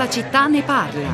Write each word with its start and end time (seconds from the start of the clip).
la 0.00 0.08
città 0.08 0.46
ne 0.46 0.62
parla. 0.62 1.08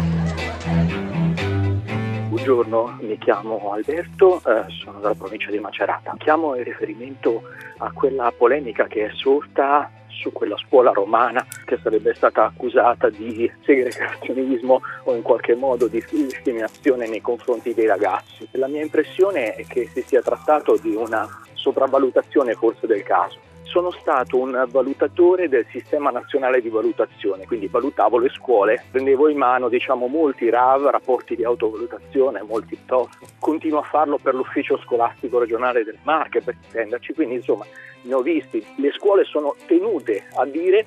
Buongiorno, 2.28 2.98
mi 3.00 3.18
chiamo 3.18 3.72
Alberto, 3.72 4.40
eh, 4.46 4.62
sono 4.68 5.00
dalla 5.00 5.16
provincia 5.16 5.50
di 5.50 5.58
Macerata. 5.58 6.14
Chiamo 6.16 6.54
in 6.54 6.62
riferimento 6.62 7.42
a 7.78 7.90
quella 7.90 8.32
polemica 8.36 8.86
che 8.86 9.06
è 9.06 9.10
sorta 9.12 9.90
su 10.06 10.30
quella 10.30 10.56
scuola 10.56 10.92
romana 10.92 11.44
che 11.64 11.80
sarebbe 11.82 12.14
stata 12.14 12.44
accusata 12.44 13.10
di 13.10 13.50
segregazionismo 13.64 14.80
o 15.02 15.14
in 15.16 15.22
qualche 15.22 15.56
modo 15.56 15.88
di 15.88 16.00
discriminazione 16.08 17.08
nei 17.08 17.20
confronti 17.20 17.74
dei 17.74 17.86
ragazzi. 17.86 18.46
La 18.52 18.68
mia 18.68 18.82
impressione 18.82 19.54
è 19.54 19.66
che 19.66 19.90
si 19.92 20.02
sia 20.02 20.22
trattato 20.22 20.76
di 20.80 20.94
una 20.94 21.26
sopravvalutazione 21.54 22.54
forse 22.54 22.86
del 22.86 23.02
caso 23.02 23.45
sono 23.66 23.90
stato 23.90 24.38
un 24.38 24.64
valutatore 24.68 25.48
del 25.48 25.66
sistema 25.70 26.10
nazionale 26.10 26.60
di 26.60 26.68
valutazione, 26.68 27.46
quindi 27.46 27.66
valutavo 27.66 28.18
le 28.18 28.30
scuole, 28.30 28.84
prendevo 28.90 29.28
in 29.28 29.36
mano 29.36 29.68
diciamo, 29.68 30.06
molti 30.06 30.48
RAV, 30.48 30.86
rapporti 30.86 31.36
di 31.36 31.44
autovalutazione, 31.44 32.42
molti 32.42 32.78
TOF, 32.86 33.18
continuo 33.38 33.80
a 33.80 33.82
farlo 33.82 34.18
per 34.18 34.34
l'ufficio 34.34 34.78
scolastico 34.78 35.38
regionale 35.38 35.84
del 35.84 35.98
Marche 36.02 36.40
per 36.40 36.56
intenderci, 36.62 37.12
quindi 37.12 37.34
insomma 37.34 37.66
ne 38.02 38.14
ho 38.14 38.22
visti. 38.22 38.64
Le 38.76 38.92
scuole 38.92 39.24
sono 39.24 39.54
tenute 39.66 40.28
a 40.36 40.44
dire 40.44 40.86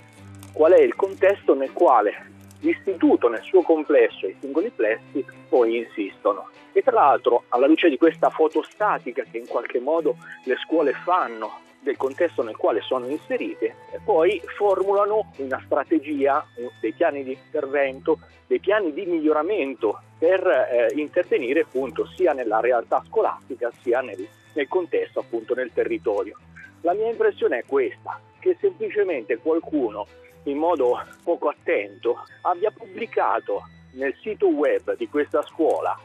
qual 0.53 0.71
è 0.71 0.79
il 0.79 0.95
contesto 0.95 1.53
nel 1.53 1.73
quale 1.73 2.27
l'istituto 2.61 3.29
nel 3.29 3.41
suo 3.41 3.61
complesso 3.61 4.25
e 4.25 4.29
i 4.29 4.37
singoli 4.39 4.69
plessi 4.69 5.23
poi 5.47 5.77
insistono. 5.77 6.49
E 6.71 6.81
tra 6.81 6.93
l'altro, 6.93 7.43
alla 7.49 7.67
luce 7.67 7.89
di 7.89 7.97
questa 7.97 8.29
foto 8.29 8.63
statica 8.63 9.23
che 9.29 9.37
in 9.37 9.47
qualche 9.47 9.79
modo 9.79 10.15
le 10.45 10.55
scuole 10.57 10.93
fanno 10.93 11.67
del 11.81 11.97
contesto 11.97 12.43
nel 12.43 12.55
quale 12.55 12.81
sono 12.81 13.07
inserite 13.07 13.75
e 13.91 13.99
poi 14.03 14.41
formulano 14.57 15.31
una 15.37 15.61
strategia, 15.65 16.45
dei 16.79 16.93
piani 16.93 17.23
di 17.23 17.31
intervento, 17.31 18.19
dei 18.47 18.59
piani 18.59 18.93
di 18.93 19.05
miglioramento 19.05 20.01
per 20.17 20.45
eh, 20.45 20.91
intervenire 20.95 21.61
appunto 21.61 22.05
sia 22.15 22.33
nella 22.33 22.59
realtà 22.59 23.03
scolastica 23.07 23.71
sia 23.81 24.01
nel, 24.01 24.27
nel 24.53 24.67
contesto 24.67 25.19
appunto 25.19 25.53
nel 25.53 25.71
territorio. 25.73 26.37
La 26.81 26.93
mia 26.93 27.09
impressione 27.09 27.59
è 27.59 27.63
questa, 27.65 28.19
che 28.39 28.57
semplicemente 28.59 29.37
qualcuno 29.37 30.07
in 30.43 30.57
modo 30.57 30.97
poco 31.23 31.49
attento 31.49 32.23
abbia 32.41 32.71
pubblicato 32.71 33.67
nel 33.91 34.15
sito 34.21 34.47
web 34.47 34.95
di 34.95 35.07
questa 35.09 35.41
scuola 35.43 35.97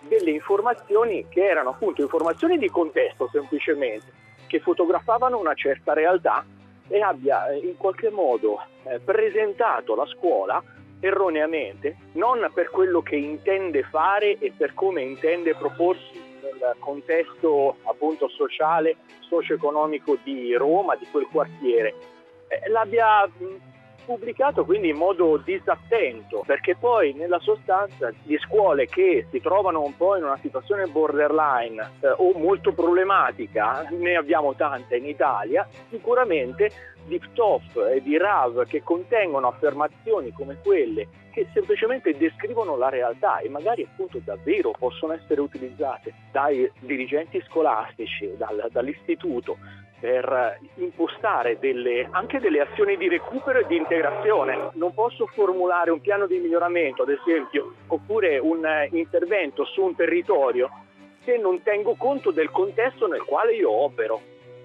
delle 0.00 0.30
informazioni 0.30 1.26
che 1.28 1.44
erano 1.44 1.70
appunto 1.70 2.02
informazioni 2.02 2.58
di 2.58 2.68
contesto 2.68 3.28
semplicemente, 3.30 4.10
che 4.52 4.60
fotografavano 4.60 5.38
una 5.38 5.54
certa 5.54 5.94
realtà 5.94 6.44
e 6.86 7.00
abbia 7.00 7.48
eh, 7.48 7.56
in 7.56 7.78
qualche 7.78 8.10
modo 8.10 8.58
eh, 8.82 9.00
presentato 9.00 9.94
la 9.94 10.04
scuola 10.04 10.62
erroneamente, 11.00 11.96
non 12.12 12.46
per 12.52 12.68
quello 12.68 13.00
che 13.00 13.16
intende 13.16 13.82
fare 13.82 14.36
e 14.38 14.52
per 14.54 14.74
come 14.74 15.00
intende 15.00 15.54
proporsi 15.54 16.20
nel 16.42 16.76
contesto 16.80 17.76
appunto 17.84 18.28
sociale, 18.28 18.96
socio-economico 19.20 20.18
di 20.22 20.54
Roma, 20.54 20.96
di 20.96 21.06
quel 21.10 21.26
quartiere, 21.32 21.94
eh, 22.48 22.68
l'abbia 22.68 23.26
pubblicato 24.04 24.64
quindi 24.64 24.88
in 24.88 24.96
modo 24.96 25.36
disattento, 25.36 26.42
perché 26.46 26.76
poi 26.76 27.12
nella 27.14 27.38
sostanza 27.40 28.12
di 28.22 28.36
scuole 28.38 28.86
che 28.86 29.26
si 29.30 29.40
trovano 29.40 29.82
un 29.82 29.96
po' 29.96 30.16
in 30.16 30.24
una 30.24 30.38
situazione 30.40 30.86
borderline 30.86 31.80
eh, 32.00 32.08
o 32.16 32.32
molto 32.34 32.72
problematica, 32.72 33.86
ne 33.90 34.16
abbiamo 34.16 34.54
tante 34.54 34.96
in 34.96 35.06
Italia, 35.06 35.66
sicuramente 35.90 36.70
di 37.06 37.18
PTOF 37.18 37.76
e 37.94 38.02
di 38.02 38.16
RAV 38.16 38.66
che 38.66 38.82
contengono 38.82 39.48
affermazioni 39.48 40.32
come 40.32 40.58
quelle 40.62 41.08
che 41.32 41.48
semplicemente 41.52 42.16
descrivono 42.16 42.76
la 42.76 42.90
realtà 42.90 43.38
e 43.38 43.48
magari 43.48 43.88
appunto 43.90 44.20
davvero 44.22 44.72
possono 44.78 45.14
essere 45.14 45.40
utilizzate 45.40 46.12
dai 46.30 46.70
dirigenti 46.80 47.42
scolastici, 47.48 48.30
dal, 48.36 48.68
dall'istituto 48.70 49.56
per 50.02 50.58
impostare 50.74 51.60
delle, 51.60 52.08
anche 52.10 52.40
delle 52.40 52.58
azioni 52.58 52.96
di 52.96 53.06
recupero 53.06 53.60
e 53.60 53.66
di 53.68 53.76
integrazione. 53.76 54.70
Non 54.72 54.92
posso 54.94 55.26
formulare 55.26 55.92
un 55.92 56.00
piano 56.00 56.26
di 56.26 56.38
miglioramento, 56.38 57.02
ad 57.02 57.10
esempio, 57.10 57.74
oppure 57.86 58.38
un 58.38 58.66
intervento 58.90 59.64
su 59.64 59.80
un 59.80 59.94
territorio 59.94 60.68
se 61.22 61.36
non 61.36 61.62
tengo 61.62 61.94
conto 61.94 62.32
del 62.32 62.50
contesto 62.50 63.06
nel 63.06 63.22
quale 63.22 63.54
io 63.54 63.70
opero. 63.70 64.20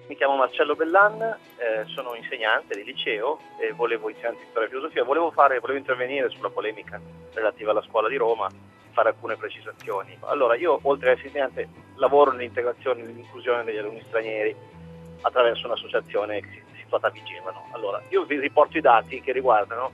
Mi 0.08 0.16
chiamo 0.16 0.34
Marcello 0.34 0.74
Bellan, 0.74 1.22
eh, 1.22 1.84
sono 1.84 2.16
insegnante 2.16 2.74
di 2.74 2.82
liceo 2.82 3.38
e 3.60 3.72
volevo 3.72 4.08
insegnante 4.08 4.40
di 4.40 4.48
storia 4.50 4.66
e 4.66 4.70
filosofia, 4.70 5.04
volevo, 5.04 5.30
fare, 5.30 5.60
volevo 5.60 5.78
intervenire 5.78 6.30
sulla 6.30 6.50
polemica 6.50 7.00
relativa 7.32 7.70
alla 7.70 7.82
scuola 7.82 8.08
di 8.08 8.16
Roma, 8.16 8.48
fare 8.90 9.10
alcune 9.10 9.36
precisazioni. 9.36 10.18
Allora, 10.22 10.56
io 10.56 10.80
oltre 10.82 11.10
a 11.10 11.12
essere 11.12 11.28
insegnante 11.28 11.68
lavoro 11.94 12.32
nell'integrazione 12.32 13.02
e 13.02 13.04
nell'inclusione 13.04 13.62
degli 13.62 13.76
alunni 13.76 14.02
stranieri 14.08 14.56
attraverso 15.22 15.66
un'associazione 15.66 16.42
situata 16.76 17.08
a 17.08 17.10
Vigevano. 17.10 17.68
Allora, 17.72 18.02
io 18.08 18.24
vi 18.24 18.38
riporto 18.38 18.78
i 18.78 18.80
dati 18.80 19.20
che 19.20 19.32
riguardano 19.32 19.92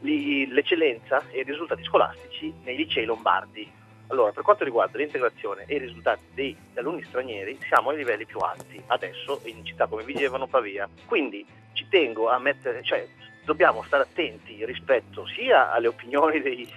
l'eccellenza 0.00 1.22
e 1.30 1.40
i 1.40 1.44
risultati 1.44 1.84
scolastici 1.84 2.52
nei 2.64 2.76
licei 2.76 3.04
lombardi. 3.04 3.70
Allora, 4.08 4.32
per 4.32 4.42
quanto 4.42 4.64
riguarda 4.64 4.98
l'integrazione 4.98 5.64
e 5.66 5.76
i 5.76 5.78
risultati 5.78 6.24
degli 6.34 6.56
alunni 6.74 7.02
stranieri, 7.04 7.58
siamo 7.66 7.90
ai 7.90 7.96
livelli 7.96 8.26
più 8.26 8.38
alti 8.40 8.82
adesso 8.88 9.40
in 9.44 9.64
città 9.64 9.86
come 9.86 10.02
Vigevano, 10.02 10.46
Pavia. 10.46 10.88
Quindi 11.06 11.46
ci 11.72 11.86
tengo 11.88 12.28
a 12.28 12.38
mettere, 12.38 12.82
cioè 12.82 13.06
dobbiamo 13.44 13.82
stare 13.84 14.02
attenti 14.02 14.64
rispetto 14.66 15.26
sia 15.26 15.72
alle 15.72 15.86
opinioni 15.86 16.40
dei, 16.42 16.68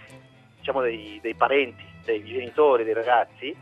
diciamo, 0.57 0.81
dei, 0.81 1.19
dei 1.21 1.35
parenti, 1.35 1.83
dei 2.05 2.23
genitori, 2.23 2.83
dei 2.83 2.93
ragazzi, 2.93 3.55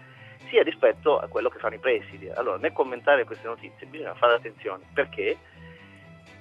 sia 0.53 0.61
rispetto 0.61 1.17
a 1.17 1.27
quello 1.27 1.49
che 1.49 1.57
fanno 1.57 1.73
i 1.75 1.79
presidi. 1.79 2.29
Allora, 2.29 2.57
nel 2.57 2.73
commentare 2.73 3.23
queste 3.23 3.47
notizie 3.47 3.87
bisogna 3.87 4.13
fare 4.13 4.35
attenzione 4.35 4.83
perché 4.93 5.35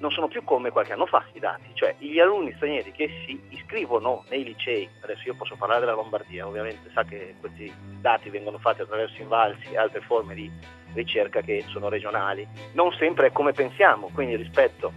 non 0.00 0.10
sono 0.10 0.28
più 0.28 0.44
come 0.44 0.70
qualche 0.70 0.92
anno 0.92 1.06
fa 1.06 1.24
i 1.32 1.38
dati, 1.38 1.70
cioè 1.72 1.94
gli 1.96 2.18
alunni 2.18 2.52
stranieri 2.56 2.92
che 2.92 3.08
si 3.24 3.40
iscrivono 3.50 4.24
nei 4.28 4.44
licei, 4.44 4.86
adesso 5.00 5.22
io 5.24 5.34
posso 5.34 5.54
parlare 5.56 5.80
della 5.80 5.94
Lombardia, 5.94 6.46
ovviamente 6.46 6.90
sa 6.92 7.04
che 7.04 7.36
questi 7.40 7.72
dati 8.00 8.28
vengono 8.28 8.58
fatti 8.58 8.82
attraverso 8.82 9.22
invalsi 9.22 9.70
e 9.70 9.78
altre 9.78 10.00
forme 10.00 10.34
di 10.34 10.50
ricerca 10.92 11.40
che 11.40 11.64
sono 11.68 11.88
regionali, 11.88 12.46
non 12.72 12.92
sempre 12.92 13.28
è 13.28 13.32
come 13.32 13.52
pensiamo, 13.52 14.10
quindi 14.12 14.36
rispetto 14.36 14.92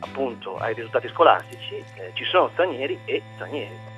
appunto 0.00 0.56
ai 0.56 0.74
risultati 0.74 1.08
scolastici 1.08 1.76
eh, 1.96 2.10
ci 2.12 2.24
sono 2.24 2.50
stranieri 2.50 3.00
e 3.06 3.22
stranieri. 3.34 3.91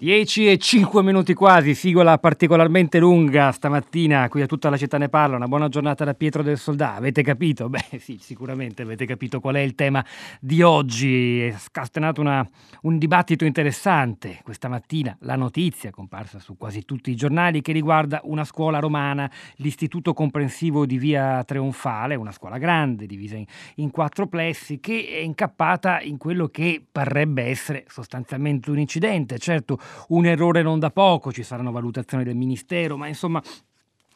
10 0.00 0.48
e 0.48 0.58
5 0.58 1.02
minuti 1.02 1.34
quasi, 1.34 1.74
sigola 1.74 2.18
particolarmente 2.18 3.00
lunga 3.00 3.50
stamattina, 3.50 4.28
qui 4.28 4.42
a 4.42 4.46
tutta 4.46 4.70
la 4.70 4.76
città 4.76 4.96
ne 4.96 5.08
parla, 5.08 5.34
una 5.34 5.48
buona 5.48 5.68
giornata 5.68 6.04
da 6.04 6.14
Pietro 6.14 6.44
del 6.44 6.56
Soldà, 6.56 6.94
avete 6.94 7.24
capito? 7.24 7.66
Beh 7.68 7.98
sì, 7.98 8.16
sicuramente 8.20 8.82
avete 8.82 9.06
capito 9.06 9.40
qual 9.40 9.56
è 9.56 9.58
il 9.58 9.74
tema 9.74 10.04
di 10.38 10.62
oggi, 10.62 11.40
è 11.40 11.56
scatenato 11.58 12.20
una, 12.20 12.48
un 12.82 12.96
dibattito 12.96 13.44
interessante 13.44 14.38
questa 14.44 14.68
mattina, 14.68 15.16
la 15.22 15.34
notizia 15.34 15.90
comparsa 15.90 16.38
su 16.38 16.56
quasi 16.56 16.84
tutti 16.84 17.10
i 17.10 17.16
giornali 17.16 17.60
che 17.60 17.72
riguarda 17.72 18.20
una 18.22 18.44
scuola 18.44 18.78
romana, 18.78 19.28
l'istituto 19.56 20.14
comprensivo 20.14 20.86
di 20.86 20.96
via 20.96 21.42
Trionfale, 21.42 22.14
una 22.14 22.30
scuola 22.30 22.58
grande 22.58 23.04
divisa 23.04 23.34
in, 23.34 23.46
in 23.74 23.90
quattro 23.90 24.28
plessi 24.28 24.78
che 24.78 25.08
è 25.10 25.18
incappata 25.18 26.00
in 26.02 26.18
quello 26.18 26.46
che 26.46 26.80
parrebbe 26.88 27.42
essere 27.42 27.84
sostanzialmente 27.88 28.70
un 28.70 28.78
incidente, 28.78 29.38
certo 29.40 29.86
un 30.08 30.26
errore 30.26 30.62
non 30.62 30.78
da 30.78 30.90
poco, 30.90 31.32
ci 31.32 31.42
saranno 31.42 31.70
valutazioni 31.70 32.24
del 32.24 32.36
Ministero, 32.36 32.96
ma 32.96 33.06
insomma 33.06 33.42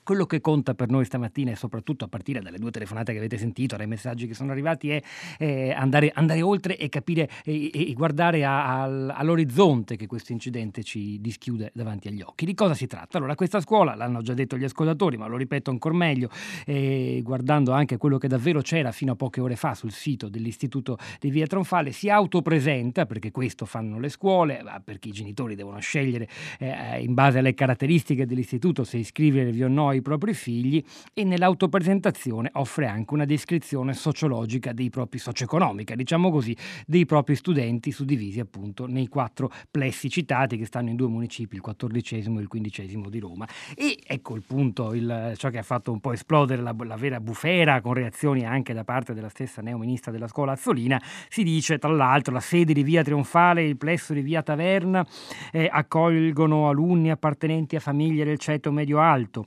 quello 0.03 0.27
che 0.27 0.41
conta 0.41 0.75
per 0.75 0.89
noi 0.89 1.05
stamattina 1.05 1.51
e 1.51 1.57
soprattutto 1.57 2.05
a 2.05 2.09
partire 2.09 2.41
dalle 2.41 2.59
due 2.59 2.71
telefonate 2.71 3.13
che 3.13 3.19
avete 3.19 3.39
sentito, 3.39 3.77
dai 3.77 3.87
messaggi 3.87 4.27
che 4.27 4.35
sono 4.35 4.51
arrivati, 4.51 4.91
è 4.91 5.03
eh, 5.39 5.73
andare, 5.73 6.11
andare, 6.15 6.43
oltre 6.43 6.77
e 6.77 6.89
capire 6.89 7.29
e, 7.45 7.71
e 7.73 7.93
guardare 7.93 8.45
a, 8.45 8.83
a, 8.83 9.15
all'orizzonte 9.15 9.97
che 9.97 10.07
questo 10.07 10.33
incidente 10.33 10.83
ci 10.83 11.21
dischiude 11.21 11.71
davanti 11.75 12.09
agli 12.09 12.21
occhi. 12.21 12.45
Di 12.45 12.55
cosa 12.55 12.75
si 12.75 12.87
tratta? 12.87 13.19
Allora, 13.19 13.35
questa 13.35 13.61
scuola, 13.61 13.95
l'hanno 13.95 14.23
già 14.23 14.35
detto 14.35 14.57
gli 14.57 14.65
ascoltatori, 14.65 15.17
ma 15.17 15.27
lo 15.27 15.37
ripeto 15.37 15.71
ancora 15.71 15.95
meglio, 15.95 16.29
eh, 16.67 17.21
guardando 17.23 17.73
anche 17.73 17.97
quello 17.97 18.19
che 18.19 18.29
davvero 18.29 18.61
c'era 18.61 18.91
fino 18.93 19.13
a 19.13 19.17
poche 19.17 19.41
ore 19.41 19.57
fa 19.57 19.75
sul 19.75 19.93
sito 19.93 20.29
dell'Istituto 20.29 20.99
di 21.21 21.31
Via 21.31 21.47
Tronfale, 21.47 21.93
si 21.93 22.11
autopresenta, 22.11 23.07
perché 23.07 23.31
questo 23.31 23.67
fanno 23.67 24.01
le 24.01 24.09
scuole, 24.09 24.63
perché 24.85 25.09
i 25.09 25.13
genitori 25.13 25.55
devono 25.55 25.79
scegliere 25.79 26.29
eh, 26.59 27.01
in 27.01 27.15
base 27.15 27.39
alle 27.39 27.55
caratteristiche 27.55 28.27
dell'istituto 28.27 28.85
se 28.85 28.99
iscrivervi 28.99 29.63
o 29.63 29.69
no 29.69 29.92
ai 29.93 30.03
propri 30.03 30.35
figli 30.35 30.83
e 31.15 31.25
nell'autopresentazione 31.25 32.51
offre 32.55 32.87
anche 32.87 33.15
una 33.15 33.25
descrizione 33.25 33.95
sociologica 33.95 34.73
dei 34.73 34.91
propri 34.91 35.19
socio-economica, 35.19 35.95
diciamo 35.95 36.31
così, 36.31 36.57
dei 36.87 37.07
propri 37.07 37.37
studenti 37.37 37.91
suddivisi 37.93 38.41
appunto 38.41 38.87
nei 38.87 39.07
quattro 39.07 39.51
plessi 39.71 40.11
citati 40.11 40.57
che 40.57 40.67
stanno 40.67 40.91
in 40.91 40.97
due 40.97 41.09
municipi, 41.09 41.55
il 41.55 41.61
quattordicesimo 41.61 42.39
e 42.39 42.43
il 42.43 42.49
quindicesimo 42.49 43.09
di 43.09 43.19
Roma. 43.19 43.47
E 43.75 43.99
ecco 44.05 44.35
il 44.35 44.43
punto, 44.43 44.95
il, 44.95 45.35
ciò 45.37 45.51
che 45.51 45.59
ha 45.59 45.63
fatto 45.63 45.93
un 45.93 46.01
po' 46.01 46.13
esplodere 46.13 46.63
la, 46.63 46.75
la 46.85 46.97
vera 46.97 47.21
bufera 47.21 47.81
con 47.81 47.95
reazioni 47.95 48.45
anche 48.45 48.73
da 48.73 48.85
parte 48.85 49.15
della 49.15 49.29
stessa 49.29 49.63
neoministra 49.63 50.11
della 50.11 50.29
scuola 50.29 50.53
Azzolina, 50.53 51.01
si 51.29 51.43
dice 51.43 51.79
tra 51.79 51.91
l'altro 51.91 52.33
la 52.33 52.41
sede 52.41 52.73
di 52.73 52.83
via 52.83 53.03
Trionfale 53.03 53.63
e 53.63 53.69
il 53.69 53.77
plesso 53.77 54.13
di 54.13 54.23
via 54.23 54.43
Taverna 54.43 55.07
eh, 55.51 55.69
accolgono 55.71 56.69
alunni 56.69 57.11
appartenenti 57.11 57.77
a 57.77 57.81
famiglie 57.81 58.25
del 58.25 58.39
ceto 58.39 58.73
medio-alto. 58.73 59.47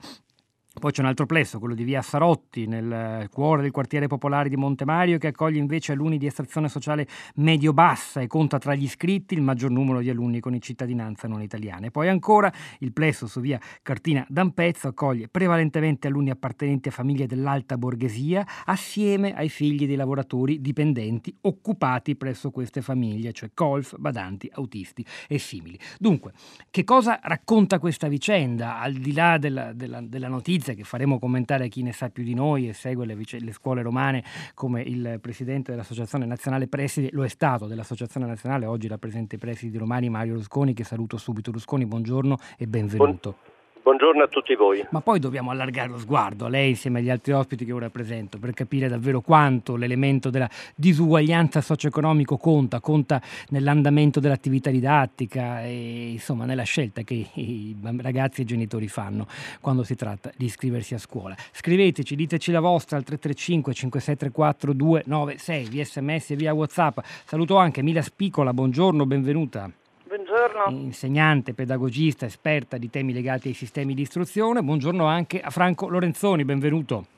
Poi 0.78 0.92
c'è 0.92 1.02
un 1.02 1.08
altro 1.08 1.26
plesso, 1.26 1.58
quello 1.58 1.74
di 1.74 1.86
via 1.86 2.02
Sarotti, 2.02 2.68
nel 2.68 3.30
cuore 3.32 3.62
del 3.62 3.72
quartiere 3.72 4.08
popolare 4.08 4.50
di 4.50 4.58
Montemario, 4.58 5.18
che 5.18 5.28
accoglie 5.28 5.58
invece 5.58 5.94
alunni 5.94 6.18
di 6.18 6.26
estrazione 6.26 6.68
sociale 6.68 7.08
medio-bassa 7.36 8.20
e 8.20 8.28
conta 8.28 8.58
tra 8.58 8.76
gli 8.76 8.84
iscritti 8.84 9.36
il 9.36 9.42
maggior 9.42 9.72
numero 9.72 10.02
di 10.02 10.10
alunni 10.10 10.42
con 10.42 10.60
cittadinanza 10.60 11.30
non 11.30 11.42
italiana. 11.42 11.86
E 11.86 11.92
poi 11.92 12.10
ancora 12.10 12.52
il 12.80 12.92
plesso 12.92 13.26
su 13.26 13.40
via 13.40 13.58
Cartina 13.82 14.26
d'Ampezzo 14.28 14.90
accoglie 14.90 15.30
prevalentemente 15.30 16.08
alunni 16.08 16.30
appartenenti 16.30 16.90
a 16.90 16.92
famiglie 16.92 17.26
dell'alta 17.26 17.78
borghesia, 17.78 18.46
assieme 18.66 19.34
ai 19.34 19.48
figli 19.48 19.88
dei 19.88 19.96
lavoratori 19.96 20.60
dipendenti 20.60 21.34
occupati 21.42 22.18
presso 22.18 22.52
queste 22.52 22.82
famiglie, 22.82 23.32
cioè 23.32 23.52
colf, 23.54 23.96
badanti, 23.98 24.52
autisti 24.54 25.06
e 25.30 25.38
simili. 25.38 25.80
Dunque, 25.98 26.34
che 26.70 26.84
cosa 26.84 27.18
racconta 27.24 27.80
questa 27.80 28.10
vicenda, 28.10 28.80
al 28.82 28.94
di 28.94 29.14
là 29.14 29.38
della, 29.38 29.72
della, 29.72 30.02
della 30.02 30.28
notizia? 30.28 30.65
Notizia 30.66 30.74
che 30.74 30.84
faremo 30.84 31.20
commentare 31.20 31.66
a 31.66 31.68
chi 31.68 31.84
ne 31.84 31.92
sa 31.92 32.10
più 32.10 32.24
di 32.24 32.34
noi 32.34 32.68
e 32.68 32.74
segue 32.74 33.06
le, 33.06 33.16
le 33.16 33.52
scuole 33.52 33.82
romane 33.82 34.24
come 34.56 34.82
il 34.82 35.20
presidente 35.22 35.72
dell'Associazione 35.72 36.26
Nazionale 36.26 36.68
Presidi, 36.68 37.10
lo 37.12 37.24
è 37.24 37.28
stato 37.28 37.68
dell'Associazione 37.68 38.26
Nazionale, 38.26 38.66
oggi 38.66 38.88
rappresenta 38.88 39.36
i 39.36 39.38
presidi 39.38 39.78
romani 39.78 40.10
Mario 40.10 40.34
Rusconi 40.34 40.74
che 40.74 40.84
saluto 40.84 41.18
subito. 41.18 41.52
Rusconi, 41.52 41.86
buongiorno 41.86 42.38
e 42.58 42.68
benvenuto. 42.68 43.36
Buon... 43.44 43.55
Buongiorno 43.86 44.24
a 44.24 44.28
tutti 44.28 44.56
voi. 44.56 44.84
Ma 44.90 45.02
poi 45.02 45.20
dobbiamo 45.20 45.52
allargare 45.52 45.90
lo 45.90 46.00
sguardo 46.00 46.46
a 46.46 46.50
lei 46.50 46.70
insieme 46.70 47.02
agli 47.02 47.12
altri 47.12 47.34
ospiti 47.34 47.66
che 47.66 47.72
ora 47.72 47.92
presento 47.92 48.40
per 48.40 48.52
capire 48.52 48.88
davvero 48.88 49.22
quanto 49.22 49.76
l'elemento 49.76 50.32
della 50.32 50.50
disuguaglianza 50.74 51.62
socio-economico 51.62 52.38
conta, 52.38 52.80
conta 52.80 53.22
nell'andamento 53.50 54.20
dell'attività 54.20 54.72
didattica 54.72 55.62
e 55.62 56.14
insomma 56.14 56.46
nella 56.46 56.64
scelta 56.64 57.04
che 57.04 57.28
i 57.32 57.78
ragazzi 57.98 58.40
e 58.40 58.44
i 58.46 58.48
genitori 58.48 58.88
fanno 58.88 59.28
quando 59.62 59.84
si 59.84 59.94
tratta 59.94 60.32
di 60.36 60.46
iscriversi 60.46 60.96
a 60.96 60.98
scuola. 60.98 61.36
Scriveteci, 61.52 62.16
diteci 62.16 62.52
la 62.52 62.62
vostra 62.62 62.98
al 62.98 63.04
335 63.04 63.72
5634 63.72 64.74
296 64.74 65.70
via 65.70 65.86
sms 65.86 66.32
e 66.32 66.36
via 66.36 66.56
whatsapp. 66.56 66.98
Saluto 67.24 67.58
anche 67.58 67.84
Mila 67.84 68.02
Spicola, 68.02 68.52
buongiorno, 68.52 69.06
benvenuta. 69.06 69.70
Buongiorno. 70.08 70.70
Insegnante, 70.70 71.56
pedagogista, 71.56 72.28
esperta 72.28 72.78
di 72.78 72.92
temi 72.92 73.12
legati 73.12 73.48
ai 73.48 73.54
sistemi 73.56 73.96
di 73.96 74.04
istruzione. 74.04 74.62
Buongiorno 74.62 75.06
anche 75.06 75.42
a 75.42 75.50
Franco 75.50 75.88
Lorenzoni, 75.90 76.46
benvenuto. 76.46 77.15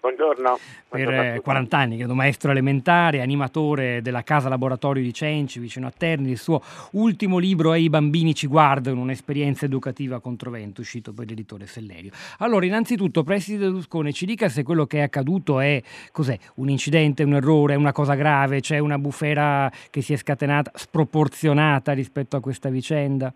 Buongiorno. 0.00 0.58
Per 0.88 1.40
40 1.42 1.76
eh, 1.76 1.80
anni, 1.80 1.96
credo, 1.96 2.14
maestro 2.14 2.52
elementare, 2.52 3.20
animatore 3.20 4.00
della 4.00 4.22
casa 4.22 4.48
laboratorio 4.48 5.02
di 5.02 5.12
Cenci, 5.12 5.58
vicino 5.58 5.88
a 5.88 5.92
Terni. 5.96 6.30
Il 6.30 6.38
suo 6.38 6.62
ultimo 6.92 7.38
libro 7.38 7.72
è 7.72 7.78
I 7.78 7.88
bambini 7.88 8.32
ci 8.32 8.46
guardano, 8.46 9.00
un'esperienza 9.00 9.64
educativa 9.64 10.20
controvento, 10.20 10.82
uscito 10.82 11.12
per 11.12 11.26
l'editore 11.26 11.66
Sellerio. 11.66 12.12
Allora, 12.38 12.64
innanzitutto, 12.64 13.24
preside 13.24 13.66
Luscone, 13.66 14.12
ci 14.12 14.24
dica 14.24 14.48
se 14.48 14.62
quello 14.62 14.86
che 14.86 14.98
è 14.98 15.02
accaduto 15.02 15.58
è 15.58 15.82
cos'è? 16.12 16.38
Un 16.54 16.68
incidente, 16.68 17.24
un 17.24 17.34
errore, 17.34 17.74
una 17.74 17.92
cosa 17.92 18.14
grave, 18.14 18.60
c'è 18.60 18.78
una 18.78 18.98
bufera 18.98 19.70
che 19.90 20.00
si 20.00 20.12
è 20.12 20.16
scatenata 20.16 20.70
sproporzionata 20.74 21.92
rispetto 21.92 22.36
a 22.36 22.40
questa 22.40 22.68
vicenda? 22.68 23.32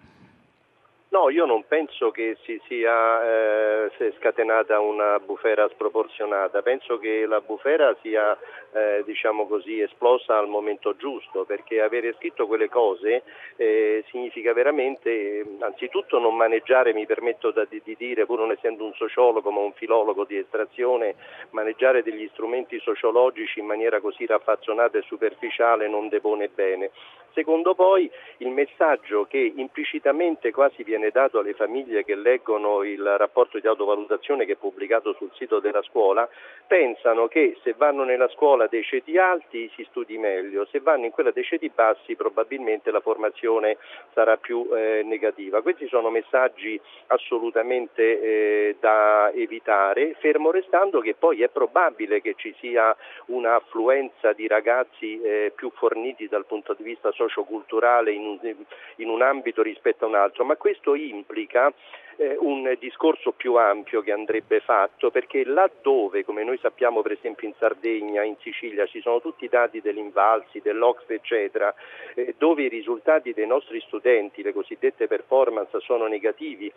Io 1.31 1.47
non 1.47 1.65
penso 1.67 2.11
che 2.11 2.37
si 2.43 2.61
sia 2.67 3.87
eh, 3.87 4.15
scatenata 4.19 4.81
una 4.81 5.19
bufera 5.19 5.69
sproporzionata, 5.69 6.63
penso 6.63 6.99
che 6.99 7.27
la 7.27 7.41
bufera 7.41 7.95
sia 8.03 8.37
eh, 8.73 9.03
diciamo 9.05 9.47
così, 9.47 9.81
esplosa 9.81 10.39
al 10.39 10.49
momento 10.49 10.97
giusto, 10.97 11.45
perché 11.45 11.81
avere 11.81 12.15
scritto 12.15 12.47
quelle 12.47 12.69
cose 12.69 13.23
eh, 13.57 14.05
significa 14.09 14.53
veramente, 14.53 15.45
anzitutto 15.61 16.19
non 16.19 16.37
maneggiare, 16.37 16.93
mi 16.93 17.07
permetto 17.07 17.51
da, 17.51 17.65
di, 17.65 17.81
di, 17.85 17.95
dire, 17.97 18.27
pur 18.27 18.41
non 18.41 18.51
essendo 18.51 18.85
un 18.85 18.95
sociologo 18.95 19.51
ma 19.51 19.61
un 19.61 19.73
filologo 19.73 20.25
di 20.25 20.37
estrazione, 20.37 21.15
maneggiare 21.51 22.03
degli 22.03 22.29
strumenti 22.33 22.81
sociologici 22.81 23.61
in 23.61 23.67
maniera 23.67 24.01
così 24.01 24.27
raffazzonata 24.27 24.99
e 24.99 25.03
superficiale 25.03 25.89
non 25.89 26.09
depone 26.09 26.49
bene. 26.49 26.91
Secondo 27.35 27.75
poi 27.75 28.11
il 28.39 28.49
messaggio 28.49 29.25
che 29.25 29.53
implicitamente 29.57 30.51
quasi 30.51 30.83
viene 30.83 31.11
dato 31.13 31.39
alle 31.39 31.55
famiglie 31.55 32.05
che 32.05 32.17
leggono 32.17 32.83
il 32.83 33.17
rapporto 33.17 33.59
di 33.59 33.67
autovalutazione 33.67 34.45
che 34.45 34.53
è 34.53 34.57
pubblicato 34.57 35.13
sul 35.15 35.31
sito 35.35 35.61
della 35.61 35.83
scuola, 35.83 36.29
pensano 36.67 37.29
che 37.29 37.57
se 37.63 37.75
vanno 37.77 38.05
nella 38.05 38.29
scuola 38.29 38.67
dei 38.67 38.83
ceti 38.83 39.19
alti 39.19 39.71
si 39.77 39.85
studi 39.91 40.19
meglio, 40.19 40.67
se 40.71 40.81
vanno 40.81 41.05
in 41.05 41.11
quella 41.11 41.31
dei 41.31 41.45
ceti 41.45 41.71
bassi 41.73 42.17
probabilmente 42.17 42.91
la 42.91 43.01
formazione 43.01 43.77
sarà 44.15 44.37
più 44.37 44.69
eh, 44.73 45.03
negativa. 45.05 45.63
Questi 45.63 45.87
sono 45.87 46.11
messaggi 46.11 46.81
assolutamente 47.09 48.21
eh, 48.21 48.77
da 48.81 49.31
evitare, 49.33 50.17
fermo 50.19 50.51
restando 50.51 51.01
che 51.01 51.15
poi 51.15 51.43
è 51.43 51.49
probabile 51.49 52.21
che 52.21 52.35
ci 52.37 52.55
sia 52.59 52.97
un'affluenza 53.27 54.33
di 54.33 54.47
ragazzi 54.47 55.21
eh, 55.21 55.53
più 55.55 55.71
forniti 55.75 56.29
dal 56.29 56.47
punto 56.47 56.73
di 56.73 56.83
vista 56.83 57.13
socioculturale 57.13 58.13
in 58.13 58.25
un, 58.25 58.55
in 58.97 59.09
un 59.09 59.23
ambito 59.23 59.63
rispetto 59.63 60.05
a 60.05 60.09
un 60.09 60.15
altro, 60.15 60.45
ma 60.45 60.57
questo 60.57 60.92
implica 60.95 61.73
eh, 62.17 62.37
un 62.39 62.75
discorso 62.79 63.33
più 63.33 63.55
ampio 63.57 64.03
che 64.03 64.13
andrebbe 64.13 64.61
fatto 64.61 65.11
perché 65.11 65.45
laddove, 65.45 66.25
come 66.25 66.45
noi 66.45 66.59
sappiamo 66.59 67.03
per 67.03 67.13
esempio 67.13 67.49
in 67.49 67.55
Sardegna, 67.59 68.23
in 68.23 68.37
Sicilia, 68.41 68.87
ci 68.87 69.01
sono 69.01 69.21
tutti 69.21 69.45
i 69.45 69.49
dati 69.49 69.81
dell'Invalsi, 69.81 70.61
dell'Ox 70.61 71.05
eccetera, 71.09 71.75
eh, 72.15 72.35
dove 72.39 72.63
i 72.63 72.69
risultati 72.69 73.33
dei 73.33 73.47
nostri 73.47 73.81
studenti, 73.81 74.43
le 74.43 74.53
cosiddette 74.53 75.07
performance, 75.07 75.81
sono 75.81 76.07
negativi 76.07 76.73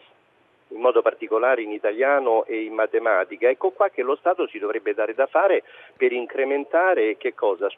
in 0.69 0.79
modo 0.79 1.01
particolare 1.01 1.61
in 1.61 1.71
italiano 1.71 2.43
e 2.45 2.63
in 2.63 2.73
matematica. 2.73 3.47
Ecco 3.47 3.69
qua 3.71 3.89
che 3.89 4.01
lo 4.01 4.15
Stato 4.15 4.47
si 4.47 4.57
dovrebbe 4.57 4.93
dare 4.93 5.13
da 5.13 5.27
fare 5.27 5.63
per 5.95 6.11
incrementare 6.11 7.17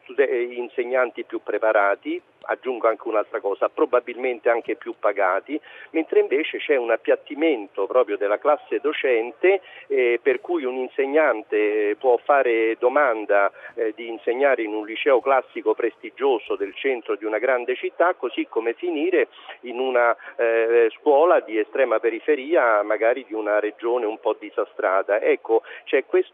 Stude- 0.02 0.44
insegnanti 0.44 1.24
più 1.24 1.42
preparati, 1.44 2.22
aggiungo 2.42 2.88
anche 2.88 3.08
un'altra 3.08 3.40
cosa, 3.40 3.70
probabilmente 3.70 4.50
anche 4.50 4.76
più 4.76 4.94
pagati, 4.98 5.60
mentre 5.92 6.20
invece 6.20 6.60
c'è 6.60 6.76
un 6.76 6.92
appiattimento 6.92 7.86
proprio 7.88 8.18
della 8.18 8.38
classe 8.38 8.80
docente 8.80 9.62
eh, 9.88 10.20
per 10.22 10.40
cui 10.40 10.64
un 10.64 10.76
insegnante 10.76 11.96
può 12.00 12.18
fare 12.18 12.78
domanda 12.80 13.52
eh, 13.76 13.94
di 13.96 14.08
insegnare 14.08 14.64
in 14.64 14.74
un 14.74 14.86
liceo 14.86 15.20
classico 15.20 15.74
prestigioso 15.74 16.56
del 16.56 16.74
centro 16.76 17.16
di 17.16 17.26
una 17.26 17.40
grande 17.40 17.76
città, 17.76 18.14
così 18.14 18.48
come 18.48 18.74
finire 18.74 19.28
in 19.62 19.80
una 19.80 20.16
eh, 20.36 20.90
scuola 21.00 21.40
di 21.40 21.58
estrema 21.58 22.00
periferia, 22.00 22.82
magari 22.84 23.26
di 23.28 23.34
una 23.34 23.60
regione 23.60 24.06
un 24.06 24.20
po' 24.20 24.36
disastrata. 24.40 25.20
Ecco, 25.20 25.64
c'è 25.86 26.06
questa 26.06 26.26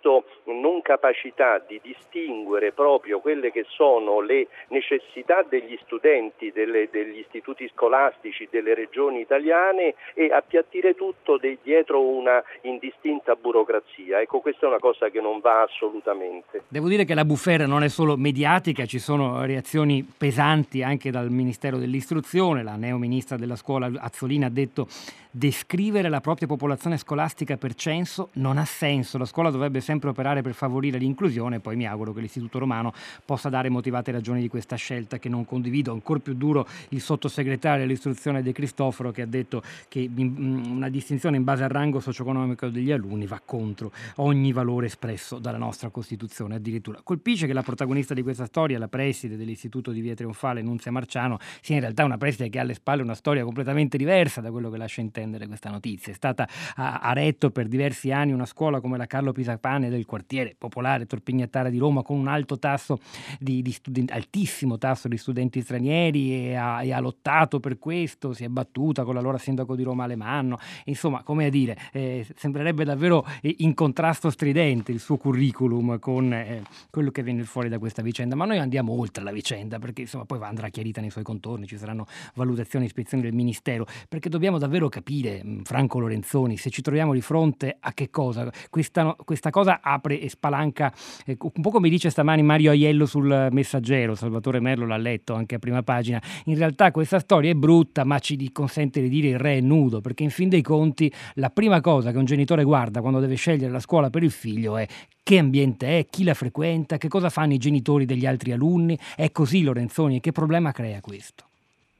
non 0.45 0.81
capacità 0.81 1.59
di 1.59 1.79
distinguere 1.81 2.71
proprio 2.71 3.19
quelle 3.19 3.51
che 3.51 3.65
sono 3.69 4.19
le 4.19 4.47
necessità 4.69 5.43
degli 5.43 5.77
studenti 5.83 6.02
studenti 6.03 6.51
delle, 6.51 6.89
degli 6.91 7.19
istituti 7.19 7.69
scolastici 7.73 8.49
delle 8.51 8.75
regioni 8.75 9.21
italiane 9.21 9.95
e 10.13 10.33
appiattire 10.33 10.95
tutto 10.95 11.37
de, 11.37 11.59
dietro 11.63 12.01
una 12.01 12.43
indistinta 12.63 13.35
burocrazia. 13.35 14.19
Ecco, 14.19 14.41
questa 14.41 14.65
è 14.65 14.69
una 14.69 14.79
cosa 14.79 15.09
che 15.09 15.21
non 15.21 15.39
va 15.39 15.61
assolutamente. 15.61 16.63
Devo 16.67 16.89
dire 16.89 17.05
che 17.05 17.13
la 17.13 17.23
bufera 17.23 17.65
non 17.65 17.83
è 17.83 17.87
solo 17.87 18.17
mediatica, 18.17 18.85
ci 18.85 18.99
sono 18.99 19.45
reazioni 19.45 20.05
pesanti 20.05 20.83
anche 20.83 21.09
dal 21.09 21.29
Ministero 21.29 21.77
dell'Istruzione, 21.77 22.63
la 22.63 22.75
neo 22.75 22.97
ministra 22.97 23.37
della 23.37 23.55
scuola 23.55 23.89
Azzolina 23.95 24.47
ha 24.47 24.49
detto 24.49 24.87
descrivere 25.35 26.09
la 26.09 26.21
propria 26.21 26.47
popolazione 26.47 26.97
scolastica 26.97 27.57
per 27.57 27.73
censo 27.73 28.29
non 28.33 28.59
ha 28.59 28.65
senso, 28.65 29.17
la 29.17 29.25
scuola 29.25 29.49
dovrebbe 29.49 29.81
sempre 29.81 30.09
operare 30.09 30.43
per 30.43 30.53
favorire 30.53 30.99
l'inclusione, 30.99 31.59
poi 31.59 31.75
mi 31.75 31.87
auguro 31.87 32.13
che 32.13 32.21
l'Istituto 32.21 32.59
Romano 32.59 32.93
possa 33.25 33.49
dare 33.49 33.69
motivate 33.69 34.11
ragioni 34.11 34.41
di 34.41 34.47
questa 34.47 34.75
scelta 34.75 35.17
che 35.17 35.29
non 35.29 35.45
condivido 35.45 35.82
ancora 35.91 36.19
più 36.19 36.33
duro 36.33 36.67
il 36.89 37.01
sottosegretario 37.01 37.83
all'istruzione 37.83 38.41
De 38.41 38.51
Cristoforo 38.51 39.11
che 39.11 39.21
ha 39.21 39.25
detto 39.25 39.61
che 39.87 40.09
una 40.15 40.89
distinzione 40.89 41.37
in 41.37 41.43
base 41.43 41.63
al 41.63 41.69
rango 41.69 41.99
socio-economico 41.99 42.67
degli 42.69 42.91
alunni 42.91 43.25
va 43.25 43.41
contro 43.43 43.91
ogni 44.15 44.51
valore 44.51 44.87
espresso 44.87 45.39
dalla 45.39 45.57
nostra 45.57 45.89
Costituzione. 45.89 46.55
Addirittura 46.55 46.99
colpisce 47.03 47.47
che 47.47 47.53
la 47.53 47.63
protagonista 47.63 48.13
di 48.13 48.21
questa 48.21 48.45
storia, 48.45 48.77
la 48.79 48.87
preside 48.87 49.35
dell'Istituto 49.35 49.91
di 49.91 50.01
Via 50.01 50.15
Trionfale, 50.15 50.61
Nunzia 50.61 50.91
Marciano, 50.91 51.39
sia 51.61 51.75
in 51.75 51.81
realtà 51.81 52.03
una 52.03 52.17
preside 52.17 52.49
che 52.49 52.59
ha 52.59 52.61
alle 52.61 52.73
spalle 52.73 53.01
una 53.01 53.15
storia 53.15 53.43
completamente 53.43 53.97
diversa 53.97 54.41
da 54.41 54.51
quello 54.51 54.69
che 54.69 54.77
lascia 54.77 55.01
intendere 55.01 55.47
questa 55.47 55.69
notizia. 55.69 56.11
È 56.11 56.15
stata 56.15 56.47
a, 56.75 56.99
a 56.99 57.13
retto 57.13 57.49
per 57.51 57.67
diversi 57.67 58.11
anni 58.11 58.31
una 58.31 58.45
scuola 58.45 58.79
come 58.79 58.97
la 58.97 59.05
Carlo 59.05 59.31
Pisapane 59.31 59.89
del 59.89 60.05
quartiere 60.05 60.55
popolare 60.57 61.05
Torpignattara 61.05 61.69
di 61.69 61.77
Roma 61.77 62.01
con 62.03 62.17
un 62.17 62.27
alto 62.27 62.57
tasso 62.57 62.99
di, 63.39 63.61
di 63.61 63.71
studenti, 63.71 64.13
altissimo 64.13 64.77
tasso 64.77 65.07
di 65.07 65.17
studenti 65.17 65.61
stranieri 65.61 65.72
e 65.77 66.55
ha, 66.55 66.83
e 66.83 66.91
ha, 66.91 66.99
lottato 66.99 67.59
per 67.59 67.79
questo, 67.79 68.33
si 68.33 68.43
è 68.43 68.47
battuta 68.47 69.03
con 69.03 69.15
l'allora 69.15 69.37
sindaco 69.37 69.75
di 69.75 69.83
Roma 69.83 70.03
Alemanno, 70.03 70.57
insomma 70.85 71.23
come 71.23 71.45
a 71.45 71.49
dire, 71.49 71.77
eh, 71.91 72.25
sembrerebbe 72.35 72.83
davvero 72.83 73.25
in 73.41 73.73
contrasto 73.73 74.29
stridente 74.29 74.91
il 74.91 74.99
suo 74.99 75.17
curriculum 75.17 75.99
con 75.99 76.33
eh, 76.33 76.63
quello 76.89 77.11
che 77.11 77.23
viene 77.23 77.43
fuori 77.43 77.69
da 77.69 77.79
questa 77.79 78.01
vicenda, 78.01 78.35
ma 78.35 78.45
noi 78.45 78.59
andiamo 78.59 78.93
oltre 78.93 79.23
la 79.23 79.31
vicenda 79.31 79.79
perché 79.79 80.01
insomma 80.01 80.25
poi 80.25 80.39
andrà 80.41 80.69
chiarita 80.69 81.01
nei 81.01 81.09
suoi 81.09 81.23
contorni, 81.23 81.67
ci 81.67 81.77
saranno 81.77 82.05
valutazioni 82.35 82.85
e 82.85 82.87
ispezioni 82.87 83.23
del 83.23 83.33
Ministero, 83.33 83.85
perché 84.07 84.29
dobbiamo 84.29 84.57
davvero 84.57 84.89
capire, 84.89 85.41
Franco 85.63 85.99
Lorenzoni, 85.99 86.57
se 86.57 86.69
ci 86.69 86.81
troviamo 86.81 87.13
di 87.13 87.21
fronte 87.21 87.77
a 87.79 87.93
che 87.93 88.09
cosa, 88.09 88.49
questa, 88.69 89.15
questa 89.23 89.49
cosa 89.49 89.79
apre 89.81 90.19
e 90.19 90.29
spalanca, 90.29 90.93
eh, 91.25 91.37
un 91.39 91.61
po' 91.61 91.71
come 91.71 91.89
dice 91.89 92.09
stamani 92.09 92.43
Mario 92.43 92.71
Aiello 92.71 93.05
sul 93.05 93.47
messaggero, 93.51 94.15
Salvatore 94.15 94.59
Merlo 94.59 94.85
l'ha 94.85 94.97
letto 94.97 95.33
anche 95.33 95.55
a 95.55 95.59
prima 95.63 95.81
pagina, 95.81 96.21
in 96.45 96.57
realtà 96.57 96.91
questa 96.91 97.19
storia 97.19 97.49
è 97.49 97.53
brutta 97.53 98.03
ma 98.03 98.19
ci 98.19 98.51
consente 98.51 98.99
di 98.99 99.07
dire 99.07 99.29
il 99.29 99.39
re 99.39 99.57
è 99.57 99.61
nudo, 99.61 100.01
perché 100.01 100.23
in 100.23 100.29
fin 100.29 100.49
dei 100.49 100.61
conti 100.61 101.09
la 101.35 101.49
prima 101.49 101.79
cosa 101.79 102.11
che 102.11 102.17
un 102.17 102.25
genitore 102.25 102.65
guarda 102.65 102.99
quando 102.99 103.21
deve 103.21 103.35
scegliere 103.35 103.71
la 103.71 103.79
scuola 103.79 104.09
per 104.09 104.23
il 104.23 104.31
figlio 104.31 104.75
è 104.75 104.85
che 105.23 105.37
ambiente 105.37 105.99
è, 105.99 106.05
chi 106.09 106.25
la 106.25 106.33
frequenta, 106.33 106.97
che 106.97 107.07
cosa 107.07 107.29
fanno 107.29 107.53
i 107.53 107.57
genitori 107.57 108.03
degli 108.05 108.25
altri 108.25 108.51
alunni, 108.51 108.99
è 109.15 109.31
così 109.31 109.63
Lorenzoni 109.63 110.17
e 110.17 110.19
che 110.19 110.33
problema 110.33 110.73
crea 110.73 110.99
questo? 110.99 111.45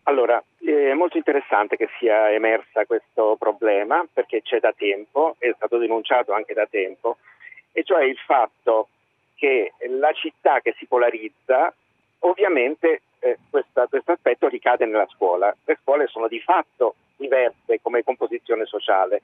Allora, 0.03 0.43
è 0.59 0.93
molto 0.93 1.15
interessante 1.15 1.77
che 1.77 1.87
sia 1.97 2.29
emersa 2.31 2.85
questo 2.85 3.37
problema 3.39 4.05
perché 4.11 4.41
c'è 4.41 4.59
da 4.59 4.73
tempo, 4.75 5.37
è 5.39 5.53
stato 5.55 5.77
denunciato 5.77 6.33
anche 6.33 6.53
da 6.53 6.67
tempo, 6.69 7.17
e 7.71 7.83
cioè 7.83 8.03
il 8.03 8.17
fatto 8.17 8.89
che 9.35 9.71
la 9.99 10.11
città 10.11 10.59
che 10.59 10.75
si 10.77 10.85
polarizza, 10.85 11.73
ovviamente 12.19 13.01
eh, 13.23 13.37
questo 13.49 13.87
aspetto 14.11 14.47
ricade 14.47 14.85
nella 14.85 15.07
scuola. 15.07 15.55
Le 15.63 15.77
scuole 15.81 16.07
sono 16.07 16.27
di 16.27 16.39
fatto 16.41 16.95
diverse 17.15 17.79
come 17.81 18.03
composizione 18.03 18.65
sociale. 18.65 19.21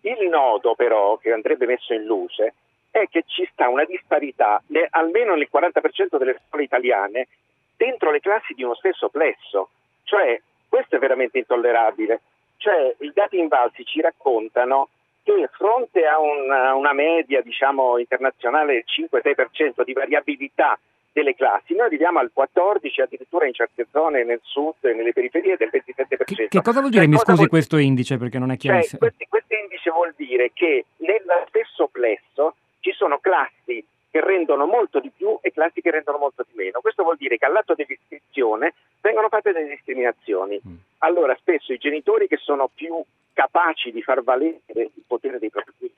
Il 0.00 0.28
nodo 0.28 0.74
però 0.74 1.16
che 1.18 1.32
andrebbe 1.32 1.66
messo 1.66 1.92
in 1.92 2.04
luce 2.04 2.54
è 2.90 3.06
che 3.08 3.24
ci 3.26 3.48
sta 3.52 3.68
una 3.68 3.84
disparità, 3.84 4.62
almeno 4.90 5.34
nel 5.34 5.48
40% 5.52 6.18
delle 6.18 6.40
scuole 6.46 6.64
italiane, 6.64 7.28
dentro 7.76 8.10
le 8.10 8.20
classi 8.20 8.54
di 8.54 8.62
uno 8.62 8.74
stesso 8.74 9.08
plesso. 9.08 9.68
Cioè, 10.04 10.40
questo 10.68 10.96
è 10.96 10.98
veramente 10.98 11.38
intollerabile. 11.38 12.20
Cioè, 12.56 12.94
i 13.00 13.12
dati 13.14 13.38
invalsi 13.38 13.84
ci 13.84 14.00
raccontano 14.00 14.88
che 15.22 15.48
fronte 15.52 16.06
a 16.06 16.18
una, 16.18 16.74
una 16.74 16.92
media 16.92 17.40
diciamo, 17.42 17.98
internazionale 17.98 18.72
del 18.72 19.08
5-6% 19.10 19.84
di 19.84 19.92
variabilità 19.92 20.78
delle 21.12 21.34
classi, 21.34 21.74
noi 21.74 21.86
arriviamo 21.86 22.18
al 22.18 22.30
14, 22.32 23.02
addirittura 23.02 23.46
in 23.46 23.52
certe 23.52 23.86
zone 23.90 24.24
nel 24.24 24.40
sud 24.42 24.74
e 24.80 24.94
nelle 24.94 25.12
periferie 25.12 25.56
del 25.56 25.70
27%. 25.72 26.24
Che, 26.24 26.48
che 26.48 26.62
cosa 26.62 26.80
vuol 26.80 26.90
dire, 26.90 27.02
cioè, 27.02 27.12
mi 27.12 27.18
scusi, 27.18 27.36
vuol... 27.36 27.48
questo 27.48 27.76
indice 27.76 28.16
perché 28.16 28.38
non 28.38 28.50
è 28.50 28.56
chiaro? 28.56 28.82
Cioè, 28.82 28.98
questo 29.28 29.54
indice 29.54 29.90
vuol 29.90 30.14
dire 30.16 30.50
che 30.54 30.86
nel 30.98 31.22
stesso 31.48 31.88
plesso 31.88 32.56
ci 32.80 32.92
sono 32.92 33.18
classi 33.18 33.84
che 34.10 34.20
rendono 34.20 34.66
molto 34.66 35.00
di 35.00 35.10
più 35.14 35.38
e 35.40 35.52
classi 35.52 35.80
che 35.80 35.90
rendono 35.90 36.18
molto 36.18 36.44
di 36.46 36.52
meno. 36.54 36.80
Questo 36.80 37.02
vuol 37.02 37.16
dire 37.16 37.38
che 37.38 37.46
all'atto 37.46 37.74
dell'iscrizione 37.74 38.74
vengono 39.00 39.28
fatte 39.28 39.52
delle 39.52 39.68
discriminazioni. 39.68 40.60
Mm. 40.66 40.74
Allora 40.98 41.34
spesso 41.38 41.72
i 41.72 41.78
genitori 41.78 42.28
che 42.28 42.36
sono 42.36 42.68
più 42.72 43.02
capaci 43.32 43.90
di 43.90 44.02
far 44.02 44.22
valere 44.22 44.60
il 44.66 44.90
potere 45.06 45.38
dei 45.38 45.48
propri 45.48 45.72
figli, 45.78 45.92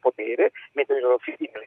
potere, 0.00 0.52
mettono 0.72 0.98
i 1.00 1.02
loro 1.02 1.18
figli 1.18 1.50
nelle 1.52 1.66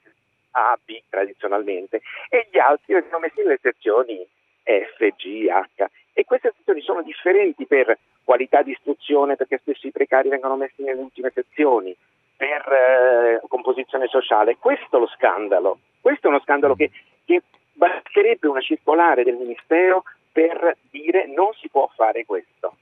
A, 0.55 0.77
B 0.83 1.01
tradizionalmente 1.09 2.01
e 2.29 2.47
gli 2.49 2.57
altri 2.57 2.93
vengono 2.93 3.19
messi 3.19 3.41
nelle 3.41 3.59
sezioni 3.61 4.25
F, 4.63 5.07
G, 5.15 5.47
H 5.47 5.85
e 6.13 6.23
queste 6.23 6.53
sezioni 6.55 6.81
sono 6.81 7.01
differenti 7.01 7.65
per 7.65 7.97
qualità 8.23 8.61
di 8.61 8.71
istruzione 8.71 9.35
perché 9.35 9.57
spesso 9.57 9.85
i 9.87 9.91
precari 9.91 10.29
vengono 10.29 10.55
messi 10.55 10.81
nelle 10.81 11.01
ultime 11.01 11.31
sezioni, 11.33 11.95
per 12.35 12.71
eh, 12.71 13.41
composizione 13.47 14.07
sociale. 14.07 14.57
Questo 14.57 14.97
è 14.97 14.99
lo 14.99 15.07
scandalo. 15.07 15.79
Questo 16.01 16.27
è 16.27 16.29
uno 16.29 16.41
scandalo 16.41 16.75
che, 16.75 16.91
che 17.25 17.41
basterebbe 17.73 18.47
una 18.47 18.61
circolare 18.61 19.23
del 19.23 19.35
Ministero 19.35 20.03
per 20.31 20.77
dire 20.89 21.27
non 21.27 21.53
si 21.53 21.69
può 21.69 21.89
fare 21.95 22.25
questo. 22.25 22.75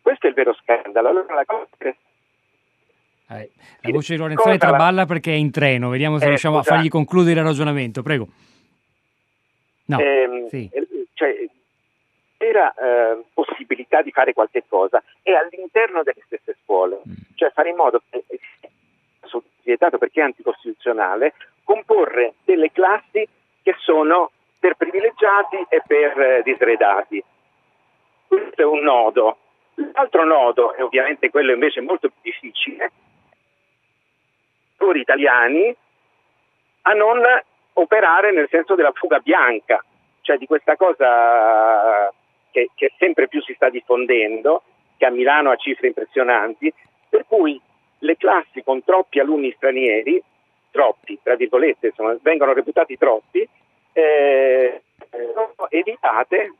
Questo 0.00 0.26
è 0.26 0.28
il 0.28 0.34
vero 0.34 0.54
scandalo. 0.54 1.08
Allora 1.08 1.34
la 1.34 1.44
cosa 1.44 1.66
eh, 3.30 3.50
la 3.80 3.90
voce 3.90 4.14
di 4.14 4.18
Lorenzoni 4.18 4.58
traballa 4.58 5.06
perché 5.06 5.32
è 5.32 5.36
in 5.36 5.50
treno, 5.50 5.88
vediamo 5.88 6.18
se 6.18 6.24
eh, 6.24 6.28
riusciamo 6.28 6.56
scusate. 6.56 6.74
a 6.74 6.76
fargli 6.76 6.90
concludere 6.90 7.40
il 7.40 7.46
ragionamento, 7.46 8.02
prego. 8.02 8.28
No, 9.86 9.98
eh, 9.98 10.46
sì. 10.48 10.70
cioè, 11.14 11.34
vera 12.38 12.72
eh, 12.74 13.24
possibilità 13.34 14.02
di 14.02 14.12
fare 14.12 14.32
qualche 14.32 14.64
cosa 14.68 15.02
è 15.22 15.32
all'interno 15.32 16.02
delle 16.02 16.22
stesse 16.26 16.56
scuole, 16.62 17.00
mm. 17.08 17.12
cioè 17.34 17.50
fare 17.50 17.70
in 17.70 17.76
modo 17.76 18.00
che 18.08 18.24
vietato 19.70 19.98
perché 19.98 20.20
è 20.20 20.24
anticostituzionale, 20.24 21.34
comporre 21.62 22.34
delle 22.44 22.72
classi 22.72 23.26
che 23.62 23.74
sono 23.78 24.32
per 24.58 24.74
privilegiati 24.74 25.64
e 25.68 25.82
per 25.86 26.20
eh, 26.20 26.42
disredati. 26.42 27.22
Questo 28.26 28.60
è 28.60 28.64
un 28.64 28.80
nodo. 28.80 29.38
L'altro 29.94 30.24
nodo, 30.24 30.74
e 30.74 30.82
ovviamente 30.82 31.30
quello 31.30 31.52
invece 31.52 31.80
molto 31.80 32.08
più 32.08 32.30
difficile, 32.30 32.90
gli 34.94 35.00
italiani 35.00 35.74
a 36.82 36.92
non 36.92 37.20
operare 37.74 38.32
nel 38.32 38.48
senso 38.50 38.74
della 38.74 38.92
fuga 38.92 39.18
bianca, 39.18 39.82
cioè 40.22 40.36
di 40.36 40.46
questa 40.46 40.76
cosa 40.76 42.12
che, 42.50 42.70
che 42.74 42.92
sempre 42.98 43.28
più 43.28 43.40
si 43.42 43.52
sta 43.54 43.68
diffondendo, 43.68 44.62
che 44.96 45.06
a 45.06 45.10
Milano 45.10 45.50
ha 45.50 45.56
cifre 45.56 45.88
impressionanti, 45.88 46.72
per 47.08 47.24
cui 47.26 47.60
le 47.98 48.16
classi 48.16 48.62
con 48.62 48.82
troppi 48.84 49.20
alunni 49.20 49.52
stranieri, 49.56 50.22
troppi, 50.70 51.18
tra 51.22 51.36
virgolette, 51.36 51.88
insomma, 51.88 52.16
vengono 52.22 52.52
reputati 52.52 52.96
troppi, 52.96 53.46
eh, 53.92 54.82
evitate 55.68 56.52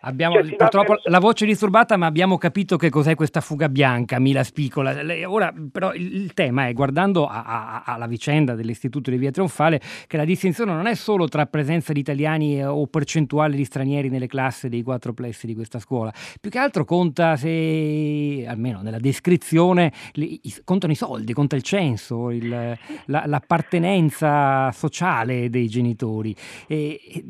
Abbiamo, 0.00 0.34
cioè, 0.42 0.56
purtroppo 0.56 0.98
la 1.04 1.18
voce 1.18 1.46
disturbata, 1.46 1.96
ma 1.96 2.06
abbiamo 2.06 2.36
capito 2.38 2.76
che 2.76 2.90
cos'è 2.90 3.14
questa 3.14 3.40
fuga 3.40 3.68
bianca, 3.68 4.18
Mila 4.18 4.44
Spicola. 4.44 4.94
Ora, 5.26 5.52
però, 5.72 5.94
il, 5.94 6.14
il 6.14 6.34
tema 6.34 6.68
è, 6.68 6.72
guardando 6.72 7.26
alla 7.26 8.06
vicenda 8.06 8.54
dell'Istituto 8.54 9.10
di 9.10 9.16
Via 9.16 9.30
Trionfale, 9.30 9.80
che 10.06 10.16
la 10.16 10.24
distinzione 10.24 10.72
non 10.72 10.86
è 10.86 10.94
solo 10.94 11.28
tra 11.28 11.46
presenza 11.46 11.92
di 11.92 12.00
italiani 12.00 12.64
o 12.64 12.86
percentuale 12.86 13.56
di 13.56 13.64
stranieri 13.64 14.08
nelle 14.08 14.26
classi 14.26 14.68
dei 14.68 14.82
quattro 14.82 15.12
plessi 15.12 15.46
di 15.46 15.54
questa 15.54 15.78
scuola. 15.78 16.12
Più 16.40 16.50
che 16.50 16.58
altro 16.58 16.84
conta 16.84 17.36
se, 17.36 18.44
almeno 18.46 18.82
nella 18.82 18.98
descrizione, 18.98 19.92
li, 20.12 20.40
contano 20.64 20.92
i 20.92 20.96
soldi, 20.96 21.32
conta 21.32 21.56
il 21.56 21.62
censo, 21.62 22.30
il, 22.30 22.48
la, 22.48 23.22
l'appartenenza 23.26 24.70
sociale 24.72 25.50
dei 25.50 25.68
genitori. 25.68 26.34
E, 26.66 27.24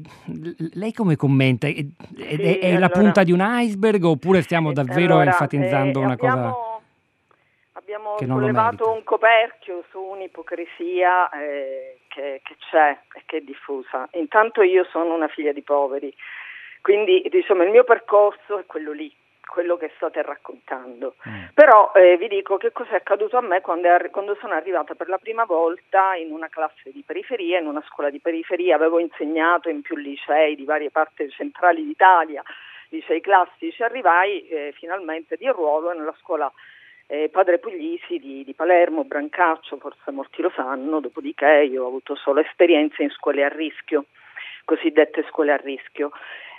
lei 0.72 0.92
come 0.92 1.16
commenta? 1.16 1.35
Commenta? 1.36 1.66
È, 1.66 1.72
è, 1.72 2.36
sì, 2.36 2.58
è 2.58 2.66
allora, 2.68 2.80
la 2.80 2.88
punta 2.88 3.22
di 3.22 3.32
un 3.32 3.40
iceberg 3.42 4.02
oppure 4.02 4.42
stiamo 4.42 4.72
davvero 4.72 5.14
allora, 5.14 5.30
enfatizzando 5.30 6.00
eh, 6.00 6.04
una 6.04 6.12
abbiamo, 6.14 6.42
cosa 6.42 6.74
abbiamo 7.72 8.14
che 8.14 8.26
non 8.26 8.38
sollevato 8.40 8.90
un 8.90 9.04
coperchio 9.04 9.84
su 9.90 10.00
un'ipocrisia 10.00 11.28
eh, 11.30 11.98
che, 12.08 12.40
che 12.42 12.56
c'è 12.70 12.98
e 13.14 13.22
che 13.26 13.36
è 13.38 13.40
diffusa. 13.40 14.08
Intanto 14.12 14.62
io 14.62 14.84
sono 14.90 15.14
una 15.14 15.28
figlia 15.28 15.52
di 15.52 15.62
poveri, 15.62 16.12
quindi 16.80 17.24
diciamo, 17.30 17.62
il 17.62 17.70
mio 17.70 17.84
percorso 17.84 18.58
è 18.58 18.64
quello 18.66 18.92
lì 18.92 19.14
quello 19.46 19.76
che 19.76 19.90
state 19.96 20.22
raccontando. 20.22 21.14
Mm. 21.28 21.44
Però 21.54 21.92
eh, 21.94 22.16
vi 22.16 22.28
dico 22.28 22.56
che 22.56 22.72
cosa 22.72 22.92
è 22.92 22.96
accaduto 22.96 23.36
a 23.36 23.40
me 23.40 23.60
quando, 23.60 23.88
è, 23.88 24.10
quando, 24.10 24.36
sono 24.40 24.54
arrivata 24.54 24.94
per 24.94 25.08
la 25.08 25.18
prima 25.18 25.44
volta 25.44 26.14
in 26.14 26.32
una 26.32 26.48
classe 26.48 26.90
di 26.92 27.02
periferia, 27.06 27.58
in 27.58 27.66
una 27.66 27.82
scuola 27.86 28.10
di 28.10 28.20
periferia, 28.20 28.74
avevo 28.74 28.98
insegnato 28.98 29.68
in 29.68 29.82
più 29.82 29.96
licei 29.96 30.56
di 30.56 30.64
varie 30.64 30.90
parti 30.90 31.30
centrali 31.30 31.84
d'Italia, 31.84 32.42
licei 32.88 33.20
classici, 33.20 33.82
arrivai 33.82 34.46
eh, 34.48 34.72
finalmente 34.76 35.36
di 35.36 35.48
ruolo 35.48 35.92
nella 35.92 36.14
scuola 36.20 36.52
eh, 37.06 37.28
Padre 37.30 37.58
Puglisi 37.58 38.18
di, 38.18 38.44
di, 38.44 38.52
Palermo, 38.52 39.04
Brancaccio, 39.04 39.76
forse 39.76 40.10
molti 40.10 40.42
lo 40.42 40.52
sanno, 40.54 41.00
dopodiché 41.00 41.68
io 41.70 41.84
ho 41.84 41.86
avuto 41.86 42.16
solo 42.16 42.40
esperienze 42.40 43.02
in 43.02 43.10
scuole 43.10 43.44
a 43.44 43.48
rischio 43.48 44.06
cosiddette 44.66 45.24
scuole 45.30 45.52
a 45.52 45.56
rischio. 45.56 46.10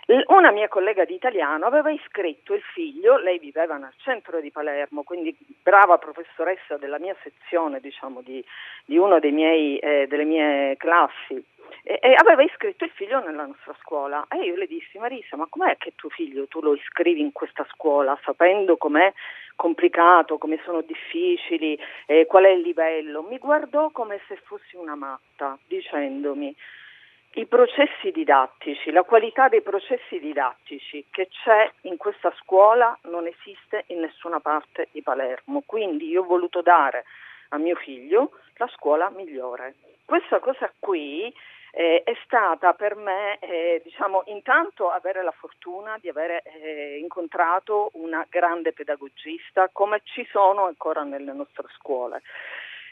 Una 0.10 0.52
mia 0.52 0.70
collega 0.70 1.04
di 1.04 1.16
italiano 1.16 1.66
aveva 1.66 1.92
iscritto 1.92 2.54
il 2.54 2.62
figlio, 2.62 3.18
lei 3.18 3.40
viveva 3.40 3.76
nel 3.76 3.92
centro 3.98 4.40
di 4.40 4.52
Palermo, 4.52 5.04
quindi 5.04 5.36
brava 5.62 5.98
professoressa 5.98 6.78
della 6.78 6.98
mia 6.98 7.14
sezione, 7.24 7.82
diciamo, 7.82 8.22
di, 8.22 8.42
di 8.86 8.98
una 8.98 9.18
eh, 9.18 10.06
delle 10.08 10.24
mie 10.24 10.78
classi, 10.78 11.44
e, 11.84 12.00
e, 12.02 12.14
aveva 12.16 12.42
iscritto 12.42 12.86
il 12.86 12.92
figlio 12.92 13.20
nella 13.20 13.48
nostra 13.48 13.76
scuola. 13.82 14.26
E 14.30 14.46
io 14.46 14.56
le 14.56 14.68
dissi, 14.68 14.98
Marisa, 14.98 15.36
ma 15.36 15.46
com'è 15.50 15.76
che 15.76 15.92
tuo 15.96 16.08
figlio 16.08 16.48
tu 16.48 16.62
lo 16.62 16.74
iscrivi 16.74 17.20
in 17.20 17.34
questa 17.34 17.68
scuola 17.74 18.18
sapendo 18.24 18.78
com'è 18.78 19.12
complicato, 19.58 20.38
come 20.38 20.58
sono 20.64 20.84
difficili, 20.84 21.78
eh, 22.06 22.26
qual 22.28 22.46
è 22.46 22.50
il 22.52 22.62
livello? 22.62 23.24
Mi 23.24 23.40
guardò 23.40 23.90
come 23.90 24.22
se 24.30 24.38
fossi 24.38 24.78
una 24.78 24.96
matta, 24.96 25.58
dicendomi 25.68 26.56
i 27.38 27.46
processi 27.46 28.10
didattici, 28.12 28.90
la 28.90 29.04
qualità 29.04 29.48
dei 29.48 29.62
processi 29.62 30.20
didattici 30.20 31.06
che 31.12 31.28
c'è 31.30 31.72
in 31.82 31.96
questa 31.98 32.34
scuola 32.40 32.98
non 33.04 33.28
esiste 33.28 33.84
in 33.88 34.00
nessuna 34.00 34.40
parte 34.40 34.88
di 34.92 35.04
Palermo, 35.04 35.62
quindi 35.64 36.08
io 36.08 36.22
ho 36.22 36.26
voluto 36.26 36.64
dare 36.64 37.06
a 37.50 37.58
mio 37.58 37.76
figlio 37.76 38.32
la 38.56 38.68
scuola 38.74 39.12
migliore. 39.12 39.76
Questa 40.04 40.40
cosa 40.40 40.72
qui 40.80 41.32
eh, 41.74 42.02
è 42.04 42.18
stata 42.26 42.74
per 42.74 42.96
me, 42.96 43.38
eh, 43.38 43.82
diciamo, 43.84 44.24
intanto 44.26 44.90
avere 44.90 45.22
la 45.22 45.34
fortuna 45.38 45.96
di 46.02 46.10
aver 46.10 46.42
eh, 46.44 46.98
incontrato 47.00 47.92
una 47.94 48.26
grande 48.28 48.74
pedagogista 48.74 49.70
come 49.72 50.02
ci 50.06 50.28
sono 50.32 50.66
ancora 50.66 51.04
nelle 51.04 51.34
nostre 51.34 51.68
scuole. 51.78 52.24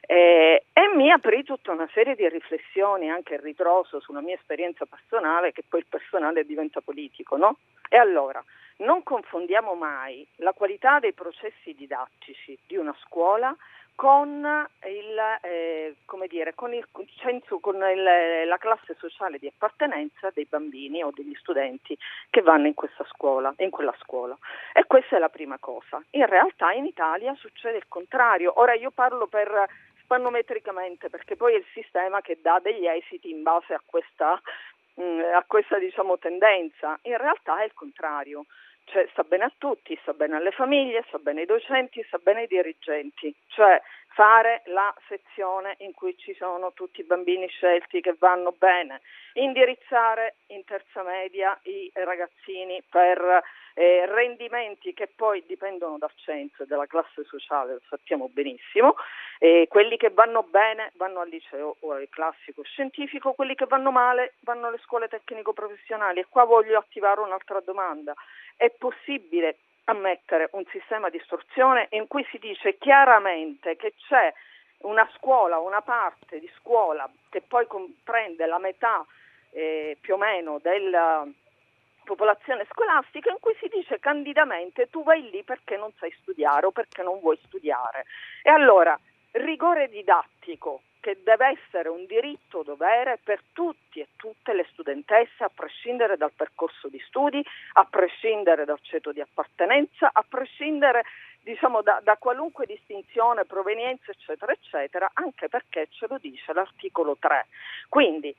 Eh, 0.07 0.65
e 0.71 0.95
mi 0.95 1.11
aprì 1.11 1.43
tutta 1.43 1.71
una 1.71 1.89
serie 1.93 2.15
di 2.15 2.27
riflessioni 2.29 3.09
anche 3.09 3.39
ritroso 3.41 3.99
sulla 3.99 4.21
mia 4.21 4.35
esperienza 4.35 4.85
personale, 4.85 5.51
che 5.51 5.63
poi 5.67 5.79
il 5.79 5.87
personale 5.89 6.45
diventa 6.45 6.81
politico, 6.81 7.37
no? 7.37 7.57
E 7.89 7.97
allora, 7.97 8.43
non 8.77 9.03
confondiamo 9.03 9.73
mai 9.73 10.25
la 10.37 10.53
qualità 10.53 10.99
dei 10.99 11.13
processi 11.13 11.73
didattici 11.73 12.57
di 12.67 12.75
una 12.75 12.95
scuola 13.01 13.55
con, 13.95 14.45
il, 14.85 15.19
eh, 15.41 15.95
dire, 16.27 16.53
con, 16.53 16.73
il, 16.73 16.85
con 16.91 17.75
il, 17.75 18.03
la 18.45 18.57
classe 18.57 18.95
sociale 18.99 19.39
di 19.39 19.47
appartenenza 19.47 20.29
dei 20.33 20.45
bambini 20.49 21.01
o 21.01 21.11
degli 21.15 21.33
studenti 21.35 21.97
che 22.29 22.41
vanno 22.41 22.67
in 22.67 22.73
questa 22.73 23.05
scuola, 23.05 23.53
in 23.57 23.69
quella 23.69 23.95
scuola. 24.01 24.37
E 24.73 24.83
questa 24.85 25.15
è 25.15 25.19
la 25.19 25.29
prima 25.29 25.57
cosa. 25.57 26.03
In 26.11 26.25
realtà 26.25 26.73
in 26.73 26.85
Italia 26.85 27.33
succede 27.35 27.77
il 27.77 27.87
contrario. 27.87 28.59
Ora 28.59 28.73
io 28.73 28.91
parlo 28.91 29.27
per 29.27 29.67
spannometricamente 30.05 31.09
perché 31.09 31.35
poi 31.35 31.55
è 31.55 31.57
il 31.57 31.65
sistema 31.73 32.21
che 32.21 32.37
dà 32.41 32.59
degli 32.61 32.87
esiti 32.87 33.31
in 33.31 33.41
base 33.41 33.73
a 33.73 33.81
questa, 33.83 34.39
mm, 35.01 35.19
a 35.33 35.43
questa 35.45 35.77
diciamo, 35.77 36.17
tendenza. 36.17 36.97
In 37.03 37.17
realtà 37.17 37.61
è 37.61 37.65
il 37.65 37.73
contrario. 37.73 38.45
Cioè, 38.85 39.07
sta 39.11 39.23
bene 39.23 39.45
a 39.45 39.51
tutti, 39.57 39.97
sta 40.03 40.13
bene 40.13 40.35
alle 40.35 40.51
famiglie, 40.51 41.03
sta 41.07 41.17
bene 41.17 41.41
ai 41.41 41.47
docenti, 41.47 42.03
sta 42.03 42.19
bene 42.19 42.41
ai 42.41 42.47
dirigenti. 42.47 43.33
Cioè, 43.47 43.81
fare 44.15 44.61
la 44.67 44.95
sezione 45.09 45.75
in 45.79 45.91
cui 45.91 46.17
ci 46.17 46.33
sono 46.35 46.71
tutti 46.71 47.01
i 47.01 47.03
bambini 47.03 47.49
scelti 47.49 47.99
che 47.99 48.15
vanno 48.17 48.53
bene, 48.57 49.01
indirizzare 49.33 50.35
in 50.47 50.63
terza 50.63 51.03
media 51.03 51.59
i 51.63 51.91
ragazzini 51.93 52.81
per 52.89 53.43
eh, 53.73 54.05
rendimenti 54.05 54.93
che 54.93 55.11
poi 55.13 55.43
dipendono 55.45 55.97
dal 55.97 56.13
censo 56.15 56.63
e 56.63 56.65
dalla 56.65 56.87
classe 56.87 57.25
sociale, 57.25 57.73
lo 57.73 57.81
sappiamo 57.89 58.29
benissimo, 58.29 58.95
eh, 59.39 59.67
quelli 59.67 59.97
che 59.97 60.11
vanno 60.11 60.43
bene 60.43 60.93
vanno 60.95 61.19
al 61.19 61.27
liceo 61.27 61.75
o 61.81 61.91
al 61.91 62.07
classico 62.09 62.63
scientifico, 62.63 63.33
quelli 63.33 63.53
che 63.53 63.65
vanno 63.65 63.91
male 63.91 64.35
vanno 64.43 64.67
alle 64.67 64.79
scuole 64.81 65.09
tecnico-professionali 65.09 66.21
e 66.21 66.27
qua 66.29 66.45
voglio 66.45 66.77
attivare 66.77 67.19
un'altra 67.19 67.59
domanda. 67.59 68.13
È 68.55 68.69
possibile 68.69 69.57
ammettere 69.85 70.49
un 70.51 70.63
sistema 70.71 71.09
di 71.09 71.17
istruzione 71.17 71.87
in 71.91 72.07
cui 72.07 72.25
si 72.31 72.37
dice 72.37 72.77
chiaramente 72.77 73.75
che 73.75 73.93
c'è 74.07 74.33
una 74.79 75.09
scuola, 75.15 75.57
una 75.59 75.81
parte 75.81 76.39
di 76.39 76.49
scuola 76.57 77.09
che 77.29 77.41
poi 77.41 77.65
comprende 77.67 78.45
la 78.45 78.59
metà 78.59 79.05
eh, 79.51 79.97
più 80.01 80.15
o 80.15 80.17
meno 80.17 80.59
della 80.61 81.25
popolazione 82.03 82.65
scolastica 82.71 83.31
in 83.31 83.37
cui 83.39 83.55
si 83.59 83.67
dice 83.67 83.99
candidamente 83.99 84.89
tu 84.89 85.03
vai 85.03 85.27
lì 85.29 85.43
perché 85.43 85.75
non 85.75 85.91
sai 85.97 86.13
studiare 86.21 86.67
o 86.67 86.71
perché 86.71 87.01
non 87.01 87.19
vuoi 87.19 87.39
studiare. 87.45 88.05
E 88.43 88.49
allora 88.49 88.97
rigore 89.31 89.89
didattico 89.89 90.81
che 91.05 91.19
deve 91.21 91.59
essere 91.59 91.87
un 91.87 92.07
diritto 92.07 92.63
dovere 92.63 93.19
per 93.23 93.39
tutti 93.53 93.99
e 93.99 94.07
tutte 94.15 94.53
le 94.53 94.65
studentesse 94.71 95.43
a 95.43 95.51
prescindere 95.53 96.17
dal 96.17 96.31
percorso 96.35 96.87
di 96.87 96.99
studi, 97.05 97.45
a 97.73 97.85
prescindere 97.85 98.65
dal 98.65 98.79
ceto 98.81 99.11
di 99.11 99.21
appartenenza, 99.21 100.09
a 100.11 100.25
prescindere 100.27 101.03
diciamo, 101.43 101.83
da, 101.83 102.01
da 102.03 102.17
qualunque 102.17 102.65
distinzione, 102.65 103.45
provenienza 103.45 104.09
eccetera 104.09 104.51
eccetera, 104.51 105.11
anche 105.13 105.47
perché 105.47 105.89
ce 105.91 106.07
lo 106.09 106.17
dice 106.17 106.51
l'articolo 106.53 107.15
3. 107.19 107.45
Quindi 107.87 108.35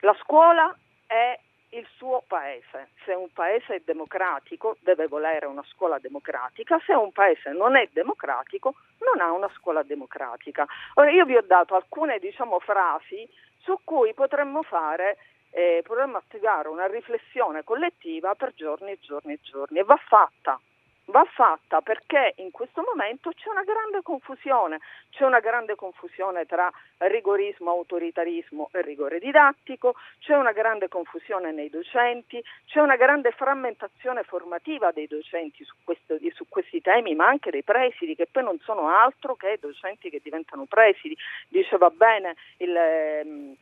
la 0.00 0.16
scuola 0.20 0.76
è 1.06 1.38
il 1.70 1.86
suo 1.96 2.22
paese. 2.26 2.90
Se 3.04 3.12
un 3.12 3.28
paese 3.32 3.76
è 3.76 3.82
democratico 3.84 4.76
deve 4.80 5.06
volere 5.06 5.46
una 5.46 5.64
scuola 5.68 5.98
democratica, 5.98 6.80
se 6.84 6.94
un 6.94 7.12
paese 7.12 7.50
non 7.50 7.76
è 7.76 7.88
democratico 7.92 8.74
non 8.98 9.20
ha 9.20 9.32
una 9.32 9.50
scuola 9.56 9.82
democratica. 9.82 10.66
Ora 10.94 11.10
io 11.10 11.24
vi 11.24 11.36
ho 11.36 11.42
dato 11.42 11.74
alcune 11.74 12.18
diciamo, 12.18 12.58
frasi 12.60 13.28
su 13.58 13.78
cui 13.84 14.14
potremmo 14.14 14.62
fare 14.62 15.16
eh, 15.50 15.82
potremmo 15.84 16.16
attivare 16.16 16.68
una 16.68 16.86
riflessione 16.86 17.64
collettiva 17.64 18.34
per 18.34 18.52
giorni 18.54 18.92
e 18.92 18.98
giorni 19.00 19.32
e 19.34 19.40
giorni 19.42 19.80
e 19.80 19.84
va 19.84 19.96
fatta 19.96 20.60
va 21.10 21.24
fatta 21.24 21.80
perché 21.80 22.34
in 22.36 22.50
questo 22.50 22.82
momento 22.82 23.30
c'è 23.30 23.48
una 23.48 23.62
grande 23.62 24.02
confusione, 24.02 24.80
c'è 25.10 25.24
una 25.24 25.40
grande 25.40 25.74
confusione 25.74 26.46
tra 26.46 26.70
rigorismo, 26.98 27.70
autoritarismo 27.70 28.70
e 28.72 28.82
rigore 28.82 29.18
didattico, 29.18 29.94
c'è 30.20 30.36
una 30.36 30.52
grande 30.52 30.88
confusione 30.88 31.52
nei 31.52 31.68
docenti, 31.70 32.42
c'è 32.66 32.80
una 32.80 32.96
grande 32.96 33.30
frammentazione 33.32 34.22
formativa 34.22 34.92
dei 34.92 35.06
docenti 35.06 35.64
su, 35.64 35.74
questo, 35.84 36.16
su 36.32 36.46
questi 36.48 36.80
temi, 36.80 37.14
ma 37.14 37.26
anche 37.26 37.50
dei 37.50 37.62
presidi 37.62 38.14
che 38.14 38.26
poi 38.30 38.44
non 38.44 38.58
sono 38.60 38.88
altro 38.88 39.34
che 39.34 39.58
docenti 39.60 40.10
che 40.10 40.20
diventano 40.22 40.64
presidi. 40.64 41.16
Diceva 41.48 41.90
bene 41.90 42.36
il 42.58 42.76
ehm, 42.76 43.56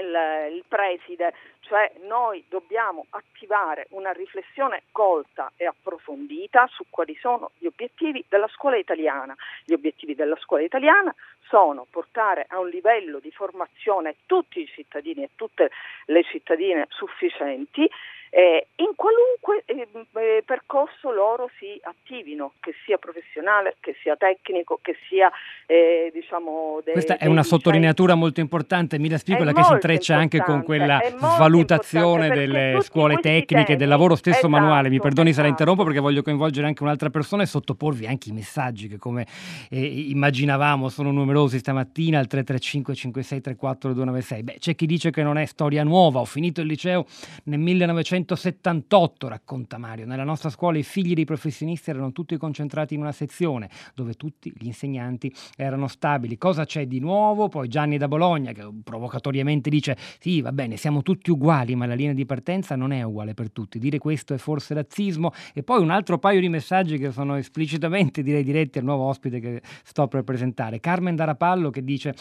il, 0.00 0.54
il 0.54 0.64
preside, 0.66 1.34
cioè 1.60 1.92
noi 2.06 2.44
dobbiamo 2.48 3.06
attivare 3.10 3.86
una 3.90 4.12
riflessione 4.12 4.82
colta 4.90 5.52
e 5.56 5.66
approfondita 5.66 6.68
su 6.72 6.84
quali 6.90 7.16
sono 7.20 7.50
gli 7.58 7.66
obiettivi 7.66 8.24
della 8.28 8.48
scuola 8.48 8.76
italiana. 8.76 9.36
Gli 9.64 9.72
obiettivi 9.72 10.14
della 10.14 10.36
scuola 10.40 10.62
italiana 10.62 11.14
sono 11.48 11.86
portare 11.90 12.46
a 12.48 12.58
un 12.58 12.68
livello 12.68 13.18
di 13.18 13.30
formazione 13.30 14.16
tutti 14.26 14.60
i 14.60 14.66
cittadini 14.66 15.24
e 15.24 15.30
tutte 15.34 15.70
le 16.06 16.22
cittadine 16.24 16.86
sufficienti 16.90 17.88
eh, 18.30 18.68
in 18.76 18.92
qualunque 18.94 19.64
eh, 19.66 19.88
eh, 19.92 20.42
percorso 20.46 21.10
loro 21.10 21.50
si 21.58 21.78
attivino, 21.82 22.52
che 22.60 22.72
sia 22.84 22.96
professionale, 22.96 23.76
che 23.80 23.96
sia 24.00 24.14
tecnico, 24.16 24.78
che 24.80 24.96
sia 25.08 25.30
eh, 25.66 26.10
diciamo... 26.14 26.80
De, 26.84 26.92
Questa 26.92 27.18
è 27.18 27.26
una 27.26 27.42
sottolineatura 27.42 28.14
molto 28.14 28.38
importante, 28.38 29.00
Mila 29.00 29.18
Spigola, 29.18 29.52
che 29.52 29.64
si 29.64 29.72
intreccia 29.72 30.16
anche 30.16 30.40
con 30.42 30.62
quella 30.62 31.00
valutazione 31.18 32.28
delle 32.28 32.78
scuole 32.82 33.16
tecniche, 33.16 33.64
temi, 33.64 33.78
del 33.78 33.88
lavoro 33.88 34.14
stesso 34.14 34.38
esatto, 34.38 34.48
manuale. 34.48 34.90
Mi 34.90 35.00
perdoni 35.00 35.30
esatto. 35.30 35.46
se 35.46 35.50
la 35.50 35.58
interrompo 35.58 35.82
perché 35.82 35.98
voglio 35.98 36.22
coinvolgere 36.22 36.68
anche 36.68 36.84
un'altra 36.84 37.10
persona 37.10 37.42
e 37.42 37.46
sottoporvi 37.46 38.06
anche 38.06 38.28
i 38.28 38.32
messaggi 38.32 38.86
che 38.86 38.98
come 38.98 39.26
eh, 39.70 39.84
immaginavamo 39.84 40.88
sono 40.88 41.10
numerosi 41.10 41.58
stamattina 41.58 42.20
al 42.20 42.28
335 42.28 42.94
5634 42.94 43.92
296. 43.92 44.42
Beh, 44.44 44.56
c'è 44.60 44.76
chi 44.76 44.86
dice 44.86 45.10
che 45.10 45.24
non 45.24 45.36
è 45.36 45.46
storia 45.46 45.82
nuova, 45.82 46.20
ho 46.20 46.24
finito 46.24 46.60
il 46.60 46.68
liceo 46.68 47.06
nel 47.44 47.58
1900 47.58 48.18
1978, 48.20 49.28
racconta 49.28 49.78
Mario, 49.78 50.06
nella 50.06 50.24
nostra 50.24 50.50
scuola 50.50 50.78
i 50.78 50.82
figli 50.82 51.14
dei 51.14 51.24
professionisti 51.24 51.90
erano 51.90 52.12
tutti 52.12 52.36
concentrati 52.36 52.94
in 52.94 53.00
una 53.00 53.12
sezione 53.12 53.68
dove 53.94 54.14
tutti 54.14 54.52
gli 54.56 54.66
insegnanti 54.66 55.32
erano 55.56 55.88
stabili. 55.88 56.36
Cosa 56.36 56.64
c'è 56.64 56.86
di 56.86 57.00
nuovo? 57.00 57.48
Poi 57.48 57.68
Gianni 57.68 57.98
da 57.98 58.08
Bologna 58.08 58.52
che 58.52 58.68
provocatoriamente 58.82 59.70
dice 59.70 59.96
sì, 60.18 60.40
va 60.40 60.52
bene, 60.52 60.76
siamo 60.76 61.02
tutti 61.02 61.30
uguali, 61.30 61.74
ma 61.74 61.86
la 61.86 61.94
linea 61.94 62.14
di 62.14 62.26
partenza 62.26 62.76
non 62.76 62.92
è 62.92 63.02
uguale 63.02 63.34
per 63.34 63.50
tutti. 63.50 63.78
Dire 63.78 63.98
questo 63.98 64.34
è 64.34 64.38
forse 64.38 64.74
razzismo. 64.74 65.32
E 65.54 65.62
poi 65.62 65.80
un 65.80 65.90
altro 65.90 66.18
paio 66.18 66.40
di 66.40 66.48
messaggi 66.48 66.98
che 66.98 67.10
sono 67.10 67.36
esplicitamente 67.36 68.22
direi 68.22 68.42
diretti 68.42 68.78
al 68.78 68.84
nuovo 68.84 69.04
ospite 69.04 69.40
che 69.40 69.62
sto 69.82 70.08
per 70.08 70.22
presentare. 70.22 70.80
Carmen 70.80 71.16
Darapallo 71.16 71.70
che 71.70 71.82
dice 71.82 72.14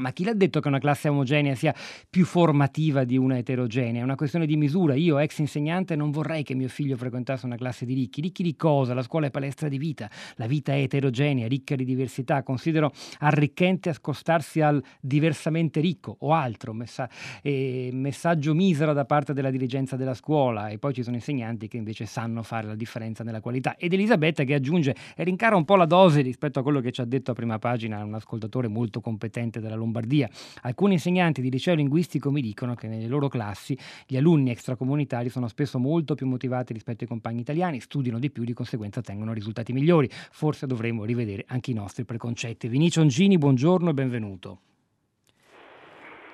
Ma 0.00 0.12
chi 0.12 0.24
l'ha 0.24 0.34
detto 0.34 0.60
che 0.60 0.68
una 0.68 0.78
classe 0.78 1.08
omogenea 1.08 1.54
sia 1.54 1.74
più 2.08 2.24
formativa 2.24 3.04
di 3.04 3.16
una 3.16 3.36
eterogenea? 3.36 4.00
È 4.00 4.04
una 4.04 4.14
questione 4.14 4.46
di 4.46 4.56
misura. 4.56 4.94
Io, 4.94 5.18
ex 5.18 5.38
insegnante, 5.38 5.94
non 5.94 6.10
vorrei 6.10 6.42
che 6.42 6.54
mio 6.54 6.68
figlio 6.68 6.96
frequentasse 6.96 7.44
una 7.46 7.56
classe 7.56 7.84
di 7.84 7.94
ricchi. 7.94 8.20
Ricchi 8.22 8.42
di 8.42 8.56
cosa? 8.56 8.94
La 8.94 9.02
scuola 9.02 9.26
è 9.26 9.30
palestra 9.30 9.68
di 9.68 9.78
vita. 9.78 10.10
La 10.36 10.46
vita 10.46 10.72
è 10.72 10.80
eterogenea, 10.80 11.46
ricca 11.46 11.74
di 11.76 11.84
diversità. 11.84 12.42
Considero 12.42 12.92
arricchente 13.18 13.90
accostarsi 13.90 14.62
al 14.62 14.82
diversamente 15.00 15.80
ricco 15.80 16.16
o 16.20 16.32
altro. 16.32 16.72
Messa- 16.72 17.08
eh, 17.42 17.90
messaggio 17.92 18.54
misero 18.54 18.94
da 18.94 19.04
parte 19.04 19.34
della 19.34 19.50
dirigenza 19.50 19.96
della 19.96 20.14
scuola. 20.14 20.68
E 20.68 20.78
poi 20.78 20.94
ci 20.94 21.02
sono 21.02 21.16
insegnanti 21.16 21.68
che 21.68 21.76
invece 21.76 22.06
sanno 22.06 22.42
fare 22.42 22.66
la 22.66 22.74
differenza 22.74 23.22
nella 23.22 23.40
qualità. 23.40 23.76
Ed 23.76 23.92
Elisabetta 23.92 24.44
che 24.44 24.54
aggiunge 24.54 24.96
e 25.14 25.24
rincara 25.24 25.56
un 25.56 25.66
po' 25.66 25.76
la 25.76 25.86
dose 25.86 26.22
rispetto 26.22 26.58
a 26.58 26.62
quello 26.62 26.80
che 26.80 26.90
ci 26.90 27.02
ha 27.02 27.04
detto 27.04 27.32
a 27.32 27.34
prima 27.34 27.58
pagina 27.58 28.02
un 28.02 28.14
ascoltatore 28.14 28.66
molto 28.68 29.02
competente 29.02 29.60
della 29.60 29.74
Lombardia 29.74 29.88
Lombardia. 29.90 30.30
Alcuni 30.62 30.94
insegnanti 30.94 31.42
di 31.42 31.50
liceo 31.50 31.74
linguistico 31.74 32.30
mi 32.30 32.40
dicono 32.40 32.74
che 32.74 32.86
nelle 32.86 33.08
loro 33.08 33.28
classi 33.28 33.76
gli 34.06 34.16
alunni 34.16 34.50
extracomunitari 34.50 35.28
sono 35.28 35.48
spesso 35.48 35.78
molto 35.78 36.14
più 36.14 36.26
motivati 36.26 36.72
rispetto 36.72 37.02
ai 37.02 37.08
compagni 37.08 37.40
italiani, 37.40 37.80
studiano 37.80 38.18
di 38.18 38.30
più, 38.30 38.44
di 38.44 38.52
conseguenza 38.52 39.00
ottengono 39.00 39.32
risultati 39.32 39.72
migliori. 39.72 40.08
Forse 40.10 40.66
dovremmo 40.66 41.04
rivedere 41.04 41.44
anche 41.48 41.72
i 41.72 41.74
nostri 41.74 42.04
preconcetti. 42.04 42.68
Vinicio 42.68 43.00
Ongini, 43.00 43.36
buongiorno 43.36 43.90
e 43.90 43.94
benvenuto. 43.94 44.60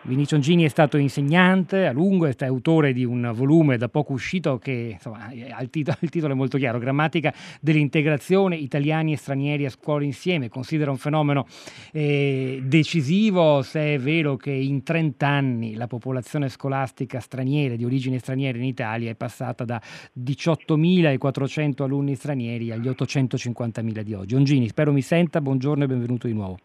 Vinicio 0.07 0.39
Gini 0.39 0.63
è 0.63 0.69
stato 0.69 0.99
insegnante 0.99 1.85
a 1.85 1.91
lungo, 1.91 2.27
è 2.27 2.35
autore 2.45 2.93
di 2.93 3.05
un 3.05 3.33
volume 3.35 3.77
da 3.77 3.89
poco 3.89 4.13
uscito 4.13 4.57
che 4.57 4.91
insomma, 4.93 5.33
il, 5.33 5.69
titolo, 5.69 5.97
il 5.99 6.11
titolo 6.11 6.33
è 6.33 6.37
molto 6.37 6.59
chiaro, 6.59 6.79
Grammatica 6.79 7.35
dell'integrazione 7.61 8.55
italiani 8.55 9.15
e 9.15 9.17
stranieri 9.17 9.65
a 9.65 9.71
scuola 9.71 10.05
insieme, 10.05 10.49
considera 10.49 10.93
un 10.93 10.97
fenomeno 10.97 11.45
eh, 11.93 12.61
decisivo 12.63 13.63
se 13.63 13.95
è 13.95 13.99
vero 13.99 14.37
che 14.37 14.53
in 14.53 14.85
30 14.85 15.27
anni 15.27 15.75
la 15.75 15.89
popolazione 15.89 16.49
scolastica 16.51 17.19
straniera, 17.19 17.75
di 17.75 17.85
origine 17.85 18.21
straniera 18.21 18.59
in 18.59 18.65
Italia 18.65 19.11
è 19.11 19.17
passata 19.17 19.65
da 19.65 19.83
18.400 20.17 21.83
alunni 21.83 22.15
stranieri 22.15 22.71
agli 22.71 22.87
850.000 22.87 24.01
di 24.03 24.15
oggi. 24.15 24.37
Ongini, 24.37 24.69
spero 24.69 24.93
mi 24.93 25.03
senta, 25.03 25.41
buongiorno 25.41 25.83
e 25.83 25.87
benvenuto 25.89 26.29
di 26.29 26.33
nuovo. 26.33 26.59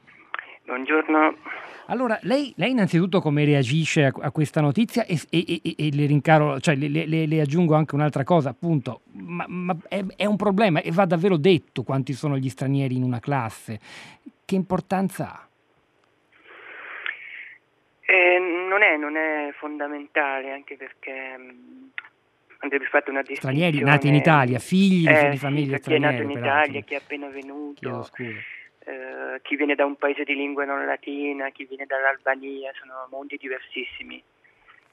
Buongiorno. 0.63 1.70
Allora, 1.91 2.17
lei, 2.21 2.53
lei, 2.55 2.71
innanzitutto 2.71 3.19
come 3.19 3.43
reagisce 3.43 4.05
a, 4.05 4.13
a 4.21 4.31
questa 4.31 4.61
notizia 4.61 5.05
e, 5.05 5.19
e, 5.29 5.61
e, 5.61 5.75
e, 5.77 5.89
le 5.91 6.05
rincaro, 6.05 6.57
cioè 6.61 6.75
le, 6.75 6.87
le, 6.87 7.25
le, 7.25 7.41
aggiungo 7.41 7.75
anche 7.75 7.95
un'altra 7.95 8.23
cosa, 8.23 8.49
appunto, 8.49 9.01
ma, 9.11 9.45
ma 9.49 9.75
è, 9.89 10.01
è, 10.15 10.25
un 10.25 10.37
problema 10.37 10.81
e 10.81 10.91
va 10.91 11.03
davvero 11.03 11.35
detto 11.35 11.83
quanti 11.83 12.13
sono 12.13 12.37
gli 12.37 12.47
stranieri 12.47 12.95
in 12.95 13.03
una 13.03 13.19
classe. 13.19 13.77
Che 14.45 14.55
importanza 14.55 15.33
ha? 15.33 15.47
Eh, 18.05 18.39
non, 18.39 18.81
è, 18.83 18.95
non, 18.95 19.17
è, 19.17 19.51
fondamentale, 19.57 20.51
anche 20.53 20.77
perché 20.77 21.37
mm, 21.37 21.49
andrebbe 22.59 22.85
fatta 22.85 23.11
una 23.11 23.19
distinzione. 23.19 23.53
Stranieri 23.57 23.83
nati 23.83 24.07
in 24.07 24.15
Italia, 24.15 24.59
figli 24.59 25.09
eh, 25.09 25.29
di 25.31 25.37
famiglie 25.37 25.75
sì, 25.75 25.81
straniere. 25.81 26.13
Chi 26.15 26.21
è 26.21 26.23
nato 26.23 26.31
in 26.31 26.39
Italia, 26.39 26.81
chi 26.83 26.93
è 26.93 26.97
appena 26.97 27.27
venuto. 27.27 27.79
Chiedo 27.81 28.03
scusa 28.03 28.59
eh, 28.85 29.39
chi 29.41 29.55
viene 29.55 29.75
da 29.75 29.85
un 29.85 29.95
paese 29.95 30.23
di 30.23 30.35
lingua 30.35 30.65
non 30.65 30.85
latina, 30.85 31.49
chi 31.49 31.65
viene 31.65 31.85
dall'Albania, 31.85 32.71
sono 32.73 33.07
mondi 33.09 33.37
diversissimi 33.37 34.21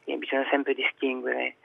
e 0.05 0.17
bisogna 0.17 0.47
sempre 0.51 0.75
distinguere. 0.75 1.57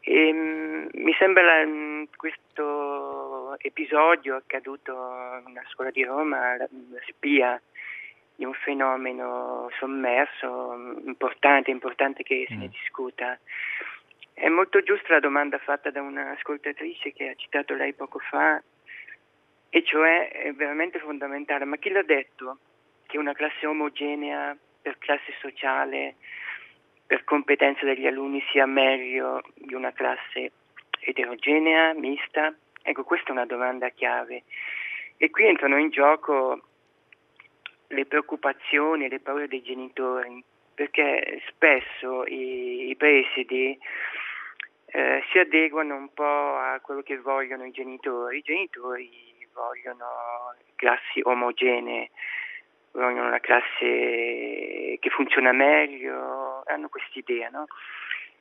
E, 0.00 0.32
mh, 0.32 0.88
mi 0.94 1.12
sembra 1.18 1.64
mh, 1.64 2.08
questo 2.16 3.56
episodio 3.58 4.36
accaduto 4.36 4.92
in 4.92 5.50
una 5.50 5.64
scuola 5.70 5.90
di 5.90 6.02
Roma, 6.04 6.56
la, 6.56 6.68
la 6.90 7.00
spia 7.06 7.60
di 8.34 8.44
un 8.44 8.54
fenomeno 8.54 9.68
sommerso, 9.78 10.72
importante, 11.04 11.70
importante 11.70 12.22
che 12.22 12.44
se 12.48 12.54
ne 12.54 12.66
mm. 12.66 12.70
discuta. 12.70 13.38
È 14.32 14.48
molto 14.48 14.80
giusta 14.82 15.14
la 15.14 15.20
domanda 15.20 15.58
fatta 15.58 15.90
da 15.90 16.00
un'ascoltatrice 16.00 17.12
che 17.12 17.30
ha 17.30 17.34
citato 17.34 17.74
lei 17.74 17.94
poco 17.94 18.20
fa 18.20 18.62
e 19.70 19.84
cioè 19.84 20.30
è 20.30 20.52
veramente 20.52 20.98
fondamentale. 20.98 21.64
Ma 21.64 21.76
chi 21.76 21.90
l'ha 21.90 22.02
detto 22.02 22.58
che 23.06 23.18
una 23.18 23.32
classe 23.32 23.66
omogenea 23.66 24.56
per 24.80 24.98
classe 24.98 25.34
sociale, 25.40 26.16
per 27.06 27.24
competenze 27.24 27.84
degli 27.84 28.06
alunni 28.06 28.42
sia 28.50 28.66
meglio 28.66 29.42
di 29.54 29.74
una 29.74 29.92
classe 29.92 30.52
eterogenea, 31.00 31.94
mista? 31.94 32.54
Ecco, 32.82 33.04
questa 33.04 33.28
è 33.28 33.32
una 33.32 33.46
domanda 33.46 33.88
chiave. 33.90 34.44
E 35.16 35.30
qui 35.30 35.46
entrano 35.46 35.78
in 35.78 35.90
gioco 35.90 36.62
le 37.88 38.06
preoccupazioni 38.06 39.06
e 39.06 39.08
le 39.08 39.20
paure 39.20 39.48
dei 39.48 39.62
genitori, 39.62 40.42
perché 40.74 41.42
spesso 41.48 42.24
i, 42.26 42.90
i 42.90 42.96
presidi 42.96 43.78
eh, 44.86 45.22
si 45.30 45.38
adeguano 45.38 45.96
un 45.96 46.12
po' 46.12 46.56
a 46.56 46.78
quello 46.80 47.02
che 47.02 47.18
vogliono 47.18 47.64
i 47.64 47.70
genitori. 47.70 48.38
I 48.38 48.42
genitori 48.42 49.37
vogliono 49.58 50.54
classi 50.76 51.20
omogenee, 51.22 52.10
vogliono 52.92 53.26
una 53.26 53.40
classe 53.40 54.96
che 55.00 55.10
funziona 55.10 55.52
meglio, 55.52 56.62
hanno 56.66 56.88
quest'idea, 56.88 57.48
no? 57.48 57.66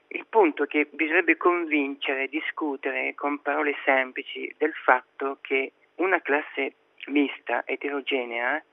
Il 0.09 0.25
punto 0.29 0.63
è 0.63 0.67
che 0.67 0.87
bisognerebbe 0.89 1.35
convincere, 1.35 2.29
discutere 2.29 3.13
con 3.15 3.41
parole 3.41 3.75
semplici 3.83 4.53
del 4.57 4.73
fatto 4.73 5.39
che 5.41 5.73
una 5.95 6.21
classe 6.21 6.75
mista, 7.07 7.63
eterogenea, 7.65 8.63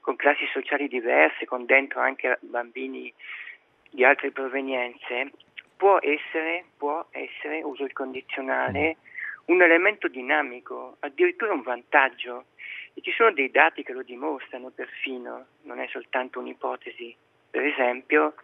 con 0.00 0.16
classi 0.16 0.46
sociali 0.52 0.88
diverse, 0.88 1.46
con 1.46 1.64
dentro 1.64 2.00
anche 2.00 2.36
bambini 2.40 3.12
di 3.90 4.04
altre 4.04 4.30
provenienze, 4.32 5.30
può 5.76 5.98
essere, 6.00 6.64
può 6.76 7.06
essere, 7.10 7.62
uso 7.62 7.84
il 7.84 7.92
condizionale, 7.92 8.96
un 9.46 9.62
elemento 9.62 10.08
dinamico, 10.08 10.96
addirittura 11.00 11.52
un 11.52 11.62
vantaggio. 11.62 12.46
E 12.94 13.00
ci 13.00 13.10
sono 13.12 13.32
dei 13.32 13.50
dati 13.50 13.82
che 13.82 13.92
lo 13.92 14.02
dimostrano 14.02 14.70
perfino, 14.70 15.46
non 15.62 15.80
è 15.80 15.88
soltanto 15.88 16.38
un'ipotesi. 16.38 17.14
Per 17.50 17.64
esempio, 17.64 18.34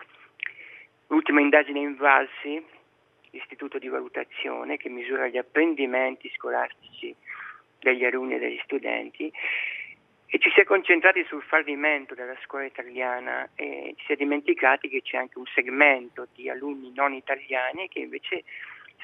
l'ultima 1.06 1.40
indagine 1.40 1.80
Invalsi, 1.80 2.64
l'istituto 3.30 3.78
di 3.78 3.88
valutazione 3.88 4.76
che 4.76 4.88
misura 4.88 5.28
gli 5.28 5.38
apprendimenti 5.38 6.30
scolastici 6.34 7.14
degli 7.78 8.04
alunni 8.04 8.34
e 8.34 8.38
degli 8.38 8.60
studenti, 8.64 9.32
e 10.32 10.38
ci 10.38 10.48
si 10.50 10.60
è 10.60 10.64
concentrati 10.64 11.24
sul 11.24 11.42
fallimento 11.42 12.14
della 12.14 12.36
scuola 12.44 12.64
italiana 12.64 13.50
e 13.56 13.94
ci 13.96 14.04
si 14.06 14.12
è 14.12 14.16
dimenticati 14.16 14.88
che 14.88 15.02
c'è 15.02 15.16
anche 15.16 15.38
un 15.38 15.46
segmento 15.46 16.28
di 16.34 16.48
alunni 16.48 16.92
non 16.94 17.14
italiani 17.14 17.88
che 17.88 17.98
invece 17.98 18.44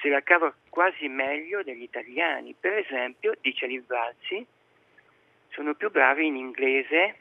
se 0.00 0.08
la 0.08 0.22
cava 0.22 0.54
quasi 0.68 1.08
meglio 1.08 1.62
degli 1.62 1.82
italiani. 1.82 2.54
Per 2.58 2.72
esempio, 2.72 3.34
dice 3.40 3.66
Livazzi, 3.66 4.46
sono 5.50 5.74
più 5.74 5.90
bravi 5.90 6.26
in 6.26 6.36
inglese 6.36 7.16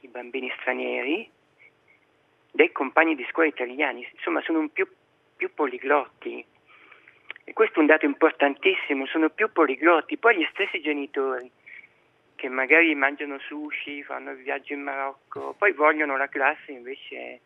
i 0.00 0.08
bambini 0.08 0.50
stranieri 0.60 1.30
dei 2.52 2.72
compagni 2.72 3.14
di 3.14 3.26
scuola 3.30 3.48
italiani, 3.48 4.08
insomma 4.12 4.40
sono 4.42 4.66
più, 4.68 4.88
più 5.36 5.52
poliglotti. 5.52 6.44
E 7.44 7.52
questo 7.52 7.76
è 7.76 7.80
un 7.80 7.86
dato 7.86 8.04
importantissimo, 8.04 9.06
sono 9.06 9.28
più 9.30 9.50
poliglotti. 9.52 10.16
Poi 10.16 10.36
gli 10.36 10.48
stessi 10.52 10.80
genitori 10.80 11.50
che 12.34 12.48
magari 12.48 12.94
mangiano 12.94 13.38
sushi, 13.38 14.02
fanno 14.02 14.30
il 14.30 14.38
viaggio 14.38 14.72
in 14.72 14.82
Marocco, 14.82 15.54
poi 15.58 15.72
vogliono 15.72 16.16
la 16.16 16.28
classe 16.28 16.72
invece 16.72 17.40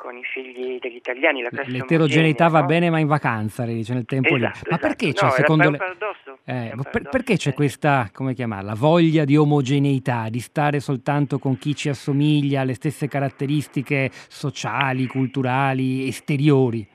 con 0.00 0.16
i 0.16 0.24
figli 0.24 0.78
degli 0.78 0.96
italiani. 0.96 1.42
L'eterogeneità 1.66 2.48
va 2.48 2.60
no? 2.60 2.66
bene 2.66 2.88
ma 2.88 2.98
in 2.98 3.06
vacanza, 3.06 3.66
le 3.66 3.74
dice 3.74 3.92
nel 3.92 4.06
tempo 4.06 4.34
esatto, 4.34 4.40
lì. 4.40 4.70
Ma 4.70 4.76
esatto. 4.76 4.78
perché 4.78 5.12
c'è 5.12 5.26
no, 5.26 5.30
secondo 5.32 5.70
le... 5.70 5.78
eh, 6.44 6.74
per, 6.90 7.08
perché 7.10 7.36
c'è 7.36 7.52
questa, 7.52 8.08
come 8.10 8.32
chiamarla, 8.32 8.72
voglia 8.74 9.26
di 9.26 9.36
omogeneità, 9.36 10.30
di 10.30 10.40
stare 10.40 10.80
soltanto 10.80 11.38
con 11.38 11.58
chi 11.58 11.74
ci 11.74 11.90
assomiglia, 11.90 12.62
alle 12.62 12.72
stesse 12.72 13.08
caratteristiche 13.08 14.08
sociali, 14.10 15.06
culturali, 15.06 16.08
esteriori? 16.08 16.88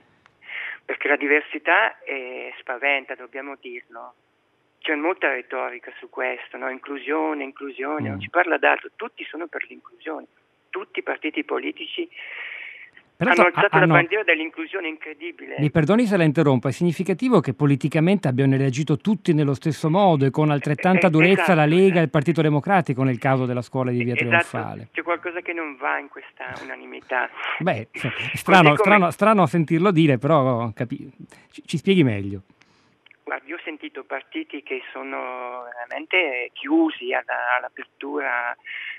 Perché 0.83 1.07
la 1.07 1.17
diversità 1.17 1.99
è 1.99 2.51
spaventa, 2.59 3.13
dobbiamo 3.13 3.55
dirlo. 3.61 4.15
C'è 4.79 4.95
molta 4.95 5.29
retorica 5.29 5.91
su 5.99 6.09
questo, 6.09 6.57
no? 6.57 6.69
inclusione, 6.69 7.43
inclusione, 7.43 8.07
mm. 8.07 8.11
non 8.11 8.19
ci 8.19 8.29
parla 8.29 8.57
d'altro, 8.57 8.89
tutti 8.95 9.23
sono 9.25 9.45
per 9.45 9.65
l'inclusione, 9.67 10.25
tutti 10.69 10.99
i 10.99 11.03
partiti 11.03 11.43
politici 11.43 12.09
però 13.15 13.31
hanno 13.31 13.45
alzato 13.45 13.67
hanno... 13.71 13.85
la 13.85 13.93
bandiera 13.93 14.23
dell'inclusione 14.23 14.87
incredibile. 14.87 15.55
Mi 15.59 15.71
perdoni 15.71 16.05
se 16.05 16.17
la 16.17 16.23
interrompo, 16.23 16.67
è 16.67 16.71
significativo 16.71 17.39
che 17.39 17.53
politicamente 17.53 18.27
abbiano 18.27 18.57
reagito 18.57 18.97
tutti 18.97 19.33
nello 19.33 19.53
stesso 19.53 19.89
modo 19.89 20.25
e 20.25 20.31
con 20.31 20.49
altrettanta 20.51 21.07
eh, 21.07 21.09
durezza 21.09 21.41
esatto, 21.41 21.55
la 21.55 21.65
Lega 21.65 21.99
e 21.99 22.03
il 22.03 22.09
Partito 22.09 22.41
Democratico 22.41 23.03
nel 23.03 23.17
caso 23.17 23.45
della 23.45 23.61
scuola 23.61 23.91
di 23.91 24.03
Via 24.03 24.15
esatto, 24.15 24.27
Trionfale. 24.27 24.87
C'è 24.91 25.01
qualcosa 25.01 25.39
che 25.41 25.53
non 25.53 25.75
va 25.77 25.97
in 25.99 26.09
questa 26.09 26.53
unanimità. 26.61 27.29
Beh, 27.59 27.87
strano, 28.33 28.69
come... 28.69 28.77
strano, 28.77 29.11
strano 29.11 29.41
a 29.43 29.47
sentirlo 29.47 29.91
dire, 29.91 30.17
però 30.17 30.71
capi... 30.73 31.09
ci, 31.51 31.63
ci 31.65 31.77
spieghi 31.77 32.03
meglio. 32.03 32.41
Guardi, 33.25 33.53
ho 33.53 33.59
sentito 33.63 34.03
partiti 34.03 34.61
che 34.61 34.83
sono 34.91 35.63
veramente 35.63 36.51
chiusi 36.53 37.11
alla, 37.11 37.55
all'apertura 37.57 38.55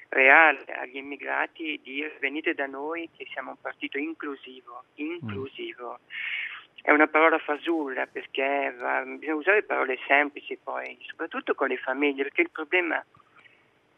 reale 0.08 0.64
agli 0.74 0.96
immigrati 0.96 1.78
dire 1.80 2.16
venite 2.18 2.52
da 2.52 2.66
noi 2.66 3.08
che 3.16 3.24
siamo 3.30 3.50
un 3.50 3.60
partito 3.60 3.98
inclusivo, 3.98 4.82
inclusivo. 4.94 6.00
Mm. 6.02 6.82
È 6.82 6.90
una 6.90 7.06
parola 7.06 7.38
fasulla 7.38 8.08
perché 8.08 8.74
va, 8.76 9.02
bisogna 9.02 9.36
usare 9.36 9.62
parole 9.62 9.96
semplici 10.08 10.58
poi, 10.60 10.98
soprattutto 11.06 11.54
con 11.54 11.68
le 11.68 11.76
famiglie, 11.76 12.24
perché 12.24 12.40
il 12.40 12.50
problema 12.50 13.00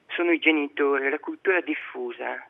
sono 0.09 0.31
i 0.31 0.39
genitori, 0.39 1.09
la 1.09 1.19
cultura 1.19 1.63
diffusa. 1.63 2.47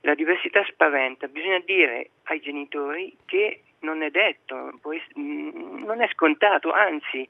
La 0.00 0.14
diversità 0.14 0.64
spaventa, 0.64 1.28
bisogna 1.28 1.60
dire 1.60 2.08
ai 2.22 2.40
genitori 2.40 3.14
che 3.26 3.64
non 3.80 4.02
è 4.02 4.10
detto, 4.10 4.72
mm, 5.18 5.84
non 5.84 6.00
è 6.00 6.08
scontato, 6.12 6.72
anzi 6.72 7.28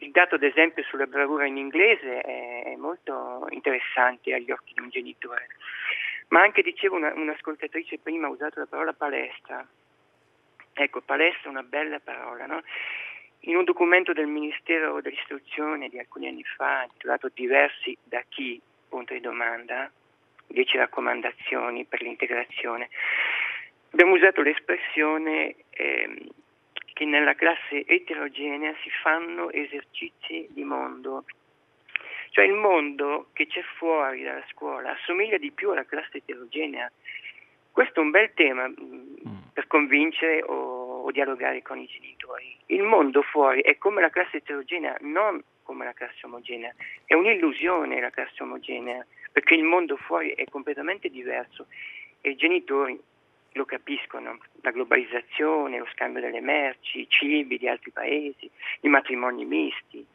il 0.00 0.10
dato 0.10 0.36
ad 0.36 0.42
esempio 0.42 0.82
sulla 0.84 1.06
bravura 1.06 1.46
in 1.46 1.56
inglese 1.56 2.20
è 2.20 2.76
molto 2.76 3.46
interessante 3.50 4.32
agli 4.32 4.50
occhi 4.50 4.74
di 4.74 4.80
un 4.80 4.90
genitore. 4.90 5.48
Ma 6.28 6.42
anche, 6.42 6.62
dicevo, 6.62 6.96
una, 6.96 7.12
un'ascoltatrice 7.14 7.98
prima 7.98 8.26
ha 8.26 8.30
usato 8.30 8.60
la 8.60 8.66
parola 8.66 8.92
palestra. 8.92 9.66
Ecco, 10.74 11.00
palestra 11.00 11.48
è 11.48 11.48
una 11.48 11.62
bella 11.62 11.98
parola, 11.98 12.46
no? 12.46 12.62
In 13.40 13.56
un 13.56 13.64
documento 13.64 14.12
del 14.12 14.26
Ministero 14.26 15.00
dell'Istruzione 15.00 15.88
di 15.88 15.98
alcuni 15.98 16.28
anni 16.28 16.44
fa, 16.44 16.82
intitolato 16.82 17.30
Diversi 17.32 17.96
da 18.04 18.22
chi? 18.28 18.60
punto 18.88 19.12
di 19.12 19.20
domanda, 19.20 19.90
10 20.46 20.78
raccomandazioni 20.78 21.84
per 21.84 22.02
l'integrazione, 22.02 22.88
abbiamo 23.90 24.14
usato 24.14 24.42
l'espressione 24.42 25.54
eh, 25.70 26.28
che 26.92 27.04
nella 27.04 27.34
classe 27.34 27.86
eterogenea 27.86 28.74
si 28.82 28.90
fanno 29.02 29.50
esercizi 29.50 30.48
di 30.50 30.64
mondo. 30.64 31.24
Cioè 32.30 32.44
il 32.44 32.54
mondo 32.54 33.28
che 33.32 33.46
c'è 33.46 33.62
fuori 33.76 34.22
dalla 34.22 34.44
scuola 34.50 34.92
assomiglia 34.92 35.38
di 35.38 35.50
più 35.50 35.70
alla 35.70 35.84
classe 35.84 36.18
eterogenea. 36.18 36.90
Questo 37.70 38.00
è 38.00 38.02
un 38.02 38.10
bel 38.10 38.32
tema 38.34 38.68
mm, 38.68 38.74
mm. 38.74 39.36
per 39.52 39.66
convincere 39.68 40.42
o, 40.42 41.04
o 41.04 41.10
dialogare 41.12 41.62
con 41.62 41.78
i 41.78 41.86
genitori. 41.86 42.56
Il 42.66 42.82
mondo 42.82 43.22
fuori 43.22 43.62
è 43.62 43.78
come 43.78 44.00
la 44.00 44.10
classe 44.10 44.38
eterogenea, 44.38 44.96
non 45.00 45.42
come 45.62 45.84
la 45.84 45.92
classe 45.92 46.26
omogenea. 46.26 46.74
È 47.04 47.14
un'illusione 47.14 48.00
la 48.00 48.10
classe 48.10 48.42
omogenea, 48.42 49.06
perché 49.30 49.54
il 49.54 49.62
mondo 49.62 49.96
fuori 49.96 50.32
è 50.32 50.44
completamente 50.46 51.08
diverso 51.08 51.66
e 52.20 52.30
i 52.30 52.36
genitori 52.36 53.00
lo 53.58 53.64
capiscono, 53.64 54.38
la 54.62 54.70
globalizzazione, 54.70 55.78
lo 55.78 55.88
scambio 55.92 56.22
delle 56.22 56.40
merci, 56.40 57.00
i 57.00 57.08
cibi 57.08 57.58
di 57.58 57.68
altri 57.68 57.90
paesi, 57.90 58.48
i 58.82 58.88
matrimoni 58.88 59.44
misti. 59.44 60.06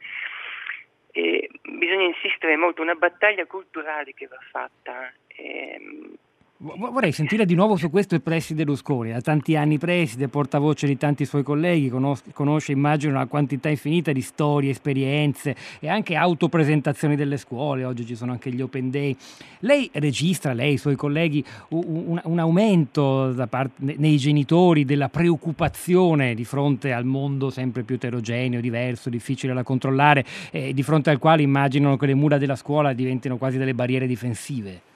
E 1.12 1.48
bisogna 1.62 2.06
insistere 2.06 2.56
molto, 2.56 2.82
una 2.82 2.94
battaglia 2.94 3.46
culturale 3.46 4.14
che 4.14 4.26
va 4.26 4.38
fatta. 4.50 5.12
Ehm, 5.28 6.16
Vorrei 6.56 7.10
sentire 7.10 7.44
di 7.46 7.56
nuovo 7.56 7.74
su 7.74 7.90
questo 7.90 8.14
il 8.14 8.22
preside 8.22 8.62
Rusconi, 8.62 9.10
da 9.10 9.20
tanti 9.20 9.56
anni 9.56 9.76
preside, 9.76 10.28
portavoce 10.28 10.86
di 10.86 10.96
tanti 10.96 11.24
suoi 11.24 11.42
colleghi, 11.42 11.88
conosce, 11.88 12.22
conosce 12.32 12.70
immagino 12.70 13.14
una 13.14 13.26
quantità 13.26 13.68
infinita 13.68 14.12
di 14.12 14.20
storie, 14.20 14.70
esperienze 14.70 15.56
e 15.80 15.88
anche 15.88 16.14
autopresentazioni 16.14 17.16
delle 17.16 17.38
scuole, 17.38 17.84
oggi 17.84 18.06
ci 18.06 18.14
sono 18.14 18.30
anche 18.30 18.52
gli 18.52 18.62
open 18.62 18.88
day. 18.88 19.16
Lei 19.60 19.90
registra, 19.94 20.52
lei 20.52 20.70
e 20.70 20.72
i 20.74 20.78
suoi 20.78 20.94
colleghi, 20.94 21.44
un, 21.70 22.20
un 22.22 22.38
aumento 22.38 23.34
parte, 23.50 23.96
nei 23.98 24.16
genitori 24.16 24.84
della 24.84 25.08
preoccupazione 25.08 26.34
di 26.34 26.44
fronte 26.44 26.92
al 26.92 27.04
mondo 27.04 27.50
sempre 27.50 27.82
più 27.82 27.96
eterogeneo, 27.96 28.60
diverso, 28.60 29.10
difficile 29.10 29.52
da 29.54 29.64
controllare, 29.64 30.24
eh, 30.52 30.72
di 30.72 30.82
fronte 30.84 31.10
al 31.10 31.18
quale 31.18 31.42
immaginano 31.42 31.96
che 31.96 32.06
le 32.06 32.14
mura 32.14 32.38
della 32.38 32.56
scuola 32.56 32.92
diventino 32.92 33.38
quasi 33.38 33.58
delle 33.58 33.74
barriere 33.74 34.06
difensive? 34.06 34.92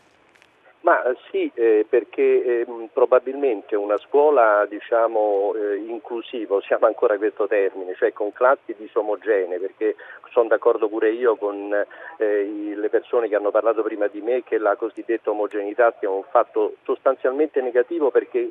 Ma 0.88 1.02
eh, 1.02 1.16
sì, 1.30 1.50
eh, 1.52 1.84
perché 1.86 2.62
eh, 2.62 2.66
probabilmente 2.94 3.76
una 3.76 3.98
scuola 3.98 4.64
diciamo, 4.66 5.52
eh, 5.54 5.76
inclusiva, 5.76 6.54
usiamo 6.54 6.86
ancora 6.86 7.18
questo 7.18 7.46
termine, 7.46 7.94
cioè 7.94 8.14
con 8.14 8.32
classi 8.32 8.74
disomogenee, 8.74 9.58
perché 9.58 9.96
sono 10.30 10.48
d'accordo 10.48 10.88
pure 10.88 11.10
io 11.10 11.36
con 11.36 11.74
eh, 12.16 12.40
i, 12.40 12.74
le 12.74 12.88
persone 12.88 13.28
che 13.28 13.34
hanno 13.34 13.50
parlato 13.50 13.82
prima 13.82 14.06
di 14.06 14.22
me 14.22 14.42
che 14.44 14.56
la 14.56 14.76
cosiddetta 14.76 15.28
omogeneità 15.28 15.94
sia 15.98 16.08
un 16.08 16.22
fatto 16.30 16.76
sostanzialmente 16.84 17.60
negativo 17.60 18.10
perché 18.10 18.50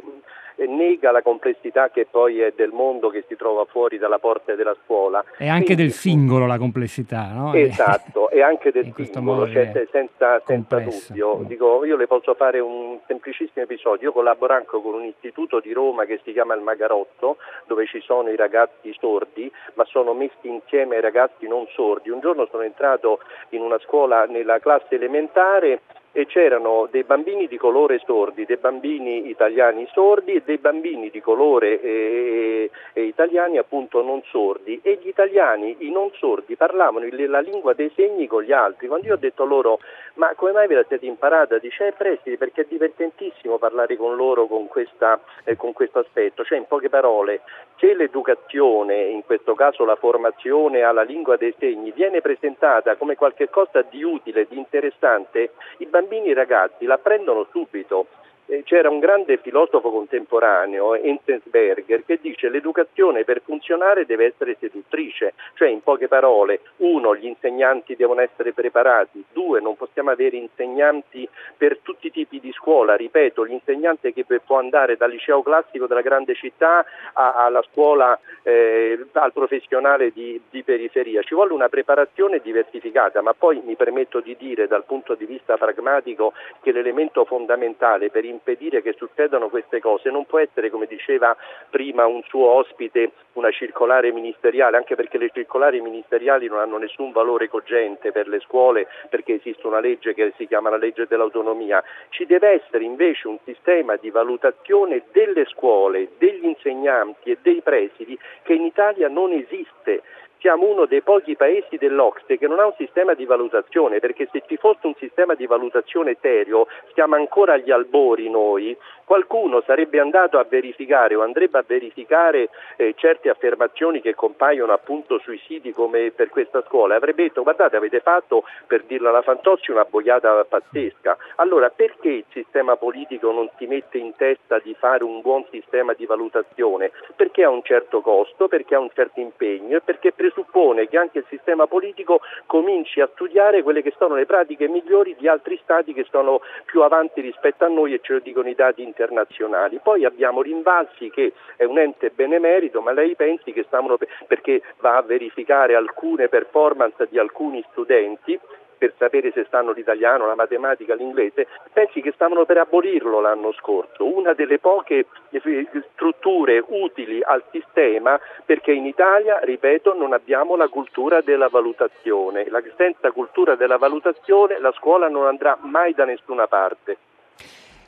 eh, 0.58 0.66
nega 0.66 1.12
la 1.12 1.22
complessità 1.22 1.90
che 1.90 2.08
poi 2.10 2.42
è 2.42 2.52
del 2.56 2.72
mondo 2.72 3.10
che 3.10 3.24
si 3.28 3.36
trova 3.36 3.66
fuori 3.66 3.98
dalla 3.98 4.20
porta 4.20 4.56
della 4.56 4.76
scuola. 4.84 5.24
E 5.38 5.48
anche 5.48 5.66
Quindi, 5.66 5.84
del 5.84 5.92
singolo 5.92 6.46
la 6.46 6.58
complessità, 6.58 7.32
no? 7.32 7.54
Esatto, 7.54 8.30
e 8.30 8.42
anche 8.42 8.72
del 8.74 8.92
singolo, 8.94 9.48
cioè, 9.48 9.72
senza, 9.92 10.42
senza 10.46 10.80
dubbio. 10.80 11.44
Dico, 11.46 11.86
io 11.86 11.96
le 11.96 12.08
posso 12.08 12.27
posso 12.28 12.34
fare 12.36 12.60
un 12.60 13.00
semplicissimo 13.08 13.64
episodio. 13.64 14.10
Io 14.10 14.12
collaboro 14.12 14.54
anche 14.54 14.82
con 14.82 14.94
un 14.94 15.06
istituto 15.06 15.62
di 15.62 15.72
Roma 15.72 16.04
che 16.04 16.20
si 16.26 16.34
chiama 16.34 16.56
il 16.56 16.62
Magarotto, 16.62 17.38
dove 17.68 17.86
ci 17.86 18.02
sono 18.02 18.30
i 18.30 18.36
ragazzi 18.36 18.94
sordi, 19.00 19.50
ma 19.76 19.86
sono 19.86 20.14
messi 20.14 20.48
insieme 20.48 20.96
ai 20.96 21.02
ragazzi 21.02 21.48
non 21.48 21.66
sordi. 21.74 22.10
Un 22.10 22.20
giorno 22.20 22.46
sono 22.52 22.64
entrato 22.64 23.20
in 23.50 23.62
una 23.62 23.80
scuola 23.80 24.26
nella 24.26 24.60
classe 24.60 24.96
elementare 24.96 25.82
e 26.18 26.26
c'erano 26.26 26.88
dei 26.90 27.04
bambini 27.04 27.46
di 27.46 27.58
colore 27.58 28.02
sordi, 28.04 28.44
dei 28.46 28.58
bambini 28.58 29.30
italiani 29.30 29.88
sordi 29.94 30.34
e 30.34 30.42
dei 30.44 30.58
bambini 30.58 31.12
di 31.12 31.22
colore 31.22 31.80
eh, 31.80 32.72
eh, 32.94 33.04
italiani 33.04 33.60
appunto 33.60 34.02
non 34.02 34.24
sordi 34.24 34.80
e 34.82 34.98
gli 35.00 35.10
italiani, 35.10 35.76
i 35.82 35.92
non 35.92 36.10
sordi, 36.14 36.56
parlavano 36.56 37.06
la 37.12 37.40
lingua 37.40 37.74
dei 37.74 37.92
segni 37.94 38.26
con 38.26 38.42
gli 38.42 38.52
altri. 38.52 38.88
Quando 38.88 39.06
io 39.06 39.14
ho 39.14 39.18
detto 39.18 39.46
loro 39.46 39.78
ma 40.16 40.34
come 40.34 40.54
mai 40.54 40.66
ve 40.66 40.74
la 40.74 40.86
siete 40.88 41.06
imparata? 41.06 41.60
Dice 41.60 41.86
eh 41.86 41.92
prestiti 41.92 42.36
perché 42.36 42.62
è 42.62 42.66
divertentissimo 42.68 43.60
parlare 43.60 43.96
con 43.96 44.16
loro 44.16 44.48
con, 44.48 44.66
questa, 44.66 45.20
eh, 45.44 45.56
con 45.56 45.74
questo 45.74 46.00
aspetto, 46.00 46.44
cioè 46.44 46.58
in 46.58 46.66
poche 46.66 46.90
parole 46.90 47.42
se 47.78 47.94
l'educazione, 47.94 49.04
in 49.04 49.24
questo 49.24 49.54
caso 49.54 49.86
la 49.86 49.96
formazione 49.96 50.82
alla 50.82 51.04
lingua 51.04 51.38
dei 51.38 51.54
segni, 51.60 51.92
viene 51.92 52.22
presentata 52.22 52.96
come 52.96 53.16
qualcosa 53.16 53.84
di 53.84 54.02
utile, 54.02 54.48
di 54.50 54.58
interessante, 54.58 55.52
i 55.78 55.86
bambini 55.86 56.06
bambini 56.08 56.28
e 56.28 56.32
i 56.32 56.34
ragazzi 56.34 56.86
l'apprendono 56.86 57.46
subito. 57.52 58.08
eh, 58.08 58.37
c'era 58.64 58.90
un 58.90 59.00
grande 59.00 59.38
filosofo 59.38 59.92
contemporaneo, 59.92 60.96
Enzensberger, 60.96 62.06
che 62.06 62.20
dice 62.22 62.48
che 62.48 62.50
l'educazione 62.50 63.24
per 63.24 63.42
funzionare 63.44 64.06
deve 64.06 64.26
essere 64.26 64.56
seduttrice, 64.60 65.34
cioè 65.56 65.68
in 65.68 65.82
poche 65.82 66.08
parole, 66.08 66.62
uno, 66.78 67.16
gli 67.16 67.26
insegnanti 67.26 67.96
devono 67.96 68.22
essere 68.22 68.54
preparati, 68.54 69.24
due, 69.32 69.60
non 69.60 69.76
possiamo 69.76 70.12
avere 70.12 70.38
insegnanti 70.38 71.28
per 71.58 71.80
tutti 71.82 72.08
i 72.08 72.12
tipi 72.12 72.40
di 72.40 72.52
scuola, 72.54 72.96
ripeto, 72.96 73.44
l'insegnante 73.44 74.14
che 74.14 74.26
può 74.46 74.58
andare 74.60 74.98
dal 74.98 75.10
liceo 75.10 75.42
classico 75.42 75.88
della 75.88 76.02
grande 76.02 76.36
città 76.36 76.86
alla 77.14 77.64
scuola, 77.72 78.18
eh, 78.44 79.08
al 79.14 79.34
professionale 79.34 80.12
di, 80.12 80.40
di 80.50 80.64
periferia, 80.64 81.22
ci 81.22 81.34
vuole 81.34 81.54
una 81.54 81.70
preparazione 81.70 82.40
diversificata, 82.40 83.22
ma 83.22 83.34
poi 83.34 83.62
mi 83.66 83.76
permetto 83.76 84.20
di 84.20 84.36
dire 84.38 84.68
dal 84.68 84.86
punto 84.86 85.16
di 85.16 85.26
vista 85.26 85.58
pragmatico 85.58 86.34
che 86.62 86.72
l'elemento 86.72 87.26
fondamentale 87.26 88.10
per 88.10 88.26
impedire 88.38 88.82
che 88.82 88.94
succedano 88.94 89.50
queste 89.50 89.80
cose 89.80 90.10
non 90.10 90.26
può 90.26 90.40
essere, 90.40 90.70
come 90.70 90.86
diceva 90.86 91.36
prima 91.70 92.06
un 92.06 92.22
suo 92.24 92.50
ospite, 92.50 93.12
una 93.34 93.52
circolare 93.52 94.12
ministeriale, 94.12 94.78
anche 94.78 94.96
perché 94.96 95.18
le 95.18 95.32
circolari 95.34 95.82
ministeriali 95.82 96.48
non 96.48 96.60
hanno 96.60 96.78
nessun 96.78 97.12
valore 97.12 97.50
cogente 97.50 98.12
per 98.12 98.28
le 98.28 98.40
scuole, 98.40 98.88
perché 99.10 99.36
esiste 99.36 99.66
una 99.68 99.80
legge 99.80 100.14
che 100.14 100.34
si 100.38 100.48
chiama 100.48 100.70
la 100.70 100.78
legge 100.78 101.08
dell'autonomia. 101.08 101.84
Ci 102.10 102.26
deve 102.26 102.50
essere 102.50 102.84
invece 102.84 103.28
un 103.28 103.38
sistema 103.44 103.96
di 103.96 104.10
valutazione 104.10 105.04
delle 105.12 105.46
scuole, 105.46 106.10
degli 106.18 106.46
insegnanti 106.46 107.32
e 107.32 107.38
dei 107.42 107.62
presidi 107.62 108.18
che 108.44 108.54
in 108.54 108.64
Italia 108.64 109.08
non 109.08 109.32
esiste 109.32 110.04
siamo 110.40 110.66
uno 110.66 110.86
dei 110.86 111.02
pochi 111.02 111.36
paesi 111.36 111.78
dell'Ocse 111.78 112.38
che 112.38 112.48
non 112.48 112.60
ha 112.60 112.66
un 112.66 112.74
sistema 112.78 113.14
di 113.14 113.26
valutazione, 113.26 114.00
perché 114.00 114.28
se 114.32 114.44
ci 114.48 114.58
fosse 114.58 114.88
un 114.88 114.96
sistema 114.96 115.36
di 115.36 115.46
valutazione 115.46 116.18
serio, 116.22 116.68
siamo 116.94 117.16
ancora 117.16 117.54
agli 117.54 117.72
albori 117.72 118.30
noi, 118.30 118.76
qualcuno 119.08 119.62
sarebbe 119.62 120.02
andato 120.02 120.38
a 120.38 120.44
verificare 120.44 121.16
o 121.16 121.22
andrebbe 121.22 121.58
a 121.58 121.64
verificare 121.66 122.50
eh, 122.76 122.94
certe 122.98 123.30
affermazioni 123.30 124.02
che 124.02 124.14
compaiono 124.14 124.74
appunto 124.74 125.18
sui 125.20 125.40
siti 125.48 125.72
come 125.72 126.12
per 126.12 126.28
questa 126.28 126.62
scuola 126.68 126.96
avrebbe 126.96 127.24
detto 127.24 127.42
guardate 127.44 127.78
avete 127.78 128.02
fatto, 128.02 128.44
per 128.68 128.84
dirla 128.84 129.10
alla 129.10 129.22
Fantozzi, 129.22 129.72
una 129.72 129.86
boiata 129.86 130.44
pazzesca. 130.44 131.18
Allora 131.38 131.70
perché 131.70 132.10
il 132.10 132.26
sistema 132.32 132.76
politico 132.76 133.32
non 133.32 133.50
si 133.58 133.66
mette 133.66 133.98
in 133.98 134.14
testa 134.16 134.60
di 134.60 134.76
fare 134.78 135.06
un 135.06 135.22
buon 135.22 135.46
sistema 135.52 135.94
di 135.94 136.06
valutazione? 136.06 136.92
Perché 137.16 137.44
ha 137.44 137.50
un 137.50 137.64
certo 137.64 138.02
costo, 138.02 138.50
perché 138.50 138.76
ha 138.76 138.80
un 138.80 138.90
certo 138.94 139.22
impegno 139.22 139.78
e 139.78 139.82
perché 139.82 140.12
presuppone 140.28 140.88
che 140.88 140.98
anche 140.98 141.20
il 141.20 141.26
sistema 141.30 141.68
politico 141.68 142.20
cominci 142.46 143.00
a 143.00 143.10
studiare 143.14 143.64
quelle 143.64 143.82
che 143.82 143.94
sono 143.98 144.16
le 144.16 144.26
pratiche 144.26 144.68
migliori 144.68 145.16
di 145.18 145.28
altri 145.28 145.60
stati 145.64 145.94
che 145.94 146.06
sono 146.10 146.42
più 146.66 146.82
avanti 146.82 147.22
rispetto 147.22 147.64
a 147.64 147.70
noi 147.70 147.94
e 147.94 148.00
ce 148.02 148.14
lo 148.14 148.20
dicono 148.20 148.50
i 148.50 148.56
dati 148.56 148.84
internazionali. 148.84 149.80
Poi 149.82 150.06
abbiamo 150.06 150.42
Rinvalsi 150.42 151.10
che 151.10 151.34
è 151.56 151.64
un 151.64 151.80
ente 151.80 152.10
benemerito, 152.10 152.82
ma 152.82 152.92
lei 152.92 153.16
pensi 153.16 153.54
che 153.54 153.64
stavano 153.64 153.98
perché 154.28 154.62
va 154.80 154.98
a 154.98 155.02
verificare 155.02 155.76
alcune 155.76 156.28
performance 156.28 157.08
di 157.10 157.18
alcuni 157.18 157.64
studenti 157.72 158.38
per 158.78 158.94
sapere 158.98 159.32
se 159.34 159.46
stanno 159.48 159.72
l'italiano, 159.72 160.26
la 160.26 160.36
matematica, 160.36 160.96
l'inglese, 160.96 161.48
pensi 161.74 162.02
che 162.02 162.12
stavano 162.14 162.46
per 162.46 162.58
abolirlo 162.58 163.20
l'anno 163.20 163.52
scorso, 163.54 164.06
una 164.06 164.34
delle 164.34 164.60
poche 164.60 165.06
eh, 165.30 165.68
strutture 165.94 166.64
utili 166.68 167.22
al 167.24 167.44
sistema 167.52 168.20
perché 168.46 168.72
in 168.72 168.86
Italia, 168.86 169.40
ripeto, 169.40 169.94
non 169.94 170.14
abbiamo 170.14 170.56
la 170.56 170.68
cultura 170.68 171.22
della 171.22 171.48
valutazione, 171.48 172.46
senza 172.76 173.12
cultura 173.12 173.56
della 173.56 173.78
valutazione 173.78 174.60
la 174.60 174.72
scuola 174.72 175.08
non 175.08 175.26
andrà 175.26 175.58
mai 175.62 175.94
da 175.94 176.06
nessuna 176.06 176.48
parte. 176.48 176.98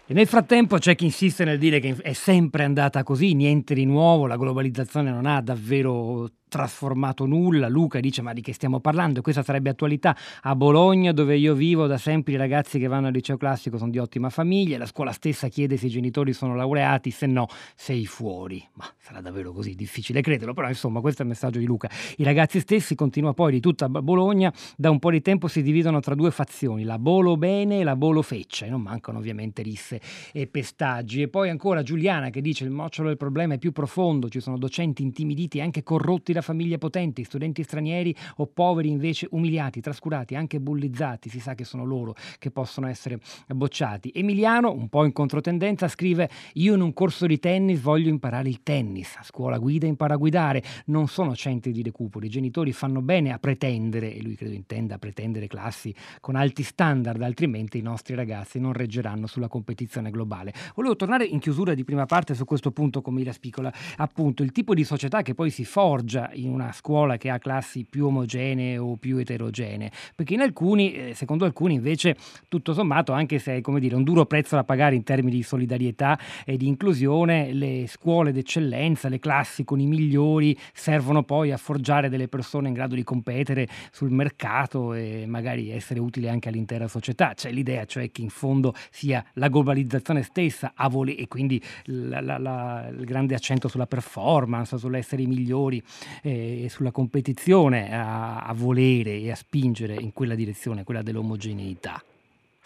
E 0.10 0.14
nel 0.14 0.26
frattempo 0.26 0.78
c'è 0.78 0.96
chi 0.96 1.06
insiste 1.06 1.44
nel 1.44 1.60
dire 1.60 1.80
che 1.80 1.96
è 2.02 2.14
sempre 2.14 2.64
andata 2.64 3.04
così, 3.04 3.36
niente 3.36 3.76
di 3.76 3.86
nuovo, 3.86 4.26
la 4.26 4.38
globalizzazione 4.38 5.12
non 5.12 5.28
ha 5.28 5.40
davvero 5.40 6.26
trasformato 6.50 7.26
nulla. 7.26 7.70
Luca 7.70 8.02
dice: 8.02 8.22
Ma 8.22 8.34
di 8.34 8.42
che 8.42 8.52
stiamo 8.52 8.82
parlando? 8.82 9.22
Questa 9.22 9.44
sarebbe 9.44 9.70
attualità. 9.70 10.16
A 10.42 10.56
Bologna, 10.56 11.14
dove 11.14 11.38
io 11.38 11.54
vivo, 11.54 11.88
da 11.88 11.98
sempre 11.98 12.34
i 12.34 12.36
ragazzi 12.36 12.78
che 12.80 12.88
vanno 12.88 13.08
al 13.08 13.14
liceo 13.14 13.38
classico 13.38 13.78
sono 13.78 13.92
di 13.92 14.00
ottima 14.00 14.30
famiglia. 14.30 14.78
La 14.78 14.86
scuola 14.86 15.14
stessa 15.14 15.48
chiede 15.48 15.78
se 15.78 15.86
i 15.86 15.90
genitori 15.90 16.34
sono 16.34 16.56
laureati, 16.56 17.12
se 17.12 17.28
no, 17.28 17.48
sei 17.76 18.06
fuori. 18.06 18.62
Ma 18.74 18.86
sarà 18.98 19.22
davvero 19.22 19.54
così 19.54 19.76
difficile 19.76 20.22
crederlo. 20.22 20.54
Però, 20.54 20.68
insomma, 20.68 21.00
questo 21.00 21.22
è 21.22 21.26
il 21.26 21.32
messaggio 21.32 21.60
di 21.60 21.66
Luca. 21.66 21.90
I 22.18 22.24
ragazzi 22.24 22.60
stessi 22.60 22.96
continua 22.96 23.34
poi 23.34 23.54
di 23.54 23.60
tutta 23.60 23.88
Bologna. 23.88 24.52
Da 24.76 24.90
un 24.90 25.00
po' 25.00 25.12
di 25.12 25.22
tempo 25.22 25.48
si 25.48 25.62
dividono 25.62 26.00
tra 26.02 26.16
due 26.16 26.32
fazioni, 26.32 26.84
la 26.84 27.00
Bolo 27.00 27.38
Bene 27.38 27.80
e 27.80 27.84
la 27.84 27.96
Bolo 27.96 28.22
Feccia. 28.22 28.66
E 28.66 28.70
non 28.70 28.82
mancano 28.82 29.20
ovviamente 29.20 29.62
risse 29.62 30.02
e 30.34 30.48
pestaggi. 30.48 31.22
E 31.22 31.28
poi 31.28 31.50
ancora 31.50 31.84
Giuliana 31.84 32.30
che 32.32 32.42
dice: 32.42 32.64
Il 32.64 32.72
mocciolo 32.72 33.08
del 33.10 33.18
problema 33.18 33.54
è 33.54 33.58
più 33.60 33.72
profondo. 33.72 34.30
Ci 34.30 34.40
sono 34.40 34.58
docenti 34.58 35.04
intimiditi 35.04 35.60
e 35.60 35.62
anche 35.62 35.84
corrotti 35.84 36.34
da 36.40 36.42
famiglie 36.42 36.78
potenti, 36.78 37.24
studenti 37.24 37.64
stranieri 37.64 38.16
o 38.38 38.48
poveri 38.48 38.90
invece 38.90 39.28
umiliati, 39.32 39.82
trascurati, 39.82 40.36
anche 40.36 40.60
bullizzati, 40.60 41.30
si 41.30 41.40
sa 41.40 41.54
che 41.54 41.64
sono 41.64 41.86
loro 41.86 42.16
che 42.38 42.50
possono 42.52 42.88
essere 42.88 43.20
bocciati. 43.48 44.12
Emiliano, 44.14 44.72
un 44.72 44.90
po' 44.90 45.06
in 45.06 45.12
controtendenza, 45.12 45.88
scrive 45.88 46.30
io 46.54 46.74
in 46.74 46.82
un 46.82 46.94
corso 46.94 47.26
di 47.26 47.40
tennis 47.40 47.80
voglio 47.80 48.10
imparare 48.10 48.50
il 48.50 48.64
tennis, 48.64 49.16
a 49.18 49.24
scuola 49.24 49.58
guida 49.58 49.86
impara 49.86 50.16
a 50.16 50.18
guidare, 50.18 50.64
non 50.86 51.08
sono 51.08 51.36
centri 51.36 51.72
di 51.72 51.84
recupero, 51.84 52.26
i 52.26 52.30
genitori 52.30 52.72
fanno 52.72 53.02
bene 53.02 53.32
a 53.32 53.40
pretendere, 53.40 54.14
e 54.14 54.22
lui 54.22 54.36
credo 54.36 54.56
intenda 54.56 54.98
pretendere 54.98 55.48
classi 55.48 55.94
con 56.20 56.36
alti 56.36 56.64
standard, 56.64 57.22
altrimenti 57.22 57.78
i 57.78 57.82
nostri 57.82 58.16
ragazzi 58.16 58.60
non 58.60 58.74
reggeranno 58.74 59.28
sulla 59.28 59.48
competizione 59.48 60.10
globale. 60.10 60.54
Volevo 60.76 60.96
tornare 60.96 61.26
in 61.26 61.40
chiusura 61.40 61.74
di 61.74 61.84
prima 61.84 62.06
parte 62.06 62.34
su 62.34 62.46
questo 62.46 62.72
punto 62.72 63.02
come 63.02 63.22
Ira 63.22 63.34
Spicola, 63.34 63.72
appunto 63.98 64.44
il 64.44 64.52
tipo 64.52 64.74
di 64.74 64.84
società 64.84 65.22
che 65.22 65.34
poi 65.34 65.50
si 65.50 65.66
forgia 65.66 66.29
in 66.34 66.50
una 66.50 66.72
scuola 66.72 67.18
che 67.18 67.30
ha 67.30 67.40
classi 67.40 67.86
più 67.90 68.06
omogenee 68.08 68.78
o 68.78 68.96
più 68.96 69.18
eterogenee, 69.18 69.92
perché 70.16 70.34
in 70.34 70.42
alcuni, 70.42 70.94
eh, 70.94 71.14
secondo 71.14 71.46
alcuni 71.46 71.76
invece, 71.76 72.16
tutto 72.48 72.74
sommato, 72.74 73.12
anche 73.12 73.40
se 73.40 73.58
è 73.58 73.62
come 73.62 73.80
dire, 73.80 73.96
un 73.96 74.04
duro 74.04 74.26
prezzo 74.26 74.56
da 74.56 74.64
pagare 74.64 74.96
in 74.96 75.04
termini 75.04 75.38
di 75.38 75.44
solidarietà 75.44 76.18
e 76.46 76.58
di 76.58 76.68
inclusione, 76.68 77.54
le 77.54 77.86
scuole 77.88 78.32
d'eccellenza, 78.32 79.10
le 79.10 79.20
classi 79.20 79.64
con 79.64 79.80
i 79.80 79.86
migliori 79.86 80.58
servono 80.74 81.24
poi 81.24 81.52
a 81.52 81.58
forgiare 81.58 82.10
delle 82.10 82.28
persone 82.28 82.68
in 82.68 82.74
grado 82.74 82.96
di 82.96 83.04
competere 83.04 83.68
sul 83.92 84.12
mercato 84.12 84.94
e 84.94 85.26
magari 85.28 85.70
essere 85.72 86.00
utili 86.00 86.28
anche 86.30 86.50
all'intera 86.50 86.88
società. 86.88 87.34
C'è 87.34 87.52
l'idea 87.52 87.86
cioè 87.86 88.12
che 88.12 88.22
in 88.22 88.30
fondo 88.30 88.74
sia 88.92 89.24
la 89.34 89.48
globalizzazione 89.48 90.24
stessa 90.24 90.74
a 90.76 90.88
volere 90.90 91.18
e 91.18 91.28
quindi 91.28 91.62
la, 91.86 92.22
la, 92.22 92.38
la, 92.38 92.90
il 92.90 93.06
grande 93.06 93.36
accento 93.36 93.68
sulla 93.68 93.88
performance, 93.88 94.78
sull'essere 94.78 95.22
i 95.22 95.28
migliori, 95.28 95.82
e 96.24 96.68
sulla 96.70 96.92
competizione 96.92 97.94
a, 97.94 98.42
a 98.42 98.54
volere 98.54 99.12
e 99.12 99.32
a 99.32 99.36
spingere 99.36 99.94
in 99.94 100.14
quella 100.14 100.36
direzione, 100.36 100.84
quella 100.84 101.02
dell'omogeneità. 101.02 102.02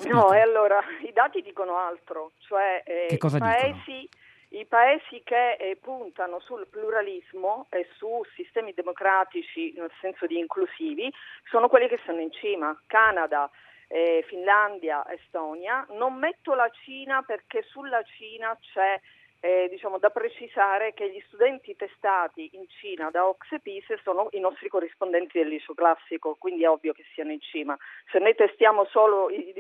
No, 0.10 0.34
e 0.34 0.40
allora 0.40 0.82
i 1.08 1.14
dati 1.14 1.42
dicono 1.42 1.78
altro, 1.78 2.32
cioè 2.40 2.84
eh, 2.86 3.08
i, 3.10 3.18
paesi, 3.18 4.10
i, 4.50 4.66
paesi, 4.66 5.22
che 5.24 5.54
eh, 5.54 5.78
puntano 5.80 6.40
sul 6.40 6.68
pluralismo 6.70 7.68
e 7.70 7.88
su 7.96 8.22
sistemi 8.36 8.74
democratici 8.74 9.74
nel 9.78 9.92
senso 10.02 10.26
di 10.26 10.38
inclusivi 10.38 11.12
sono 11.50 11.70
quelli 11.70 11.88
che 11.88 12.00
sono 12.06 12.20
in 12.20 12.32
cima, 12.32 12.78
Canada, 12.88 13.50
eh, 13.88 14.26
Finlandia, 14.28 15.06
Estonia. 15.10 15.86
Non 15.92 16.16
metto 16.16 16.54
la 16.54 16.70
Cina 16.84 17.22
perché 17.22 17.64
sulla 17.70 18.04
Cina 18.18 18.58
c'è 18.60 19.00
eh, 19.44 19.68
diciamo, 19.70 19.98
da 19.98 20.10
precisare 20.10 20.94
che 20.94 21.12
gli 21.12 21.22
studenti 21.28 21.76
testati 21.76 22.52
in 22.54 22.66
Cina 22.80 23.10
da 23.12 23.28
Oxepise 23.28 24.00
sono 24.02 24.30
i 24.32 24.40
nostri 24.40 24.70
corrispondenti 24.70 25.38
del 25.38 25.50
liceo 25.50 25.76
classico, 25.76 26.38
quindi 26.40 26.64
è 26.64 26.70
ovvio 26.70 26.94
che 26.94 27.04
siano 27.14 27.34
in 27.34 27.42
cima. 27.42 27.78
Se 28.10 28.20
noi 28.20 28.36
testiamo 28.36 28.86
solo 28.86 29.30
i, 29.30 29.54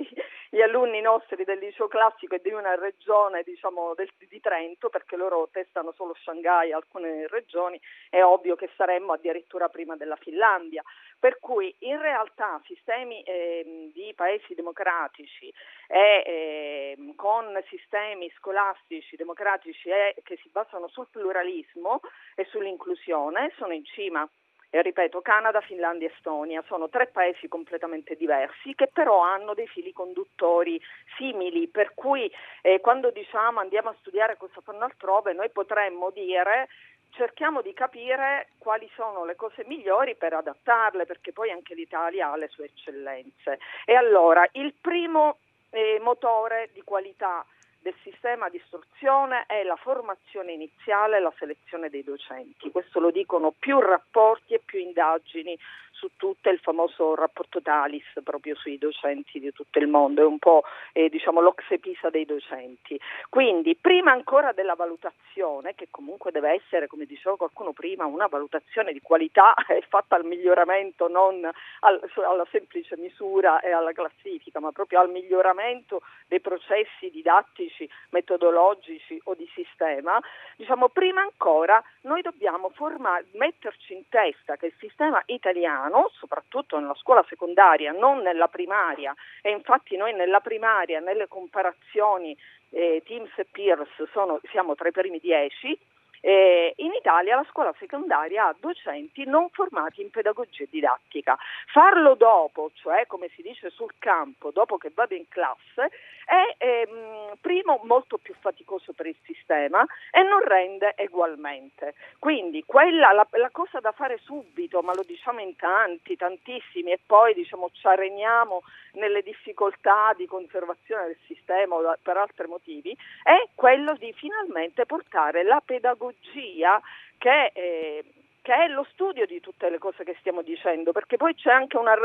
gli 0.49 0.61
alunni 0.61 1.01
nostri 1.01 1.43
del 1.43 1.59
liceo 1.59 1.89
classico 1.89 2.35
e 2.35 2.41
di 2.41 2.53
una 2.53 2.75
regione 2.75 3.43
diciamo, 3.43 3.93
del, 3.93 4.09
di 4.17 4.39
Trento, 4.39 4.87
perché 4.87 5.17
loro 5.17 5.49
testano 5.51 5.91
solo 5.91 6.15
Shanghai 6.23 6.69
e 6.69 6.73
alcune 6.73 7.27
regioni, 7.27 7.77
è 8.09 8.23
ovvio 8.23 8.55
che 8.55 8.69
saremmo 8.77 9.11
addirittura 9.11 9.67
prima 9.67 9.97
della 9.97 10.15
Finlandia. 10.15 10.81
Per 11.19 11.39
cui 11.39 11.73
in 11.79 12.01
realtà 12.01 12.61
sistemi 12.65 13.21
eh, 13.23 13.89
di 13.93 14.13
paesi 14.13 14.55
democratici 14.55 15.53
e 15.87 16.23
eh, 16.25 17.13
con 17.15 17.61
sistemi 17.69 18.29
scolastici 18.37 19.15
democratici 19.15 19.72
e, 19.86 20.15
che 20.23 20.38
si 20.41 20.49
basano 20.49 20.88
sul 20.88 21.07
pluralismo 21.09 22.01
e 22.36 22.45
sull'inclusione 22.45 23.51
sono 23.57 23.73
in 23.73 23.86
cima. 23.86 24.27
E 24.75 24.81
ripeto, 24.81 25.21
Canada, 25.21 25.62
Finlandia 25.62 26.07
e 26.07 26.12
Estonia 26.15 26.63
sono 26.65 26.89
tre 26.89 27.05
paesi 27.05 27.47
completamente 27.47 28.15
diversi 28.15 28.73
che 28.73 28.89
però 28.91 29.21
hanno 29.21 29.53
dei 29.53 29.67
fili 29.67 29.93
conduttori 29.93 30.81
simili, 31.15 31.67
per 31.67 31.93
cui 31.93 32.31
eh, 32.63 32.79
quando 32.79 33.12
diciamo 33.12 33.59
andiamo 33.59 33.89
a 33.89 33.95
studiare 33.99 34.36
cosa 34.36 34.62
fanno 34.62 34.86
altrove, 34.86 35.33
noi 35.33 35.51
potremmo 35.51 36.09
dire 36.09 36.69
cerchiamo 37.12 37.62
di 37.62 37.73
capire 37.73 38.47
quali 38.57 38.89
sono 38.95 39.25
le 39.25 39.36
cose 39.36 39.63
migliori 39.65 40.15
per 40.15 40.33
adattarle, 40.33 41.05
perché 41.05 41.31
poi 41.31 41.51
anche 41.51 41.75
l'Italia 41.75 42.31
ha 42.31 42.36
le 42.36 42.47
sue 42.47 42.65
eccellenze. 42.65 43.59
E 43.86 43.93
allora 43.93 44.43
il 44.53 44.73
primo 44.81 45.38
eh, 45.69 45.99
motore 46.01 46.69
di 46.73 46.81
qualità 46.81 47.45
del 47.83 47.93
sistema 48.01 48.49
di 48.49 48.57
istruzione 48.57 49.43
è 49.45 49.61
la 49.63 49.75
formazione 49.75 50.53
iniziale 50.53 51.17
e 51.17 51.19
la 51.19 51.33
selezione 51.37 51.89
dei 51.89 52.03
docenti. 52.03 52.71
Questo 52.71 52.99
lo 53.01 53.11
dicono 53.11 53.51
più 53.51 53.79
rapporti 53.79 54.53
e 54.53 54.61
più 54.63 54.79
indagini 54.79 55.55
su 56.03 56.09
tutto 56.17 56.49
il 56.49 56.59
famoso 56.59 57.15
rapporto 57.15 57.61
Talis 57.61 58.03
proprio 58.25 58.55
sui 58.55 58.77
docenti 58.77 59.39
di 59.39 59.53
tutto 59.53 59.79
il 59.79 59.87
mondo, 59.87 60.21
è 60.21 60.25
un 60.25 60.37
po' 60.37 60.63
eh, 60.91 61.07
diciamo 61.07 61.39
l'oxepisa 61.39 62.09
dei 62.09 62.25
docenti. 62.25 62.99
Quindi 63.29 63.77
prima 63.79 64.11
ancora 64.11 64.51
della 64.51 64.75
valutazione, 64.75 65.75
che 65.75 65.87
comunque 65.89 66.31
deve 66.31 66.51
essere, 66.51 66.87
come 66.87 67.05
diceva 67.05 67.37
qualcuno 67.37 67.71
prima, 67.71 68.05
una 68.05 68.27
valutazione 68.27 68.91
di 68.91 68.99
qualità 69.01 69.53
è 69.65 69.81
fatta 69.87 70.17
al 70.17 70.25
miglioramento, 70.25 71.07
non 71.07 71.49
al, 71.79 72.11
alla 72.27 72.45
semplice 72.51 72.97
misura 72.97 73.61
e 73.61 73.71
alla 73.71 73.93
classifica, 73.93 74.59
ma 74.59 74.73
proprio 74.73 74.99
al 74.99 75.09
miglioramento 75.09 76.01
dei 76.27 76.41
processi 76.41 77.09
didattici, 77.11 77.89
metodologici 78.09 79.19
o 79.25 79.35
di 79.35 79.49
sistema, 79.53 80.19
diciamo 80.57 80.89
prima 80.89 81.21
ancora 81.21 81.81
noi 82.01 82.21
dobbiamo 82.21 82.69
formare, 82.69 83.25
metterci 83.33 83.93
in 83.93 84.03
testa 84.09 84.57
che 84.57 84.65
il 84.65 84.73
sistema 84.79 85.21
italiano 85.27 85.92
italiano, 85.93 86.10
soprattutto 86.17 86.79
nella 86.79 86.95
scuola 86.95 87.23
secondaria, 87.27 87.91
non 87.91 88.21
nella 88.21 88.47
primaria, 88.47 89.13
e 89.41 89.51
infatti 89.51 89.95
noi 89.95 90.13
nella 90.13 90.39
primaria, 90.39 90.99
nelle 90.99 91.27
comparazioni 91.27 92.36
eh, 92.71 93.03
Teams 93.06 93.32
e 93.36 93.45
Peers 93.49 93.89
sono, 94.12 94.39
siamo 94.49 94.75
tra 94.75 94.88
i 94.88 94.91
primi 94.91 95.19
dieci, 95.19 95.77
eh, 96.25 96.73
in 96.77 96.93
Italia 96.93 97.36
la 97.36 97.45
scuola 97.49 97.73
secondaria 97.77 98.47
ha 98.47 98.56
docenti 98.58 99.25
non 99.25 99.49
formati 99.49 100.01
in 100.01 100.10
pedagogia 100.10 100.63
didattica. 100.69 101.38
Farlo 101.67 102.15
dopo, 102.15 102.71
cioè 102.75 103.06
come 103.08 103.29
si 103.36 103.41
dice 103.41 103.69
sul 103.69 103.91
campo, 103.99 104.51
dopo 104.51 104.77
che 104.77 104.89
vado 104.95 105.15
in 105.15 105.27
classe, 105.27 105.91
è 106.25 106.55
ehm, 106.57 107.36
primo 107.41 107.79
molto 107.83 108.17
più 108.17 108.33
faticoso 108.39 108.93
per 108.93 109.07
il 109.07 109.15
sistema 109.23 109.86
e 110.12 110.23
non 110.23 110.41
rende 110.41 110.95
ugualmente. 110.97 111.95
Quindi 112.19 112.63
quella, 112.65 113.12
la, 113.12 113.27
la, 113.31 113.49
cosa 113.51 113.79
da 113.79 113.91
fare 113.91 114.17
subito, 114.23 114.81
ma 114.81 114.93
lo 114.93 115.03
diciamo 115.03 115.39
in 115.39 115.55
tanti, 115.55 116.15
tantissimi, 116.15 116.91
e 116.91 116.99
poi 117.05 117.33
diciamo, 117.33 117.69
ci 117.71 117.86
areniamo 117.88 118.63
nelle 118.93 119.21
difficoltà 119.21 120.13
di 120.15 120.25
conservazione 120.25 121.05
del 121.07 121.17
sistema 121.25 121.75
per 122.01 122.17
altri 122.17 122.47
motivi, 122.47 122.95
è 123.23 123.47
quello 123.55 123.93
di 123.95 124.13
finalmente 124.13 124.86
portare 124.86 125.43
la 125.43 125.62
pedagogia 125.65 126.81
che 127.17 127.51
eh, 127.53 128.03
che 128.43 128.53
è 128.53 128.67
lo 128.67 128.86
studio 128.91 129.25
di 129.25 129.39
tutte 129.39 129.69
le 129.69 129.77
cose 129.77 130.03
che 130.03 130.17
stiamo 130.19 130.41
dicendo, 130.41 130.91
perché 130.91 131.15
poi 131.15 131.34
c'è 131.34 131.49
anche 131.49 131.77
una, 131.77 131.95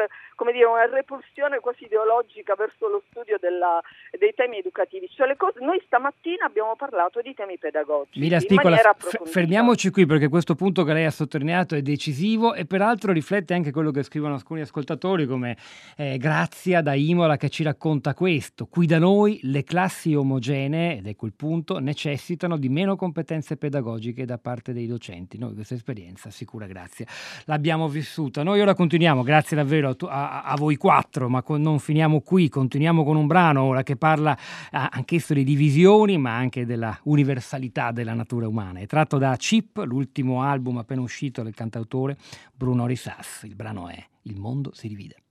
dire, 0.52 0.64
una 0.66 0.86
repulsione 0.86 1.58
quasi 1.58 1.84
ideologica 1.86 2.54
verso 2.54 2.86
lo 2.86 3.02
studio 3.10 3.38
della, 3.40 3.82
dei 4.16 4.32
temi 4.34 4.58
educativi. 4.58 5.10
Cioè 5.10 5.34
cose, 5.34 5.58
noi 5.58 5.82
stamattina 5.84 6.44
abbiamo 6.44 6.76
parlato 6.76 7.20
di 7.20 7.34
temi 7.34 7.58
pedagogici. 7.58 8.20
Mila 8.20 8.38
Spicola, 8.38 8.76
f- 8.76 9.28
fermiamoci 9.28 9.90
qui 9.90 10.06
perché 10.06 10.28
questo 10.28 10.54
punto 10.54 10.84
che 10.84 10.92
lei 10.92 11.06
ha 11.06 11.10
sottolineato 11.10 11.74
è 11.74 11.82
decisivo 11.82 12.54
e 12.54 12.66
peraltro 12.66 13.10
riflette 13.10 13.52
anche 13.52 13.72
quello 13.72 13.90
che 13.90 14.04
scrivono 14.04 14.34
alcuni 14.34 14.60
ascoltatori 14.60 15.26
come 15.26 15.56
eh, 15.96 16.18
Grazia 16.18 16.82
da 16.82 16.94
Imola 16.94 17.36
che 17.36 17.48
ci 17.48 17.64
racconta 17.64 18.14
questo. 18.14 18.66
Qui 18.66 18.86
da 18.86 19.00
noi 19.00 19.40
le 19.42 19.64
classi 19.64 20.14
omogenee, 20.14 20.98
ed 20.98 21.06
ecco 21.08 21.26
il 21.26 21.32
punto, 21.34 21.80
necessitano 21.80 22.56
di 22.56 22.68
meno 22.68 22.94
competenze 22.94 23.56
pedagogiche 23.56 24.24
da 24.24 24.38
parte 24.38 24.72
dei 24.72 24.86
docenti. 24.86 25.36
Noi 25.36 25.54
questa 25.54 25.74
esperienza 25.74 26.26
assicura 26.28 26.66
grazie. 26.66 27.06
L'abbiamo 27.44 27.88
vissuta. 27.88 28.42
Noi 28.42 28.60
ora 28.60 28.74
continuiamo, 28.74 29.22
grazie 29.22 29.56
davvero 29.56 29.90
a, 29.90 29.96
a, 30.08 30.42
a 30.42 30.56
voi 30.56 30.76
quattro, 30.76 31.28
ma 31.28 31.42
con, 31.42 31.60
non 31.60 31.78
finiamo 31.78 32.20
qui, 32.20 32.48
continuiamo 32.48 33.04
con 33.04 33.16
un 33.16 33.26
brano 33.26 33.62
ora 33.62 33.82
che 33.82 33.96
parla 33.96 34.36
eh, 34.36 34.88
anch'esso 34.90 35.34
di 35.34 35.44
divisioni, 35.44 36.18
ma 36.18 36.36
anche 36.36 36.64
della 36.66 36.98
universalità 37.04 37.90
della 37.92 38.14
natura 38.14 38.48
umana. 38.48 38.80
È 38.80 38.86
tratto 38.86 39.18
da 39.18 39.34
Chip, 39.36 39.82
l'ultimo 39.84 40.42
album 40.42 40.78
appena 40.78 41.00
uscito 41.00 41.42
del 41.42 41.54
cantautore 41.54 42.16
Bruno 42.54 42.86
Risas. 42.86 43.42
Il 43.44 43.54
brano 43.54 43.88
è 43.88 44.02
Il 44.22 44.36
mondo 44.36 44.72
si 44.74 44.88
divide. 44.88 45.27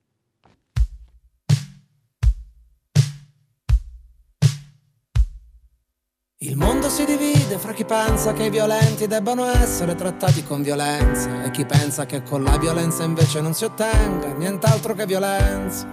Il 6.41 6.55
mondo 6.55 6.87
si 6.87 7.03
divide 7.03 7.57
fra 7.57 7.73
chi 7.73 7.83
pensa 7.83 8.31
che 8.33 8.43
i 8.43 8.49
violenti 8.51 9.07
debbano 9.07 9.45
essere 9.45 9.95
trattati 9.95 10.43
con 10.43 10.61
violenza 10.61 11.43
e 11.43 11.49
chi 11.49 11.65
pensa 11.65 12.05
che 12.05 12.21
con 12.21 12.43
la 12.43 12.59
violenza 12.59 13.01
invece 13.01 13.41
non 13.41 13.55
si 13.55 13.63
ottenga 13.63 14.33
nient'altro 14.35 14.93
che 14.93 15.07
violenza. 15.07 15.87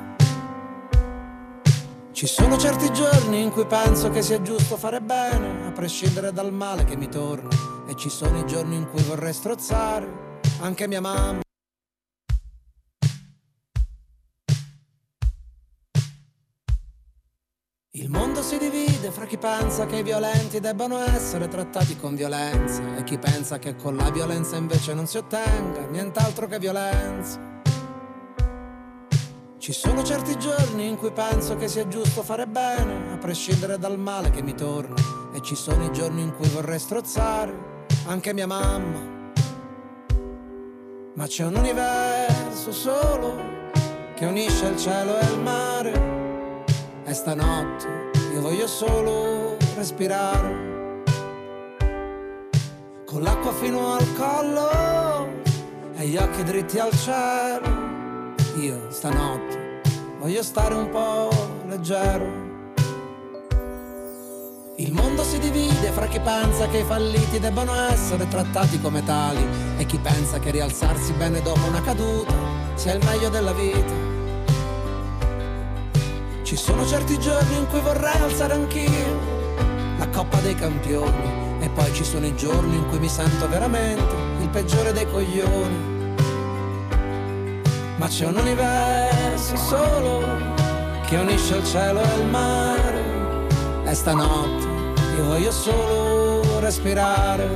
Ci 2.13 2.27
sono 2.27 2.59
certi 2.59 2.93
giorni 2.93 3.41
in 3.41 3.53
cui 3.53 3.65
penso 3.65 4.11
che 4.11 4.21
sia 4.21 4.43
giusto 4.43 4.77
fare 4.77 5.01
bene, 5.01 5.67
a 5.67 5.73
prescindere 5.73 6.31
dal 6.31 6.53
male 6.53 6.85
che 6.85 6.99
mi 6.99 7.09
torna, 7.09 7.49
e 7.89 7.97
ci 7.97 8.11
sono 8.11 8.39
i 8.39 8.47
giorni 8.47 8.77
in 8.77 8.87
cui 8.91 9.03
vorrei 9.03 9.33
strozzare 9.33 10.41
anche 10.61 10.87
mia 10.87 11.01
mamma. 11.01 11.44
Il 17.97 18.11
mondo 18.11 18.43
si 18.43 18.59
divide 18.59 19.13
fra 19.13 19.25
chi 19.25 19.39
pensa 19.39 19.87
che 19.87 19.99
i 19.99 20.03
violenti 20.03 20.59
debbano 20.59 20.99
essere 20.99 21.47
trattati 21.47 21.97
con 21.97 22.17
violenza 22.17 22.83
e 22.97 23.05
chi 23.05 23.19
pensa 23.19 23.61
che 23.61 23.77
con 23.77 23.95
la 23.95 24.11
violenza 24.11 24.57
invece 24.57 24.95
non 24.95 25.07
si 25.07 25.17
ottenga 25.17 25.87
nient'altro 25.87 26.49
che 26.49 26.59
violenza. 26.59 27.39
Ci 29.59 29.73
sono 29.73 30.03
certi 30.03 30.37
giorni 30.39 30.89
in 30.89 30.97
cui 30.97 31.13
penso 31.13 31.55
che 31.55 31.69
sia 31.69 31.87
giusto 31.87 32.25
fare 32.25 32.49
bene, 32.49 33.13
a 33.13 33.17
prescindere 33.19 33.79
dal 33.79 33.97
male 33.97 34.31
che 34.31 34.43
mi 34.43 34.57
torna, 34.57 34.97
e 35.33 35.41
ci 35.41 35.55
sono 35.55 35.85
i 35.85 35.93
giorni 35.93 36.23
in 36.23 36.35
cui 36.35 36.49
vorrei 36.49 36.81
strozzare 36.81 37.85
anche 38.07 38.35
mia 38.35 38.49
mamma. 38.49 38.99
Ma 41.15 41.27
c'è 41.29 41.45
un 41.45 41.55
universo 41.55 42.73
solo 42.73 43.37
che 44.17 44.27
unisce 44.27 44.67
il 44.67 44.77
cielo 44.77 45.17
e 45.17 45.27
il 45.27 45.39
mare 45.39 46.14
e 47.15 47.17
stanotte 47.17 48.11
io 48.33 48.41
voglio 48.41 48.67
solo 48.67 49.57
respirare. 49.77 50.73
Con 53.07 53.23
l'acqua 53.23 53.53
fino 53.53 53.95
al 53.95 54.07
collo 54.17 55.29
e 55.95 56.07
gli 56.09 56.17
occhi 56.17 56.43
dritti 56.43 56.81
al 56.81 56.91
cielo. 56.91 58.33
Io 58.57 58.91
stanotte 58.91 59.81
voglio 60.19 60.43
stare 60.43 60.75
un 60.75 60.91
po' 60.91 61.29
leggero. 61.69 62.43
Il 64.77 64.93
mondo 64.93 65.23
si 65.23 65.39
divide 65.39 65.93
fra 65.93 66.07
chi 66.07 66.19
pensa 66.19 66.67
che 66.67 66.79
i 66.79 66.85
falliti 66.85 67.39
debbano 67.39 67.73
essere 67.91 68.27
trattati 68.27 68.81
come 68.81 69.05
tali 69.05 69.47
e 69.77 69.87
chi 69.87 69.99
pensa 69.99 70.41
che 70.41 70.51
rialzarsi 70.51 71.13
bene 71.13 71.41
dopo 71.43 71.65
una 71.69 71.81
caduta 71.81 72.35
sia 72.75 72.95
il 72.95 73.05
meglio 73.05 73.29
della 73.29 73.53
vita. 73.53 74.14
Ci 76.55 76.61
sono 76.61 76.87
certi 76.87 77.19
giorni 77.19 77.57
in 77.57 77.67
cui 77.67 77.81
vorrei 77.81 78.17
alzare 78.21 78.53
anch'io 78.53 79.19
la 79.99 80.09
coppa 80.11 80.39
dei 80.39 80.55
campioni. 80.55 81.59
E 81.59 81.69
poi 81.69 81.93
ci 81.93 82.05
sono 82.05 82.27
i 82.27 82.37
giorni 82.37 82.77
in 82.77 82.87
cui 82.89 83.01
mi 83.01 83.09
sento 83.09 83.49
veramente 83.49 84.15
il 84.41 84.49
peggiore 84.51 84.93
dei 84.93 85.05
coglioni. 85.05 86.15
Ma 87.97 88.07
c'è 88.07 88.27
un 88.27 88.37
universo 88.37 89.57
solo 89.57 90.23
che 91.09 91.17
unisce 91.17 91.57
il 91.57 91.65
cielo 91.67 92.01
e 92.01 92.19
il 92.21 92.27
mare. 92.27 93.03
E 93.87 93.93
stanotte 93.93 94.67
io 95.17 95.25
voglio 95.25 95.51
solo 95.51 96.61
respirare. 96.61 97.49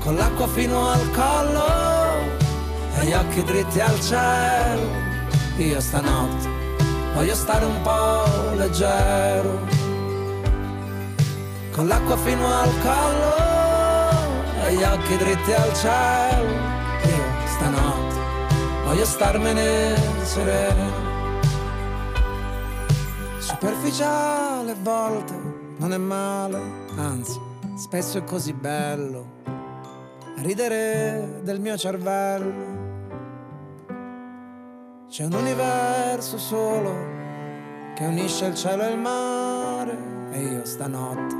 Con 0.00 0.16
l'acqua 0.16 0.48
fino 0.48 0.90
al 0.90 1.10
collo 1.12 1.64
e 2.98 3.04
gli 3.04 3.12
occhi 3.12 3.44
dritti 3.44 3.78
al 3.78 4.00
cielo. 4.00 5.04
Io 5.58 5.80
stanotte 5.80 6.55
voglio 7.16 7.34
stare 7.34 7.64
un 7.64 7.80
po' 7.80 8.54
leggero, 8.56 9.60
con 11.72 11.86
l'acqua 11.86 12.14
fino 12.18 12.46
al 12.46 12.70
collo 12.82 14.64
e 14.66 14.74
gli 14.74 14.82
occhi 14.82 15.16
dritti 15.16 15.52
al 15.52 15.74
cielo. 15.74 16.52
Io 17.08 17.46
stanotte 17.46 18.20
voglio 18.84 19.04
starmene 19.06 19.96
sereno. 20.24 21.04
Superficiale 23.38 24.72
a 24.72 24.76
volte 24.82 25.34
non 25.78 25.94
è 25.94 25.98
male, 25.98 26.60
anzi, 26.96 27.40
spesso 27.78 28.18
è 28.18 28.24
così 28.24 28.52
bello 28.52 29.32
ridere 30.42 31.40
del 31.42 31.60
mio 31.60 31.78
cervello 31.78 32.75
c'è 35.16 35.24
un 35.24 35.32
universo 35.32 36.36
solo 36.36 36.92
che 37.94 38.04
unisce 38.04 38.44
il 38.44 38.54
cielo 38.54 38.82
e 38.82 38.90
il 38.90 38.98
mare 38.98 39.96
e 40.30 40.42
io 40.42 40.64
stanotte 40.66 41.34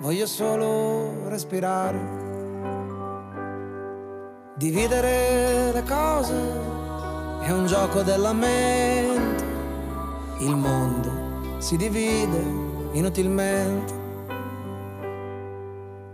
voglio 0.00 0.26
solo 0.26 1.28
respirare. 1.28 1.98
Dividere 4.56 5.70
le 5.70 5.84
cose 5.84 6.34
è 7.42 7.52
un 7.52 7.66
gioco 7.66 8.02
della 8.02 8.32
mente. 8.32 9.44
Il 10.40 10.56
mondo 10.56 11.60
si 11.60 11.76
divide 11.76 12.42
inutilmente. 12.90 13.94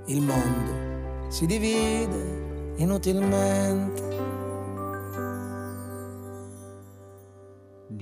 Il 0.09 0.20
mondo 0.20 1.31
si 1.31 1.47
divide 1.47 2.74
inutilmente. 2.77 4.06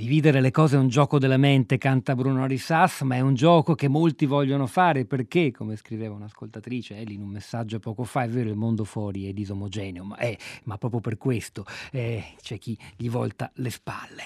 Dividere 0.04 0.42
le 0.42 0.50
cose 0.50 0.76
è 0.76 0.78
un 0.78 0.88
gioco 0.88 1.18
della 1.18 1.38
mente, 1.38 1.78
canta 1.78 2.14
Bruno 2.14 2.44
Risas, 2.44 3.00
ma 3.00 3.14
è 3.14 3.20
un 3.20 3.32
gioco 3.32 3.74
che 3.74 3.88
molti 3.88 4.26
vogliono 4.26 4.66
fare 4.66 5.06
perché, 5.06 5.50
come 5.50 5.76
scriveva 5.76 6.14
un'ascoltatrice 6.14 6.98
Eli 6.98 7.14
in 7.14 7.22
un 7.22 7.30
messaggio 7.30 7.78
poco 7.78 8.04
fa, 8.04 8.24
è 8.24 8.28
vero 8.28 8.50
il 8.50 8.54
mondo 8.54 8.84
fuori 8.84 9.30
è 9.30 9.32
disomogeneo, 9.32 10.04
ma, 10.04 10.16
è, 10.16 10.36
ma 10.64 10.76
proprio 10.76 11.00
per 11.00 11.16
questo 11.16 11.64
eh, 11.90 12.22
c'è 12.42 12.58
chi 12.58 12.76
gli 12.98 13.08
volta 13.08 13.50
le 13.54 13.70
spalle. 13.70 14.24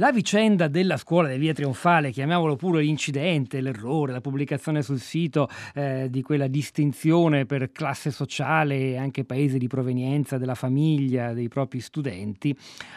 La 0.00 0.12
vicenda 0.12 0.68
della 0.68 0.96
scuola 0.96 1.26
di 1.26 1.38
Via 1.38 1.52
Trionfale, 1.52 2.12
chiamiamolo 2.12 2.54
pure 2.54 2.82
l'incidente, 2.82 3.60
l'errore, 3.60 4.12
la 4.12 4.20
pubblicazione 4.20 4.80
sul 4.80 5.00
sito 5.00 5.48
eh, 5.74 6.06
di 6.08 6.22
quella 6.22 6.46
distinzione 6.46 7.46
per 7.46 7.72
classe 7.72 8.12
sociale 8.12 8.76
e 8.76 8.96
anche 8.96 9.24
paese 9.24 9.58
di 9.58 9.66
provenienza 9.66 10.38
della 10.38 10.54
famiglia 10.54 11.32
dei 11.32 11.48
propri 11.48 11.80
studenti, 11.80 12.56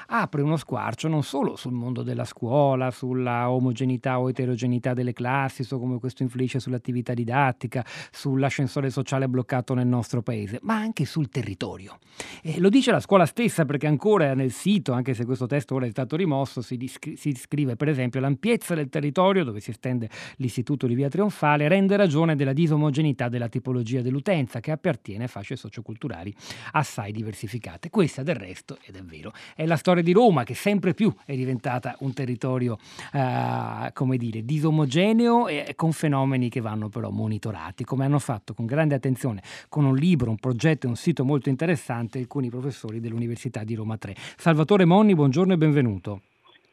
apre 0.10 0.44
uno 0.44 0.58
squarcio 0.58 1.08
non 1.08 1.24
solo 1.24 1.56
sul 1.56 1.72
mondo 1.72 2.04
della 2.04 2.24
scuola, 2.24 2.92
sulla 2.92 3.50
omogeneità 3.50 4.20
o 4.20 4.30
eterogeneità 4.30 4.94
delle 4.94 5.14
classi, 5.14 5.64
su 5.64 5.80
come 5.80 5.98
questo 5.98 6.22
influisce 6.22 6.60
sull'attività 6.60 7.16
didattica, 7.16 7.84
sull'ascensore 8.12 8.92
sociale 8.92 9.28
bloccato 9.28 9.74
nel 9.74 9.88
nostro 9.88 10.22
paese, 10.22 10.60
ma 10.62 10.76
anche 10.76 11.06
sul 11.06 11.30
territorio. 11.30 11.98
E 12.44 12.60
lo 12.60 12.70
dice 12.70 12.92
la 12.92 13.00
scuola 13.00 13.26
stessa 13.26 13.66
perché 13.66 13.88
ancora 13.88 14.36
nel 14.36 14.52
sito, 14.52 14.92
anche 14.92 15.16
se 15.16 15.26
questo 15.26 15.48
testo 15.48 15.74
ora 15.74 15.88
è 15.88 15.90
stato 15.90 16.16
rimosso, 16.16 16.62
si 16.62 16.78
dice 16.78 16.90
si 17.16 17.34
scrive 17.36 17.76
per 17.76 17.90
esempio 17.90 18.20
l'ampiezza 18.20 18.76
del 18.76 18.90
territorio 18.90 19.44
dove 19.44 19.60
si 19.60 19.72
estende 19.72 20.10
l'istituto 20.38 20.88
di 20.88 20.96
via 20.96 21.10
Trionfale 21.10 21.68
rende 21.68 21.96
ragione 21.96 22.36
della 22.36 22.54
disomogeneità 22.54 23.30
della 23.30 23.48
tipologia 23.48 24.02
dell'utenza 24.02 24.60
che 24.60 24.72
appartiene 24.72 25.26
a 25.26 25.28
fasce 25.28 25.56
socioculturali 25.56 26.34
assai 26.74 27.12
diversificate. 27.12 27.90
Questa 27.90 28.24
del 28.24 28.36
resto, 28.36 28.78
ed 28.84 28.96
è 28.96 29.04
vero, 29.04 29.34
è 29.56 29.66
la 29.66 29.76
storia 29.78 30.04
di 30.04 30.12
Roma 30.12 30.44
che 30.44 30.54
sempre 30.54 30.94
più 30.94 31.14
è 31.26 31.36
diventata 31.36 31.96
un 32.00 32.14
territorio, 32.14 32.78
eh, 33.14 33.92
come 33.94 34.18
dire, 34.18 34.44
disomogeneo 34.44 35.48
e 35.48 35.74
con 35.76 35.92
fenomeni 35.92 36.50
che 36.50 36.62
vanno 36.62 36.90
però 36.90 37.10
monitorati, 37.10 37.84
come 37.84 38.06
hanno 38.06 38.20
fatto 38.20 38.54
con 38.54 38.66
grande 38.66 38.96
attenzione 38.96 39.42
con 39.70 39.86
un 39.86 39.96
libro, 39.96 40.30
un 40.30 40.38
progetto 40.38 40.86
e 40.86 40.90
un 40.90 40.96
sito 40.96 41.24
molto 41.24 41.50
interessante 41.50 42.20
alcuni 42.20 42.50
professori 42.50 43.00
dell'Università 43.00 43.64
di 43.64 43.76
Roma 43.76 43.98
3. 43.98 44.16
Salvatore 44.38 44.86
Monni, 44.86 45.16
buongiorno 45.16 45.54
e 45.54 45.58
benvenuto. 45.58 46.22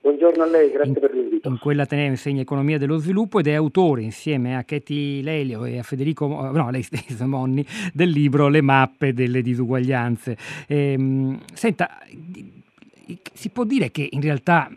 Buongiorno 0.00 0.44
a 0.44 0.46
lei, 0.46 0.70
grazie 0.70 0.92
in, 0.92 1.00
per 1.00 1.12
l'invito. 1.12 1.48
In 1.48 1.58
quell'Ateneo 1.58 2.06
insegna 2.06 2.40
economia 2.40 2.78
dello 2.78 2.98
sviluppo 2.98 3.40
ed 3.40 3.48
è 3.48 3.54
autore 3.54 4.02
insieme 4.02 4.56
a 4.56 4.62
Katie 4.62 5.22
Lelio 5.22 5.64
e 5.64 5.78
a 5.78 5.82
Federico, 5.82 6.26
no, 6.26 6.70
lei 6.70 6.82
stesso 6.82 7.26
Monni, 7.26 7.66
del 7.92 8.10
libro 8.10 8.48
Le 8.48 8.60
mappe 8.60 9.12
delle 9.12 9.42
disuguaglianze. 9.42 10.36
Ehm, 10.68 11.40
senta, 11.52 11.98
si 13.32 13.48
può 13.50 13.64
dire 13.64 13.90
che 13.90 14.08
in 14.08 14.20
realtà 14.20 14.70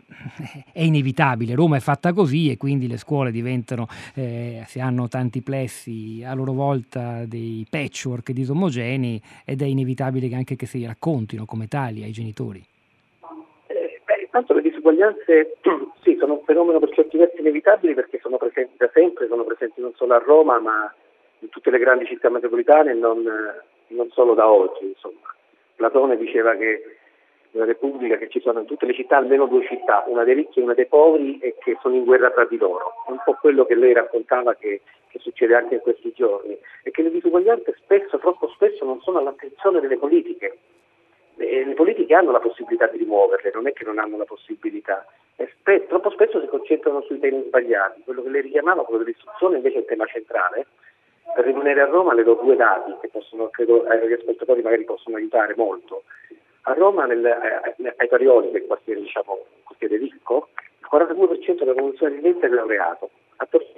è 0.72 0.82
inevitabile, 0.82 1.54
Roma 1.54 1.76
è 1.76 1.80
fatta 1.80 2.12
così 2.12 2.50
e 2.50 2.56
quindi 2.56 2.88
le 2.88 2.96
scuole 2.96 3.30
diventano, 3.30 3.86
eh, 4.14 4.64
se 4.66 4.80
hanno 4.80 5.06
tanti 5.06 5.40
plessi, 5.40 6.22
a 6.24 6.34
loro 6.34 6.52
volta 6.52 7.24
dei 7.26 7.64
patchwork 7.68 8.32
disomogenei 8.32 9.20
ed 9.44 9.62
è 9.62 9.66
inevitabile 9.66 10.34
anche 10.34 10.56
che 10.56 10.66
si 10.66 10.84
raccontino 10.84 11.44
come 11.44 11.68
tali 11.68 12.02
ai 12.02 12.12
genitori. 12.12 12.64
Intanto 14.34 14.54
le 14.54 14.62
disuguaglianze 14.82 15.56
sì, 16.02 16.16
sono 16.18 16.34
un 16.34 16.42
fenomeno 16.44 16.80
per 16.80 16.90
certi 16.90 17.16
versi 17.16 17.40
inevitabili 17.40 17.94
perché 17.94 18.18
sono 18.20 18.36
presenti 18.36 18.74
da 18.76 18.90
sempre, 18.92 19.28
sono 19.28 19.44
presenti 19.44 19.80
non 19.80 19.94
solo 19.94 20.14
a 20.14 20.18
Roma 20.18 20.58
ma 20.58 20.92
in 21.38 21.48
tutte 21.48 21.70
le 21.70 21.78
grandi 21.78 22.06
città 22.06 22.28
metropolitane 22.28 22.90
e 22.90 22.94
non, 22.94 23.22
non 23.88 24.10
solo 24.10 24.34
da 24.34 24.48
oggi. 24.48 24.86
Insomma. 24.86 25.34
Platone 25.76 26.16
diceva 26.16 26.54
che 26.54 26.98
nella 27.52 27.66
Repubblica 27.66 28.16
che 28.16 28.28
ci 28.28 28.40
sono 28.40 28.60
in 28.60 28.66
tutte 28.66 28.86
le 28.86 28.94
città 28.94 29.16
almeno 29.16 29.46
due 29.46 29.66
città, 29.66 30.04
una 30.06 30.24
dei 30.24 30.34
ricchi 30.34 30.60
e 30.60 30.62
una 30.62 30.74
dei 30.74 30.86
poveri 30.86 31.38
e 31.38 31.56
che 31.58 31.76
sono 31.80 31.94
in 31.94 32.04
guerra 32.04 32.30
tra 32.30 32.44
di 32.44 32.56
loro. 32.56 32.92
È 33.06 33.10
un 33.10 33.20
po' 33.24 33.36
quello 33.40 33.64
che 33.64 33.74
lei 33.74 33.92
raccontava 33.92 34.54
che, 34.54 34.82
che 35.08 35.18
succede 35.18 35.54
anche 35.54 35.74
in 35.74 35.80
questi 35.80 36.12
giorni 36.14 36.56
e 36.82 36.90
che 36.90 37.02
le 37.02 37.10
disuguaglianze 37.10 37.74
spesso, 37.82 38.18
troppo 38.18 38.48
spesso 38.48 38.84
non 38.84 39.00
sono 39.00 39.18
all'attenzione 39.18 39.80
delle 39.80 39.98
politiche 39.98 40.58
e 41.36 41.64
le 41.64 41.74
politiche 41.74 42.14
hanno 42.14 42.30
la 42.30 42.40
possibilità 42.40 42.86
di 42.86 42.98
rimuoverle, 42.98 43.50
non 43.54 43.66
è 43.66 43.72
che 43.72 43.84
non 43.84 43.98
hanno 43.98 44.16
la 44.16 44.24
possibilità. 44.24 45.06
Spe- 45.36 45.86
troppo 45.86 46.10
spesso 46.10 46.40
si 46.40 46.46
concentrano 46.46 47.02
sui 47.02 47.18
temi 47.18 47.42
sbagliati. 47.46 48.02
Quello 48.04 48.22
che 48.22 48.28
lei 48.28 48.42
richiamava, 48.42 48.84
quello 48.84 49.02
dell'istruzione, 49.02 49.56
invece 49.56 49.76
è 49.76 49.80
un 49.80 49.86
tema 49.86 50.06
centrale. 50.06 50.66
Per 51.34 51.44
rimanere 51.44 51.80
a 51.80 51.86
Roma 51.86 52.14
le 52.14 52.24
do 52.24 52.34
due 52.34 52.56
dati 52.56 52.94
che 53.00 53.08
possono, 53.08 53.48
credo, 53.48 53.84
agli 53.84 54.12
ascoltatori 54.12 54.62
magari 54.62 54.84
possono 54.84 55.16
aiutare 55.16 55.54
molto. 55.56 56.02
A 56.62 56.74
Roma, 56.74 57.06
nel, 57.06 57.24
eh, 57.24 57.94
ai 57.96 58.08
Parioli, 58.08 58.50
il 58.52 58.66
quartiere, 58.66 59.00
diciamo, 59.00 59.38
il 59.56 59.62
quartiere 59.64 59.96
ricco, 59.96 60.48
il 60.78 60.88
42% 60.90 61.58
della 61.58 61.72
popolazione 61.72 62.14
vivente 62.16 62.46
è 62.46 62.50
laureato. 62.50 63.10
A 63.36 63.46
Torre 63.46 63.72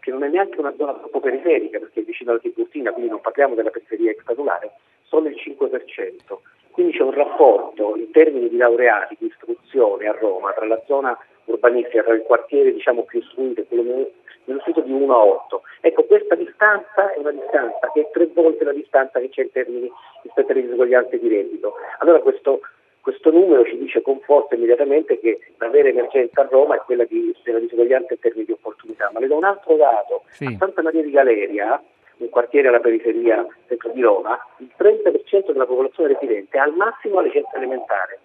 che 0.00 0.10
non 0.10 0.22
è 0.24 0.28
neanche 0.28 0.58
una 0.58 0.74
zona 0.76 0.94
troppo 0.94 1.20
periferica, 1.20 1.78
perché 1.78 2.00
è 2.00 2.04
vicino 2.04 2.30
alla 2.30 2.40
Tiburtina, 2.40 2.90
quindi 2.92 3.10
non 3.10 3.20
parliamo 3.20 3.54
della 3.54 3.70
periferia 3.70 4.10
extrasolare, 4.10 4.72
solo 5.02 5.28
il 5.28 5.36
5%. 5.36 6.38
Quindi 6.80 6.96
c'è 6.96 7.04
un 7.04 7.12
rapporto 7.12 7.94
in 7.94 8.10
termini 8.10 8.48
di 8.48 8.56
laureati, 8.56 9.14
di 9.18 9.26
istruzione 9.26 10.08
a 10.08 10.16
Roma, 10.18 10.52
tra 10.52 10.64
la 10.64 10.80
zona 10.86 11.14
urbanistica, 11.44 12.02
tra 12.02 12.14
il 12.14 12.22
quartiere 12.22 12.72
diciamo, 12.72 13.02
più 13.02 13.18
istruito 13.18 13.60
e 13.60 13.66
quello 13.66 13.82
meno 13.82 14.06
istruito 14.46 14.80
di 14.80 14.90
1 14.90 15.14
a 15.14 15.22
8. 15.22 15.60
Ecco, 15.82 16.04
questa 16.04 16.36
distanza 16.36 17.12
è 17.12 17.18
una 17.18 17.32
distanza 17.32 17.90
che 17.92 18.00
è 18.00 18.10
tre 18.10 18.30
volte 18.32 18.64
la 18.64 18.72
distanza 18.72 19.20
che 19.20 19.28
c'è 19.28 19.42
in 19.42 19.52
termini 19.52 19.92
rispetto 20.22 20.52
alle 20.52 20.62
disuguaglianze 20.62 21.18
di 21.18 21.28
reddito. 21.28 21.74
Allora 21.98 22.20
questo, 22.20 22.60
questo 23.02 23.30
numero 23.30 23.62
ci 23.66 23.76
dice 23.76 24.00
con 24.00 24.18
forza 24.20 24.54
immediatamente 24.54 25.20
che 25.20 25.38
la 25.58 25.68
vera 25.68 25.88
emergenza 25.88 26.40
a 26.40 26.48
Roma 26.50 26.76
è 26.76 26.78
quella 26.86 27.04
di, 27.04 27.36
della 27.44 27.58
disuguaglianza 27.58 28.14
in 28.14 28.20
termini 28.20 28.46
di 28.46 28.52
opportunità. 28.52 29.10
Ma 29.12 29.20
le 29.20 29.26
do 29.26 29.36
un 29.36 29.44
altro 29.44 29.76
dato. 29.76 30.22
Sì. 30.30 30.46
A 30.46 30.56
Santa 30.56 30.80
Maria 30.80 31.02
di 31.02 31.10
Galeria 31.10 31.78
un 32.20 32.28
quartiere 32.28 32.68
alla 32.68 32.80
periferia 32.80 33.46
centro 33.66 33.90
di 33.92 34.00
Roma, 34.00 34.38
il 34.58 34.70
30% 34.76 35.52
della 35.52 35.66
popolazione 35.66 36.14
residente 36.14 36.58
ha 36.58 36.64
al 36.64 36.74
massimo 36.74 37.16
la 37.16 37.22
licenza 37.22 37.56
elementare. 37.56 38.18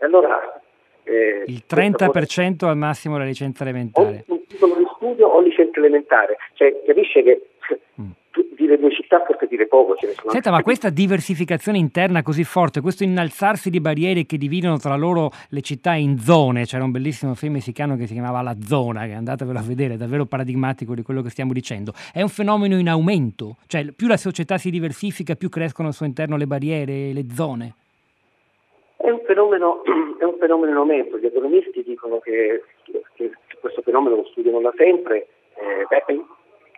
E 0.00 0.04
allora, 0.04 0.60
eh, 1.04 1.44
il 1.46 1.64
30% 1.68 2.56
può... 2.56 2.68
al 2.68 2.76
massimo 2.76 3.18
la 3.18 3.24
licenza 3.24 3.64
elementare. 3.64 4.24
O 4.28 4.34
un 4.34 4.46
titolo 4.46 4.76
di 4.76 4.86
studio 4.94 5.26
o 5.28 5.40
licenza 5.40 5.78
elementare. 5.78 6.36
Cioè, 6.54 6.82
capisce 6.84 7.22
che 7.22 7.46
mm 8.00 8.10
dire 8.62 8.78
due 8.78 8.92
città 8.92 9.22
forse 9.24 9.46
dire 9.46 9.66
poco. 9.66 9.96
Ce 9.96 10.06
ne 10.06 10.12
sono 10.12 10.30
Senta, 10.30 10.50
ma 10.50 10.62
questa 10.62 10.90
diversificazione 10.90 11.78
interna 11.78 12.22
così 12.22 12.44
forte, 12.44 12.80
questo 12.80 13.02
innalzarsi 13.02 13.70
di 13.70 13.80
barriere 13.80 14.24
che 14.24 14.38
dividono 14.38 14.78
tra 14.78 14.96
loro 14.96 15.30
le 15.50 15.60
città 15.60 15.94
in 15.94 16.18
zone, 16.18 16.64
c'era 16.64 16.84
un 16.84 16.90
bellissimo 16.90 17.34
film 17.34 17.54
messicano 17.54 17.96
che 17.96 18.06
si 18.06 18.14
chiamava 18.14 18.42
La 18.42 18.56
Zona, 18.60 19.06
che 19.06 19.12
andatevelo 19.12 19.58
a 19.58 19.62
vedere, 19.62 19.94
è 19.94 19.96
davvero 19.96 20.24
paradigmatico 20.24 20.94
di 20.94 21.02
quello 21.02 21.22
che 21.22 21.30
stiamo 21.30 21.52
dicendo, 21.52 21.92
è 22.12 22.22
un 22.22 22.28
fenomeno 22.28 22.78
in 22.78 22.88
aumento, 22.88 23.56
cioè 23.66 23.84
più 23.94 24.06
la 24.08 24.16
società 24.16 24.58
si 24.58 24.70
diversifica, 24.70 25.34
più 25.34 25.48
crescono 25.48 25.88
al 25.88 25.94
suo 25.94 26.06
interno 26.06 26.36
le 26.36 26.46
barriere, 26.46 27.12
le 27.12 27.26
zone. 27.34 27.74
È 28.96 29.10
un 29.10 29.20
fenomeno, 29.26 29.82
è 30.18 30.24
un 30.24 30.36
fenomeno 30.38 30.70
in 30.70 30.76
aumento, 30.76 31.18
gli 31.18 31.26
economisti 31.26 31.82
dicono 31.82 32.18
che, 32.18 32.62
che 33.14 33.30
questo 33.60 33.82
fenomeno 33.82 34.16
lo 34.16 34.24
studiano 34.30 34.60
da 34.60 34.72
sempre, 34.76 35.26
eh, 35.54 35.86
beh, 35.88 36.04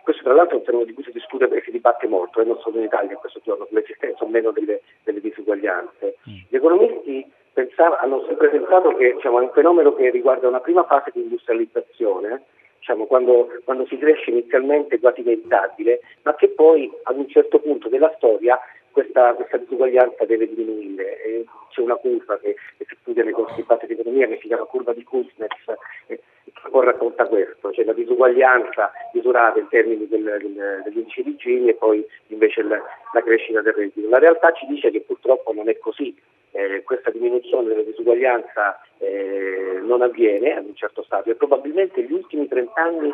questo 0.05 0.21
tra 0.21 0.33
l'altro 0.33 0.55
è 0.55 0.59
un 0.59 0.65
fenomeno 0.65 0.87
di 0.87 0.93
cui 0.93 1.03
si 1.03 1.11
discute 1.11 1.49
e 1.49 1.61
si 1.65 1.71
dibatte 1.71 2.07
molto, 2.07 2.39
e 2.39 2.45
non 2.45 2.59
solo 2.59 2.77
in 2.77 2.83
Italia 2.83 3.11
in 3.11 3.17
questo 3.17 3.41
giorno, 3.43 3.65
sull'esistenza 3.65 4.23
o 4.23 4.27
meno 4.27 4.51
delle, 4.51 4.81
delle 5.03 5.19
disuguaglianze. 5.19 6.17
Mm. 6.29 6.33
Gli 6.47 6.55
economisti 6.55 7.25
pensava, 7.51 7.99
hanno 7.99 8.23
sempre 8.27 8.49
pensato 8.49 8.95
che 8.95 9.13
diciamo, 9.13 9.39
è 9.39 9.43
un 9.43 9.51
fenomeno 9.51 9.95
che 9.95 10.11
riguarda 10.11 10.47
una 10.47 10.59
prima 10.59 10.83
fase 10.83 11.09
di 11.11 11.21
industrializzazione, 11.21 12.43
diciamo, 12.77 13.05
quando, 13.05 13.49
quando, 13.63 13.87
si 13.87 13.97
cresce 13.97 14.29
inizialmente 14.29 14.99
quasi 14.99 15.21
inevitabile, 15.21 16.01
ma 16.21 16.35
che 16.35 16.49
poi 16.49 16.91
ad 17.03 17.17
un 17.17 17.27
certo 17.27 17.57
punto 17.59 17.89
della 17.89 18.13
storia 18.17 18.59
questa, 18.95 19.33
questa 19.33 19.57
disuguaglianza 19.57 20.23
deve 20.23 20.47
diminuire. 20.47 21.21
E 21.21 21.45
c'è 21.69 21.81
una 21.81 21.95
curva 21.95 22.39
che, 22.39 22.55
che 22.77 22.85
si 22.87 22.95
studia 23.01 23.25
nei 23.25 23.33
corsi 23.33 23.55
di 23.55 23.63
base 23.63 23.87
di 23.87 23.93
economia 23.93 24.25
che 24.27 24.39
si 24.39 24.47
chiama 24.47 24.63
curva 24.63 24.93
di 24.93 25.03
Kuznets, 25.03 25.67
eh, 26.07 26.21
che 26.45 26.69
racconta 26.71 27.27
questo, 27.27 27.73
cioè 27.73 27.83
la 27.83 27.91
disuguaglianza 27.91 28.93
misurata 29.11 29.59
in 29.59 29.67
termini 29.67 30.07
del, 30.07 30.23
del, 30.23 30.81
degli 30.85 30.97
indici 30.97 31.23
di 31.23 31.35
Gini 31.35 31.67
e 31.67 31.73
poi 31.73 32.05
invece 32.27 32.63
la, 32.63 32.81
la, 33.11 33.21
crescita 33.21 33.61
del 33.61 33.73
reddito. 33.73 34.07
La 34.07 34.19
realtà 34.19 34.53
ci 34.53 34.65
dice 34.67 34.89
che 34.91 35.01
purtroppo 35.01 35.51
non 35.51 35.67
è 35.67 35.77
così, 35.77 36.15
eh, 36.51 36.81
questa 36.83 37.11
diminuzione 37.11 37.67
della 37.67 37.83
disuguaglianza 37.83 38.79
eh, 38.99 39.81
non 39.81 40.03
avviene 40.03 40.55
ad 40.55 40.67
un 40.67 40.75
certo 40.75 41.03
stadio 41.03 41.33
e 41.33 41.35
probabilmente 41.35 42.01
gli 42.01 42.13
ultimi 42.13 42.47
30 42.47 42.81
anni 42.81 43.11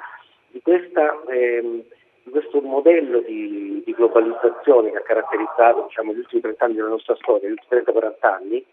di 0.49 0.61
questa... 0.61 1.19
Ehm, 1.27 1.83
questo 2.29 2.61
modello 2.61 3.19
di, 3.21 3.81
di, 3.83 3.93
globalizzazione 3.93 4.91
che 4.91 4.97
ha 4.97 5.01
caratterizzato 5.01 5.85
diciamo, 5.87 6.13
gli 6.13 6.19
ultimi 6.19 6.41
30 6.41 6.65
anni 6.65 6.75
della 6.75 6.89
nostra 6.89 7.15
storia, 7.15 7.47
gli 7.47 7.51
ultimi 7.51 7.81
30-40 7.81 8.13
anni, 8.21 8.65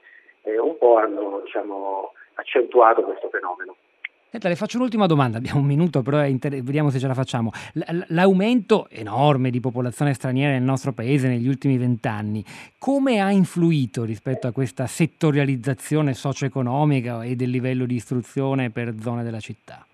eh, 0.42 0.58
un 0.58 0.76
po' 0.76 0.96
hanno 0.96 1.40
diciamo, 1.44 2.12
accentuato 2.34 3.02
questo 3.02 3.28
fenomeno. 3.28 3.76
Senta, 4.30 4.48
le 4.48 4.56
faccio 4.56 4.76
un'ultima 4.76 5.06
domanda, 5.06 5.38
abbiamo 5.38 5.60
un 5.60 5.64
minuto, 5.64 6.02
però 6.02 6.22
inter- 6.22 6.62
vediamo 6.62 6.90
se 6.90 6.98
ce 6.98 7.06
la 7.06 7.14
facciamo. 7.14 7.50
L- 7.72 8.04
l'aumento 8.08 8.86
enorme 8.90 9.48
di 9.48 9.58
popolazione 9.58 10.12
straniera 10.12 10.52
nel 10.52 10.60
nostro 10.60 10.92
paese 10.92 11.28
negli 11.28 11.48
ultimi 11.48 11.78
vent'anni, 11.78 12.44
come 12.78 13.20
ha 13.20 13.30
influito 13.30 14.04
rispetto 14.04 14.46
a 14.46 14.52
questa 14.52 14.86
settorializzazione 14.86 16.12
socio-economica 16.12 17.22
e 17.22 17.36
del 17.36 17.48
livello 17.48 17.86
di 17.86 17.94
istruzione 17.94 18.68
per 18.68 18.92
zone 19.00 19.22
della 19.22 19.40
città? 19.40 19.86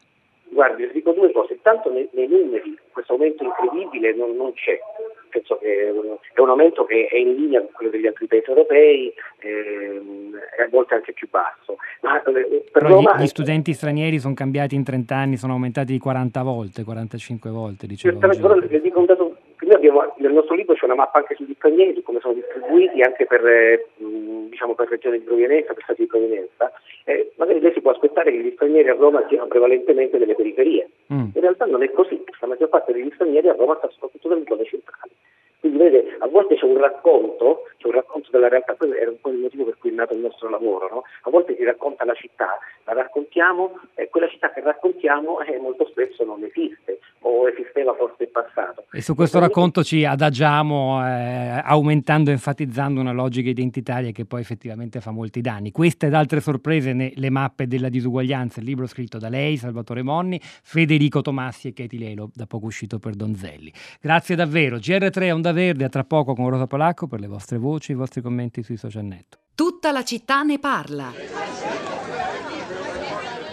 Guardi, 0.48 0.90
dico 0.92 1.12
due 1.12 1.30
cose. 1.30 1.53
Intanto 1.64 1.90
nei, 1.90 2.06
nei 2.12 2.28
numeri 2.28 2.76
questo 2.92 3.14
aumento 3.14 3.42
incredibile 3.42 4.14
non, 4.14 4.36
non 4.36 4.52
c'è 4.52 4.78
penso 5.34 5.58
che 5.58 5.88
è 5.88 6.40
un 6.40 6.48
aumento 6.48 6.84
che 6.84 7.08
è 7.10 7.16
in 7.16 7.34
linea 7.34 7.60
con 7.60 7.70
quello 7.72 7.90
degli 7.90 8.06
altri 8.06 8.26
paesi 8.28 8.48
europei 8.48 9.12
ehm, 9.40 10.32
a 10.64 10.68
volte 10.70 10.94
anche 10.94 11.12
più 11.12 11.28
basso. 11.28 11.76
Ma, 12.02 12.22
eh, 12.22 12.64
per 12.70 12.82
Roma, 12.82 13.16
gli, 13.18 13.26
studenti 13.26 13.72
stranieri 13.72 14.20
sono 14.20 14.34
cambiati 14.34 14.76
in 14.76 14.84
30 14.84 15.16
anni, 15.16 15.36
sono 15.36 15.54
aumentati 15.54 15.92
di 15.92 15.98
40 15.98 16.42
volte, 16.42 16.84
45 16.84 17.50
volte. 17.50 17.86
Dicevo, 17.88 18.18
però 18.18 18.54
le 18.54 18.80
dico 18.80 19.00
un 19.00 19.06
dato 19.06 19.23
abbiamo, 19.86 20.14
nel 20.18 20.32
nostro 20.32 20.54
libro 20.54 20.74
c'è 20.74 20.84
una 20.84 20.94
mappa 20.94 21.18
anche 21.18 21.34
sugli 21.34 21.54
stranieri, 21.56 22.02
come 22.02 22.20
sono 22.20 22.34
distribuiti 22.34 23.02
anche 23.02 23.26
per, 23.26 23.46
eh, 23.46 23.86
diciamo, 23.96 24.74
per 24.74 24.88
regioni 24.88 25.18
di 25.18 25.24
provenienza, 25.24 25.74
per 25.74 25.82
stati 25.82 26.02
di 26.02 26.06
provenienza. 26.06 26.72
Eh, 27.04 27.32
magari 27.36 27.60
lei 27.60 27.72
si 27.72 27.80
può 27.80 27.90
aspettare 27.90 28.30
che 28.30 28.38
gli 28.38 28.52
stranieri 28.54 28.88
a 28.88 28.94
Roma 28.94 29.24
siano 29.28 29.46
prevalentemente 29.46 30.18
delle 30.18 30.34
periferie. 30.34 30.88
Mm. 31.12 31.28
In 31.34 31.40
realtà 31.40 31.66
non 31.66 31.82
è 31.82 31.90
così, 31.90 32.22
la 32.40 32.46
maggior 32.46 32.68
parte 32.68 32.92
degli 32.92 33.10
stranieri 33.14 33.48
a 33.48 33.54
Roma 33.54 33.76
sta 33.76 33.88
soprattutto 33.90 34.28
nelle 34.28 34.44
zone 34.46 34.64
centrali. 34.64 35.12
Quindi 35.64 35.78
vede, 35.78 36.16
a 36.18 36.28
volte 36.28 36.56
c'è 36.56 36.66
un 36.66 36.76
racconto 36.76 37.62
un 37.88 37.92
racconto 37.92 38.28
della 38.30 38.48
realtà, 38.48 38.74
quello 38.74 38.94
era 38.94 39.10
un 39.10 39.20
po' 39.20 39.30
il 39.30 39.38
motivo 39.38 39.64
per 39.64 39.76
cui 39.78 39.90
è 39.90 39.94
nato 39.94 40.14
il 40.14 40.20
nostro 40.20 40.48
lavoro, 40.48 40.88
no? 40.88 41.02
a 41.22 41.30
volte 41.30 41.54
si 41.56 41.64
racconta 41.64 42.04
la 42.04 42.14
città, 42.14 42.58
la 42.84 42.92
raccontiamo 42.92 43.80
e 43.94 44.08
quella 44.08 44.28
città 44.28 44.52
che 44.52 44.60
raccontiamo 44.60 45.40
eh, 45.40 45.58
molto 45.58 45.86
spesso 45.86 46.24
non 46.24 46.42
esiste 46.44 47.00
o 47.26 47.48
esisteva 47.48 47.94
forse 47.94 48.24
in 48.24 48.30
passato. 48.30 48.84
E 48.92 49.00
su 49.00 49.14
questo 49.14 49.38
racconto 49.38 49.82
ci 49.82 50.04
adagiamo 50.04 51.06
eh, 51.06 51.62
aumentando 51.64 52.30
e 52.30 52.34
enfatizzando 52.34 53.00
una 53.00 53.12
logica 53.12 53.48
identitaria 53.48 54.10
che 54.10 54.26
poi 54.26 54.40
effettivamente 54.40 55.00
fa 55.00 55.10
molti 55.10 55.40
danni. 55.40 55.70
Queste 55.70 56.06
ed 56.06 56.14
altre 56.14 56.40
sorprese 56.40 56.92
nelle 56.92 57.30
mappe 57.30 57.66
della 57.66 57.88
disuguaglianza, 57.88 58.60
il 58.60 58.66
libro 58.66 58.86
scritto 58.86 59.18
da 59.18 59.30
lei, 59.30 59.56
Salvatore 59.56 60.02
Monni, 60.02 60.38
Federico 60.42 61.22
Tomassi 61.22 61.68
e 61.68 61.72
Katie 61.72 61.98
Lelo, 61.98 62.30
da 62.34 62.46
poco 62.46 62.66
uscito 62.66 62.98
per 62.98 63.14
Donzelli. 63.14 63.72
Grazie 64.00 64.36
davvero. 64.36 64.76
GR3 64.76 65.32
Onda 65.32 65.52
Verde, 65.54 65.84
a 65.84 65.88
tra 65.88 66.04
poco 66.04 66.34
con 66.34 66.50
Rosa 66.50 66.66
Polacco 66.66 67.06
per 67.06 67.20
le 67.20 67.26
vostre 67.26 67.56
voci, 67.56 67.92
i 67.92 67.94
vostri 67.94 68.20
commenti 68.20 68.62
sui 68.62 68.76
social 68.76 69.04
net. 69.04 69.38
Tutta 69.54 69.90
la 69.90 70.04
città 70.04 70.42
ne 70.42 70.58
parla. 70.58 71.12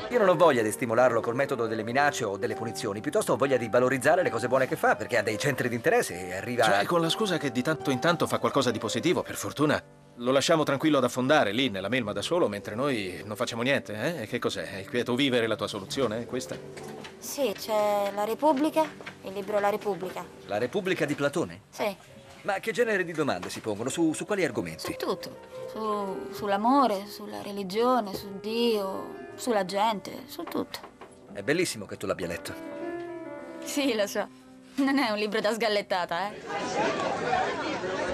Io 0.10 0.18
non 0.18 0.28
ho 0.28 0.36
voglia 0.36 0.62
di 0.62 0.72
stimolarlo 0.72 1.22
col 1.22 1.36
metodo 1.36 1.68
delle 1.68 1.84
minacce 1.84 2.26
o 2.26 2.36
delle 2.36 2.56
punizioni, 2.56 3.00
piuttosto 3.00 3.32
ho 3.32 3.38
voglia 3.38 3.56
di 3.56 3.70
valorizzare 3.70 4.24
le 4.24 4.30
cose 4.30 4.50
buone 4.50 4.68
che 4.68 4.76
fa, 4.76 4.98
perché 4.98 5.18
ha 5.18 5.24
dei 5.24 5.38
centri 5.38 5.70
di 5.70 5.76
interesse 5.76 6.28
e 6.28 6.36
arriva... 6.36 6.66
Cioè, 6.66 6.86
con 6.86 7.00
la 7.00 7.08
scusa 7.08 7.38
che 7.38 7.50
di 7.50 7.62
tanto 7.62 7.92
in 7.92 8.00
tanto 8.00 8.28
fa 8.28 8.38
qualcosa 8.38 8.72
di 8.72 8.80
positivo, 8.80 9.22
per 9.22 9.36
fortuna. 9.36 9.82
Lo 10.16 10.32
lasciamo 10.32 10.64
tranquillo 10.64 10.98
ad 10.98 11.04
affondare 11.04 11.52
lì 11.52 11.70
nella 11.70 11.90
melma 11.90 12.12
da 12.12 12.22
solo, 12.22 12.48
mentre 12.48 12.76
noi 12.76 13.22
non 13.26 13.36
facciamo 13.36 13.62
niente, 13.64 13.94
eh? 13.94 14.22
E 14.24 14.28
che 14.28 14.40
cos'è? 14.40 14.78
Il 14.80 14.90
quieto 14.90 15.16
vivere 15.16 15.48
la 15.48 15.56
tua 15.56 15.68
soluzione, 15.68 16.22
eh? 16.22 16.26
questa? 16.26 16.56
Sì, 17.18 17.54
c'è 17.58 18.12
La 18.14 18.24
Repubblica, 18.24 18.84
il 19.24 19.34
libro 19.34 19.60
La 19.60 19.70
Repubblica. 19.70 20.24
La 20.46 20.58
Repubblica 20.58 21.06
di 21.06 21.16
Platone? 21.16 21.62
Sì. 21.70 21.96
Ma 22.44 22.60
che 22.60 22.72
genere 22.72 23.04
di 23.04 23.14
domande 23.14 23.50
si 23.50 23.62
pongono? 23.62 23.90
Su, 23.90 24.14
su 24.14 24.26
quali 24.26 24.44
argomenti? 24.44 24.84
Su 24.84 24.94
tutto. 24.94 25.38
Su, 25.72 26.34
sull'amore, 26.34 27.06
sulla 27.08 27.42
religione, 27.42 28.14
su 28.14 28.40
Dio, 28.40 29.30
sulla 29.36 29.66
gente, 29.66 30.24
su 30.28 30.44
tutto. 30.44 30.80
È 31.34 31.42
bellissimo 31.42 31.86
che 31.86 31.98
tu 31.98 32.06
l'abbia 32.06 32.28
letto. 32.28 32.54
Sì, 33.64 33.96
lo 33.96 34.08
so. 34.08 34.28
Non 34.76 34.98
è 34.98 35.10
un 35.12 35.18
libro 35.18 35.40
da 35.40 35.54
sgallettata, 35.54 36.32
eh? 36.32 38.11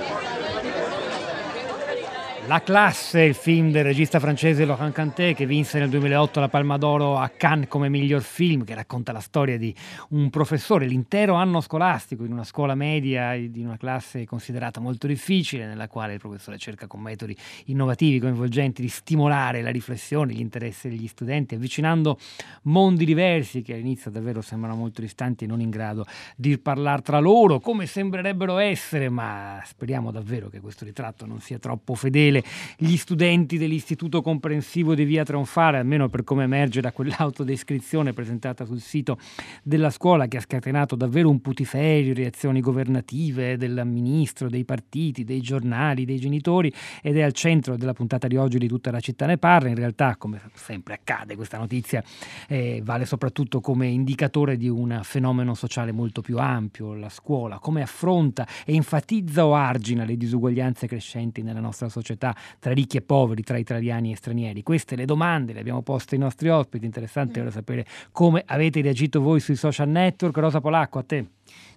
La 2.48 2.62
classe, 2.62 3.24
il 3.24 3.34
film 3.34 3.72
del 3.72 3.84
regista 3.84 4.22
francese 4.22 4.64
Laurent 4.64 4.94
Cantet 4.94 5.36
che 5.36 5.46
vinse 5.46 5.80
nel 5.80 5.90
2008 5.90 6.40
la 6.40 6.48
Palma 6.48 6.78
d'Oro 6.78 7.18
a 7.18 7.28
Cannes 7.28 7.68
come 7.68 7.90
miglior 7.90 8.22
film, 8.22 8.64
che 8.64 8.74
racconta 8.74 9.12
la 9.12 9.20
storia 9.20 9.58
di 9.58 9.76
un 10.12 10.30
professore 10.30 10.86
l'intero 10.86 11.34
anno 11.34 11.60
scolastico 11.60 12.24
in 12.24 12.32
una 12.32 12.46
scuola 12.46 12.74
media 12.74 13.36
di 13.38 13.62
una 13.62 13.76
classe 13.76 14.24
considerata 14.24 14.80
molto 14.80 15.08
difficile, 15.08 15.66
nella 15.66 15.90
quale 15.90 16.14
il 16.14 16.20
professore 16.20 16.58
cerca 16.58 16.88
con 16.88 17.02
metodi 17.02 17.36
innovativi, 17.66 18.20
coinvolgenti 18.20 18.82
di 18.82 18.88
stimolare 18.88 19.62
la 19.62 19.70
riflessione, 19.70 20.32
gli 20.32 20.40
interessi 20.40 20.88
degli 20.88 21.08
studenti, 21.08 21.56
avvicinando 21.56 22.18
mondi 22.64 23.04
diversi 23.04 23.62
che 23.62 23.74
all'inizio 23.74 24.10
davvero 24.10 24.40
sembrano 24.40 24.78
molto 24.78 25.02
distanti 25.02 25.44
e 25.44 25.48
non 25.48 25.60
in 25.60 25.70
grado 25.70 26.06
di 26.38 26.58
parlare 26.58 27.02
tra 27.02 27.20
loro, 27.20 27.60
come 27.60 27.88
sembrerebbero 27.88 28.58
essere, 28.58 29.10
ma 29.10 29.62
speriamo 29.66 30.12
davvero 30.12 30.48
che 30.48 30.62
questo 30.62 30.86
ritratto 30.86 31.26
non 31.26 31.42
sia 31.42 31.60
troppo 31.60 31.94
fedele 31.94 32.36
Emanuele, 32.38 32.44
gli 32.78 32.96
studenti 32.98 33.58
dell'Istituto 33.58 34.22
Comprensivo 34.22 34.94
di 34.96 35.04
Via 35.04 35.24
Tronfare, 35.24 35.78
almeno 35.78 36.10
per 36.10 36.24
come 36.24 36.44
emerge 36.44 36.82
da 36.82 36.92
quell'autodescrizione 36.92 38.14
presentata 38.14 38.66
sul 38.66 38.82
sito 38.82 39.18
della 39.64 39.90
scuola 39.90 40.28
che 40.28 40.38
ha 40.38 40.42
scatenato 40.42 40.96
davvero 40.96 41.30
un 41.30 41.42
putiferio, 41.42 42.14
reazioni 42.14 42.62
governative 42.62 43.58
del 43.58 43.82
ministro, 43.86 44.50
dei 44.50 44.66
partiti, 44.66 45.24
dei 45.24 45.42
giornali, 45.42 46.06
dei 46.06 46.20
genitori 46.20 46.72
ed 47.02 47.18
è 47.18 47.22
al 47.22 47.34
centro 47.34 47.78
della 47.78 47.94
puntata 47.94 48.28
di 48.28 48.36
oggi 48.36 48.58
di 48.58 48.68
tutta 48.68 48.92
la 48.92 49.00
città 49.00 49.26
ne 49.26 49.38
parla. 49.38 49.70
In 49.70 49.76
realtà, 49.76 50.16
come 50.18 50.42
sempre 50.54 50.96
accade, 50.96 51.36
questa 51.36 51.58
notizia 51.58 52.04
eh, 52.48 52.82
vale 52.84 53.06
soprattutto 53.06 53.60
come 53.60 53.88
indicatore 53.88 54.58
di 54.58 54.70
un 54.70 55.00
fenomeno 55.04 55.54
sociale 55.54 55.92
molto 55.92 56.22
più 56.22 56.38
ampio, 56.38 56.94
la 56.94 57.10
scuola, 57.10 57.60
come 57.60 57.82
affronta 57.82 58.48
e 58.66 58.76
enfatizza 58.76 59.46
o 59.46 59.56
argina 59.56 60.04
le 60.04 60.18
disuguaglianze 60.18 60.88
crescenti 60.88 61.42
nella 61.42 61.60
nostra 61.60 61.90
società 61.90 62.27
società 62.28 62.36
tra 62.60 62.74
ricchi 62.74 62.98
e 62.98 63.02
poveri, 63.02 63.44
tra 63.44 63.58
italiani 63.58 64.12
e 64.12 64.16
stranieri? 64.16 64.64
Queste 64.64 64.96
le 64.96 65.06
domande 65.06 65.54
le 65.54 65.60
abbiamo 65.60 65.82
poste 65.82 66.16
ai 66.16 66.22
nostri 66.22 66.50
ospiti, 66.50 66.86
interessante 66.86 67.40
mm. 67.40 67.42
ora 67.44 67.52
sapere 67.52 67.86
come 68.12 68.44
avete 68.46 68.82
reagito 68.82 69.22
voi 69.22 69.40
sui 69.40 69.56
social 69.56 69.88
network. 69.88 70.38
Rosa 70.38 70.60
Polacco, 70.60 71.00
a 71.00 71.04
te. 71.04 71.26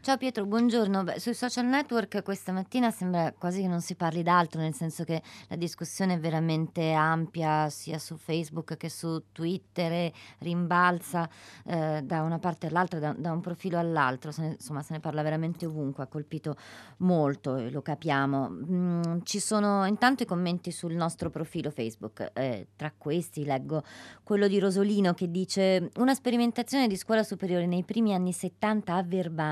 Ciao 0.01 0.16
Pietro, 0.16 0.47
buongiorno. 0.47 1.05
Beh, 1.05 1.21
sui 1.21 1.35
social 1.35 1.66
network 1.66 2.23
questa 2.23 2.53
mattina 2.53 2.91
sembra 2.91 3.33
quasi 3.33 3.61
che 3.61 3.68
non 3.68 3.81
si 3.81 3.95
parli 3.95 4.23
d'altro, 4.23 4.61
nel 4.61 4.75
senso 4.75 5.05
che 5.05 5.23
la 5.49 5.57
discussione 5.57 6.14
è 6.14 6.18
veramente 6.18 6.93
ampia 6.93 7.68
sia 7.68 7.99
su 7.99 8.16
Facebook 8.16 8.77
che 8.77 8.89
su 8.89 9.25
Twitter, 9.33 10.11
rimbalza 10.39 11.29
eh, 11.64 12.01
da 12.03 12.23
una 12.23 12.39
parte 12.39 12.66
all'altra, 12.66 12.99
da, 12.99 13.14
da 13.16 13.33
un 13.33 13.41
profilo 13.41 13.79
all'altro, 13.79 14.33
se 14.33 14.43
ne, 14.43 14.49
insomma 14.53 14.83
se 14.83 14.95
ne 14.95 15.01
parla 15.01 15.23
veramente 15.23 15.66
ovunque, 15.66 16.05
ha 16.05 16.07
colpito 16.07 16.57
molto, 16.99 17.57
e 17.57 17.71
lo 17.71 17.83
capiamo. 17.83 18.49
Mm, 18.49 19.03
ci 19.25 19.39
sono 19.39 19.85
intanto 19.85 20.23
i 20.23 20.27
commenti 20.27 20.71
sul 20.71 20.95
nostro 20.95 21.31
profilo 21.31 21.71
Facebook, 21.71 22.31
eh, 22.35 22.68
tra 22.77 22.93
questi 22.97 23.45
leggo 23.45 23.83
quello 24.23 24.49
di 24.49 24.59
Rosolino 24.59 25.12
che 25.12 25.31
dice 25.31 25.91
una 25.97 26.14
sperimentazione 26.14 26.87
di 26.87 26.97
scuola 26.97 27.23
superiore 27.23 27.66
nei 27.66 27.83
primi 27.83 28.14
anni 28.14 28.33
70 28.33 28.95
a 28.95 29.03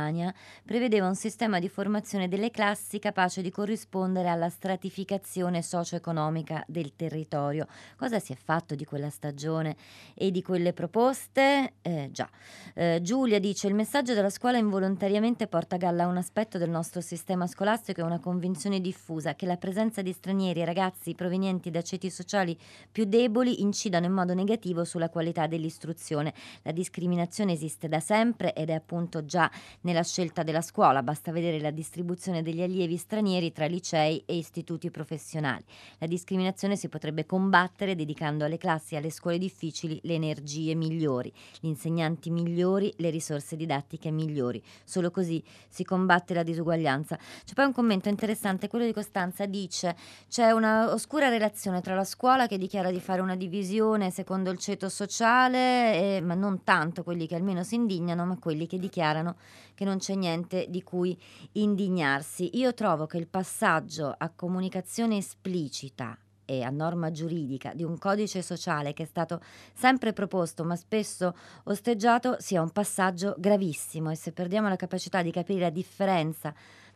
Verbania 0.08 0.34
prevedeva 0.64 1.06
un 1.06 1.14
sistema 1.14 1.58
di 1.58 1.68
formazione 1.68 2.28
delle 2.28 2.50
classi 2.50 2.98
capace 2.98 3.42
di 3.42 3.50
corrispondere 3.50 4.28
alla 4.28 4.48
stratificazione 4.48 5.62
socio-economica 5.62 6.64
del 6.66 6.94
territorio. 6.96 7.66
Cosa 7.96 8.18
si 8.18 8.32
è 8.32 8.36
fatto 8.36 8.74
di 8.74 8.84
quella 8.84 9.10
stagione 9.10 9.76
e 10.14 10.30
di 10.30 10.42
quelle 10.42 10.72
proposte? 10.72 11.74
Eh, 11.82 12.08
già. 12.10 12.28
Eh, 12.74 13.00
Giulia 13.02 13.38
dice: 13.38 13.68
Il 13.68 13.74
messaggio 13.74 14.14
della 14.14 14.30
scuola 14.30 14.56
involontariamente 14.56 15.46
porta 15.46 15.76
a 15.76 15.78
galla 15.78 16.06
un 16.06 16.16
aspetto 16.16 16.58
del 16.58 16.70
nostro 16.70 17.00
sistema 17.00 17.46
scolastico 17.46 18.00
e 18.00 18.04
una 18.04 18.18
convinzione 18.18 18.80
diffusa 18.80 19.34
che 19.34 19.46
la 19.46 19.56
presenza 19.56 20.02
di 20.02 20.12
stranieri 20.12 20.60
e 20.60 20.64
ragazzi 20.64 21.14
provenienti 21.14 21.70
da 21.70 21.82
ceti 21.82 22.10
sociali 22.10 22.56
più 22.90 23.04
deboli 23.04 23.60
incidano 23.62 24.06
in 24.06 24.12
modo 24.12 24.34
negativo 24.34 24.84
sulla 24.84 25.10
qualità 25.10 25.46
dell'istruzione. 25.46 26.32
La 26.62 26.72
discriminazione 26.72 27.52
esiste 27.52 27.88
da 27.88 28.00
sempre 28.00 28.54
ed 28.54 28.70
è 28.70 28.74
appunto 28.74 29.24
già 29.24 29.50
nella 29.82 29.97
scelta 30.02 30.28
scelta 30.28 30.42
della 30.42 30.60
scuola, 30.60 31.02
basta 31.02 31.32
vedere 31.32 31.60
la 31.60 31.70
distribuzione 31.70 32.42
degli 32.42 32.60
allievi 32.60 32.96
stranieri 32.96 33.52
tra 33.52 33.66
licei 33.66 34.22
e 34.26 34.36
istituti 34.36 34.90
professionali. 34.90 35.64
La 35.98 36.06
discriminazione 36.06 36.76
si 36.76 36.88
potrebbe 36.88 37.24
combattere 37.24 37.94
dedicando 37.94 38.44
alle 38.44 38.58
classi 38.58 38.94
e 38.94 38.98
alle 38.98 39.10
scuole 39.10 39.38
difficili 39.38 39.98
le 40.02 40.14
energie 40.14 40.74
migliori, 40.74 41.32
gli 41.60 41.66
insegnanti 41.66 42.30
migliori, 42.30 42.92
le 42.96 43.10
risorse 43.10 43.56
didattiche 43.56 44.10
migliori. 44.10 44.62
Solo 44.84 45.10
così 45.10 45.42
si 45.68 45.84
combatte 45.84 46.34
la 46.34 46.42
disuguaglianza. 46.42 47.16
C'è 47.44 47.54
poi 47.54 47.66
un 47.66 47.72
commento 47.72 48.08
interessante, 48.08 48.68
quello 48.68 48.84
di 48.84 48.92
Costanza 48.92 49.46
dice 49.46 49.96
c'è 50.28 50.50
una 50.50 50.92
oscura 50.92 51.28
relazione 51.28 51.80
tra 51.80 51.94
la 51.94 52.04
scuola 52.04 52.46
che 52.46 52.58
dichiara 52.58 52.90
di 52.90 53.00
fare 53.00 53.20
una 53.20 53.36
divisione 53.36 54.10
secondo 54.10 54.50
il 54.50 54.58
ceto 54.58 54.88
sociale, 54.88 56.16
eh, 56.16 56.20
ma 56.20 56.34
non 56.34 56.64
tanto 56.64 57.02
quelli 57.02 57.26
che 57.26 57.34
almeno 57.34 57.62
si 57.62 57.76
indignano, 57.76 58.26
ma 58.26 58.36
quelli 58.38 58.66
che 58.66 58.78
dichiarano 58.78 59.36
che 59.78 59.84
non 59.84 59.98
c'è 59.98 60.16
niente 60.16 60.66
di 60.68 60.82
cui 60.82 61.16
indignarsi. 61.52 62.58
Io 62.58 62.74
trovo 62.74 63.06
che 63.06 63.16
il 63.16 63.28
passaggio 63.28 64.12
a 64.18 64.28
comunicazione 64.28 65.18
esplicita 65.18 66.18
e 66.44 66.64
a 66.64 66.70
norma 66.70 67.12
giuridica 67.12 67.72
di 67.74 67.84
un 67.84 67.96
codice 67.96 68.42
sociale 68.42 68.92
che 68.92 69.04
è 69.04 69.06
stato 69.06 69.40
sempre 69.74 70.12
proposto 70.12 70.64
ma 70.64 70.74
spesso 70.74 71.32
osteggiato 71.66 72.38
sia 72.40 72.60
un 72.60 72.70
passaggio 72.70 73.36
gravissimo 73.38 74.10
e 74.10 74.16
se 74.16 74.32
perdiamo 74.32 74.68
la 74.68 74.74
capacità 74.74 75.22
di 75.22 75.30
capire 75.30 75.60
la 75.60 75.70
differenza 75.70 76.52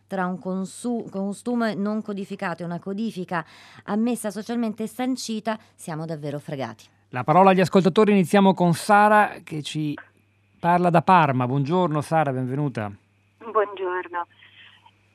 tra 0.09 0.27
un 0.27 0.41
costume 0.41 1.75
non 1.75 2.03
codificato 2.03 2.65
e 2.65 2.67
una 2.67 2.81
codifica 2.81 3.47
ammessa 3.85 4.33
socialmente 4.33 4.89
sancita, 4.89 5.57
siamo 5.77 6.05
davvero 6.05 6.41
fregati. 6.41 6.85
La 7.11 7.23
parola 7.23 7.51
agli 7.51 7.61
ascoltatori, 7.61 8.11
iniziamo 8.11 8.55
con 8.55 8.75
Sara 8.75 9.37
che 9.45 9.63
ci 9.63 9.97
Parla 10.63 10.91
da 10.91 11.03
Parma. 11.03 11.49
Buongiorno 11.49 12.01
Sara, 12.03 12.31
benvenuta. 12.31 12.89
Buongiorno. 13.39 14.27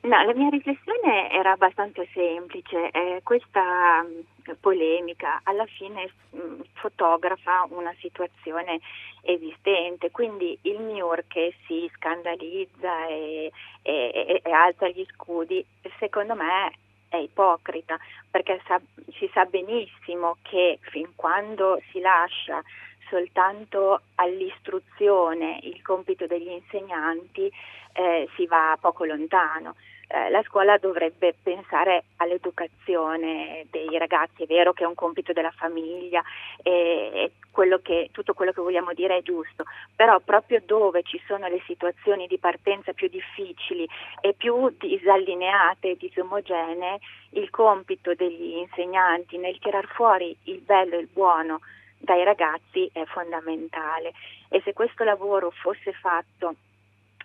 No, 0.02 0.22
la 0.22 0.34
mia 0.34 0.50
riflessione 0.50 1.30
era 1.30 1.52
abbastanza 1.52 2.02
semplice. 2.12 2.90
Eh, 2.90 3.20
questa 3.22 4.02
mh, 4.02 4.50
mm, 4.50 4.54
polemica 4.60 5.40
alla 5.44 5.64
fine 5.64 6.12
mh, 6.32 6.38
mm, 6.38 6.60
fotografa 6.74 7.66
una 7.70 7.94
situazione 7.98 8.80
esistente, 9.22 10.10
quindi 10.10 10.58
il 10.64 10.82
MIUR 10.82 11.24
che 11.26 11.54
si 11.66 11.90
scandalizza 11.94 13.06
e, 13.06 13.50
e, 13.80 14.42
e 14.44 14.50
alza 14.50 14.86
gli 14.88 15.06
scudi, 15.14 15.64
secondo 15.98 16.34
me 16.34 16.72
è 17.08 17.16
ipocrita, 17.16 17.96
perché 18.30 18.60
sa, 18.66 18.78
si 19.16 19.30
sa 19.32 19.46
benissimo 19.46 20.36
che 20.42 20.78
fin 20.82 21.08
quando 21.16 21.80
si 21.90 22.00
lascia 22.00 22.62
soltanto 23.08 24.02
all'istruzione 24.16 25.58
il 25.62 25.82
compito 25.82 26.26
degli 26.26 26.48
insegnanti 26.48 27.50
eh, 27.92 28.28
si 28.36 28.46
va 28.46 28.76
poco 28.80 29.04
lontano. 29.04 29.74
eh, 30.08 30.30
la 30.30 30.42
scuola 30.42 30.78
dovrebbe 30.78 31.34
pensare 31.42 32.04
all'educazione 32.16 33.66
dei 33.70 33.98
ragazzi, 33.98 34.44
è 34.44 34.46
vero 34.46 34.72
che 34.72 34.84
è 34.84 34.86
un 34.86 34.94
compito 34.94 35.32
della 35.32 35.50
famiglia 35.50 36.22
e, 36.62 37.32
quello 37.50 37.78
che, 37.82 38.08
tutto 38.12 38.34
quello 38.34 38.52
che 38.52 38.60
vogliamo 38.62 38.92
dire 38.94 39.16
è 39.18 39.22
giusto, 39.22 39.64
però 39.96 40.20
proprio 40.20 40.62
dove 40.64 41.02
ci 41.02 41.20
sono 41.26 41.48
le 41.48 41.60
situazioni 41.66 42.26
di 42.26 42.38
partenza 42.38 42.92
più 42.92 43.08
difficili 43.08 43.86
e 44.20 44.32
più 44.32 44.72
disallineate 44.78 45.90
e 45.90 45.96
disomogenee, 45.96 47.00
il 47.30 47.50
compito 47.50 48.14
degli 48.14 48.58
insegnanti 48.58 49.36
nel 49.38 49.58
tirar 49.58 49.86
fuori 49.88 50.34
il 50.44 50.60
bello 50.60 50.94
e 50.94 51.00
il 51.00 51.08
buono 51.12 51.60
dai 51.98 52.24
ragazzi 52.24 52.88
è 52.92 53.04
fondamentale 53.06 54.12
e 54.48 54.60
se 54.64 54.72
questo 54.72 55.04
lavoro 55.04 55.50
fosse 55.50 55.92
fatto 55.92 56.54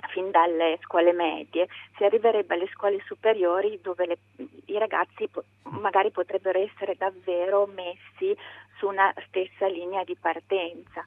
fin 0.09 0.31
dalle 0.31 0.77
scuole 0.81 1.13
medie, 1.13 1.67
si 1.95 2.03
arriverebbe 2.03 2.55
alle 2.55 2.67
scuole 2.73 3.01
superiori 3.05 3.79
dove 3.81 4.05
le, 4.05 4.17
i 4.65 4.77
ragazzi 4.77 5.27
po- 5.27 5.45
magari 5.63 6.11
potrebbero 6.11 6.59
essere 6.59 6.95
davvero 6.97 7.65
messi 7.67 8.35
su 8.77 8.87
una 8.87 9.13
stessa 9.27 9.67
linea 9.67 10.03
di 10.03 10.15
partenza. 10.19 11.05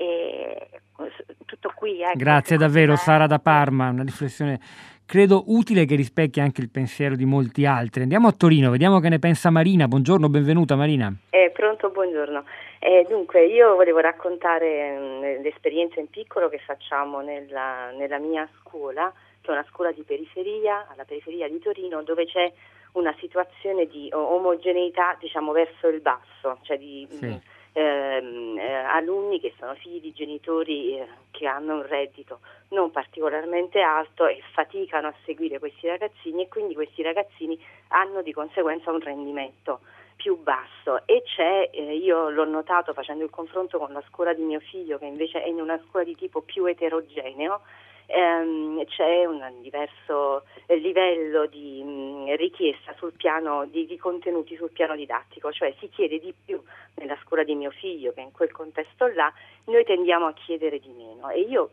E 0.00 0.68
tutto 1.44 1.72
qui. 1.74 2.00
Ecco, 2.00 2.16
Grazie 2.16 2.56
davvero 2.56 2.92
me. 2.92 2.96
Sara 2.96 3.26
da 3.26 3.38
Parma, 3.38 3.90
una 3.90 4.02
riflessione 4.02 4.58
credo 5.04 5.42
utile 5.48 5.84
che 5.84 5.96
rispecchia 5.96 6.44
anche 6.44 6.62
il 6.62 6.70
pensiero 6.70 7.16
di 7.16 7.24
molti 7.24 7.66
altri. 7.66 8.02
Andiamo 8.02 8.28
a 8.28 8.32
Torino, 8.32 8.70
vediamo 8.70 9.00
che 9.00 9.08
ne 9.08 9.18
pensa 9.18 9.50
Marina. 9.50 9.88
Buongiorno, 9.88 10.28
benvenuta 10.28 10.76
Marina. 10.76 11.12
Eh, 11.30 11.50
pronto, 11.52 11.90
buongiorno. 11.90 12.44
Eh, 12.78 13.04
dunque, 13.08 13.44
io 13.44 13.74
volevo 13.74 13.98
raccontare 13.98 14.96
mh, 14.96 15.02
mm, 15.02 15.42
l'esperienza 15.42 16.00
in 16.00 16.08
piccolo 16.08 16.48
che 16.48 16.58
facciamo 16.64 17.20
nella, 17.20 17.90
nella 17.90 18.18
mia 18.18 18.48
scuola, 18.60 19.12
che 19.40 19.48
è 19.48 19.52
una 19.52 19.66
scuola 19.68 19.92
di 19.92 20.02
periferia, 20.02 20.86
alla 20.90 21.04
periferia 21.04 21.48
di 21.48 21.58
Torino, 21.58 22.02
dove 22.04 22.24
c'è 22.26 22.50
una 22.92 23.14
situazione 23.18 23.86
di 23.86 24.08
omogeneità, 24.12 25.16
diciamo, 25.20 25.52
verso 25.52 25.88
il 25.88 26.00
basso, 26.00 26.58
cioè 26.62 26.78
di... 26.78 27.06
Sì. 27.10 27.26
Mh, 27.26 27.40
ehm, 27.72 28.58
eh, 28.58 28.72
alunni 28.72 29.40
che 29.40 29.54
sono 29.58 29.74
figli 29.74 30.00
di 30.00 30.12
genitori 30.12 30.98
eh, 30.98 31.06
che 31.30 31.46
hanno 31.46 31.76
un 31.76 31.86
reddito 31.86 32.40
non 32.70 32.90
particolarmente 32.90 33.80
alto 33.80 34.26
e 34.26 34.42
faticano 34.52 35.08
a 35.08 35.14
seguire 35.24 35.58
questi 35.58 35.86
ragazzini 35.86 36.42
e 36.42 36.48
quindi 36.48 36.74
questi 36.74 37.02
ragazzini 37.02 37.58
hanno 37.88 38.22
di 38.22 38.32
conseguenza 38.32 38.90
un 38.90 39.00
rendimento 39.00 39.80
più 40.16 40.40
basso. 40.40 41.06
E 41.06 41.22
c'è, 41.24 41.70
eh, 41.72 41.96
io 41.96 42.28
l'ho 42.28 42.44
notato 42.44 42.92
facendo 42.92 43.24
il 43.24 43.30
confronto 43.30 43.78
con 43.78 43.92
la 43.92 44.02
scuola 44.08 44.34
di 44.34 44.42
mio 44.42 44.60
figlio 44.60 44.98
che 44.98 45.06
invece 45.06 45.42
è 45.42 45.48
in 45.48 45.60
una 45.60 45.80
scuola 45.86 46.04
di 46.04 46.14
tipo 46.14 46.42
più 46.42 46.66
eterogeneo, 46.66 47.62
ehm, 48.10 48.84
c'è 48.86 49.24
un 49.24 49.42
diverso 49.60 50.44
livello 50.66 51.46
di 51.46 51.82
mh, 51.82 52.36
richiesta 52.36 52.94
sul 52.98 53.12
piano 53.12 53.66
di, 53.66 53.86
di, 53.86 53.96
contenuti 53.96 54.56
sul 54.56 54.70
piano 54.70 54.96
didattico, 54.96 55.52
cioè 55.52 55.74
si 55.78 55.88
chiede 55.88 56.18
di 56.18 56.34
più 56.44 56.60
nella 56.96 57.16
scuola 57.22 57.44
di 57.44 57.54
mio 57.54 57.70
figlio 57.70 58.12
che 58.12 58.20
in 58.20 58.32
quel 58.32 58.50
contesto 58.50 59.06
là, 59.06 59.32
noi 59.64 59.84
tendiamo 59.84 60.26
a 60.26 60.34
chiedere 60.34 60.78
di 60.78 60.90
meno. 60.90 61.30
E 61.30 61.40
io 61.40 61.70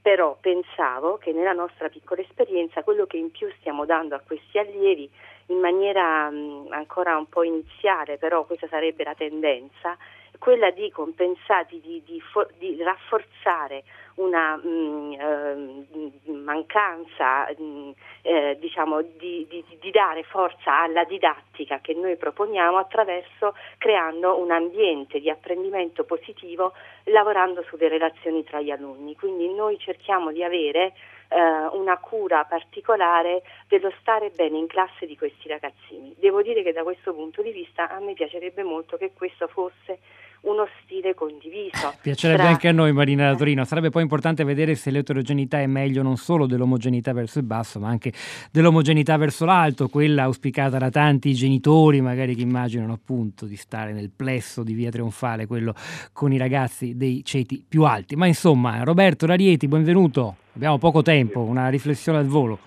però 0.00 0.36
pensavo 0.40 1.16
che 1.16 1.32
nella 1.32 1.52
nostra 1.52 1.88
piccola 1.88 2.20
esperienza 2.20 2.84
quello 2.84 3.06
che 3.06 3.16
in 3.16 3.32
più 3.32 3.50
stiamo 3.58 3.84
dando 3.84 4.14
a 4.14 4.22
questi 4.24 4.56
allievi 4.56 5.10
in 5.46 5.58
maniera 5.58 6.30
mh, 6.30 6.68
ancora 6.70 7.16
un 7.16 7.28
po' 7.28 7.42
iniziale, 7.42 8.16
però 8.16 8.44
questa 8.44 8.68
sarebbe 8.68 9.04
la 9.04 9.14
tendenza, 9.14 9.96
quella 10.38 10.70
di 10.70 10.90
compensare, 10.90 11.66
di, 11.68 12.02
di, 12.04 12.22
di 12.58 12.82
rafforzare 12.82 13.84
una 14.16 14.56
mh, 14.56 14.68
mm, 14.68 15.12
eh, 15.12 16.32
mancanza 16.32 17.46
mh, 17.56 17.62
mm, 17.62 17.90
eh, 18.22 18.56
diciamo, 18.58 19.02
di, 19.02 19.46
di, 19.48 19.64
di, 19.80 19.90
dare 19.90 20.22
forza 20.22 20.80
alla 20.80 21.04
didattica 21.04 21.80
che 21.80 21.94
noi 21.94 22.16
proponiamo 22.16 22.78
attraverso 22.78 23.54
creando 23.78 24.38
un 24.40 24.50
ambiente 24.50 25.20
di 25.20 25.30
apprendimento 25.30 26.04
positivo 26.04 26.72
lavorando 27.04 27.62
sulle 27.68 27.88
relazioni 27.88 28.44
tra 28.44 28.60
gli 28.60 28.70
alunni. 28.70 29.14
Quindi 29.16 29.52
noi 29.52 29.78
cerchiamo 29.78 30.32
di 30.32 30.42
avere 30.42 30.94
eh, 31.28 31.40
una 31.72 31.98
cura 31.98 32.44
particolare 32.44 33.42
dello 33.68 33.92
stare 34.00 34.30
bene 34.30 34.58
in 34.58 34.66
classe 34.66 35.06
di 35.06 35.16
questi 35.16 35.48
ragazzini. 35.48 36.14
Devo 36.18 36.42
dire 36.42 36.62
che 36.62 36.72
da 36.72 36.82
questo 36.82 37.14
punto 37.14 37.42
di 37.42 37.52
vista 37.52 37.90
a 37.90 37.98
me 38.00 38.14
piacerebbe 38.14 38.62
molto 38.62 38.96
che 38.96 39.12
questo 39.12 39.46
fosse 39.48 39.98
uno 40.46 40.66
stile 40.82 41.14
condiviso. 41.14 41.94
Piacerebbe 42.00 42.42
tra... 42.42 42.48
anche 42.48 42.68
a 42.68 42.72
noi 42.72 42.92
Marina 42.92 43.30
da 43.30 43.36
Torino, 43.36 43.64
sarebbe 43.64 43.90
poi 43.90 44.02
importante 44.02 44.44
vedere 44.44 44.74
se 44.74 44.90
l'eterogeneità 44.90 45.60
è 45.60 45.66
meglio 45.66 46.02
non 46.02 46.16
solo 46.16 46.46
dell'omogeneità 46.46 47.12
verso 47.12 47.38
il 47.38 47.44
basso, 47.44 47.80
ma 47.80 47.88
anche 47.88 48.12
dell'omogeneità 48.50 49.16
verso 49.16 49.44
l'alto, 49.44 49.88
quella 49.88 50.24
auspicata 50.24 50.78
da 50.78 50.90
tanti 50.90 51.34
genitori, 51.34 52.00
magari 52.00 52.34
che 52.34 52.42
immaginano 52.42 52.92
appunto 52.92 53.44
di 53.46 53.56
stare 53.56 53.92
nel 53.92 54.10
plesso 54.14 54.62
di 54.62 54.74
Via 54.74 54.90
Trionfale, 54.90 55.46
quello 55.46 55.74
con 56.12 56.32
i 56.32 56.38
ragazzi 56.38 56.96
dei 56.96 57.24
ceti 57.24 57.64
più 57.68 57.84
alti. 57.84 58.14
Ma 58.14 58.26
insomma, 58.26 58.82
Roberto 58.84 59.26
Rarieti, 59.26 59.66
benvenuto. 59.66 60.36
Abbiamo 60.54 60.78
poco 60.78 61.02
tempo, 61.02 61.40
una 61.40 61.68
riflessione 61.68 62.18
al 62.18 62.26
volo. 62.26 62.58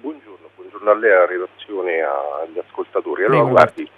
Buongiorno, 0.00 0.48
buongiorno 0.56 0.90
a 0.90 0.94
lei, 0.94 1.12
alla 1.12 1.26
redazione, 1.26 2.00
agli 2.00 2.58
ascoltatori. 2.58 3.24
Allora, 3.24 3.42
Prego, 3.42 3.54
guardi, 3.54 3.88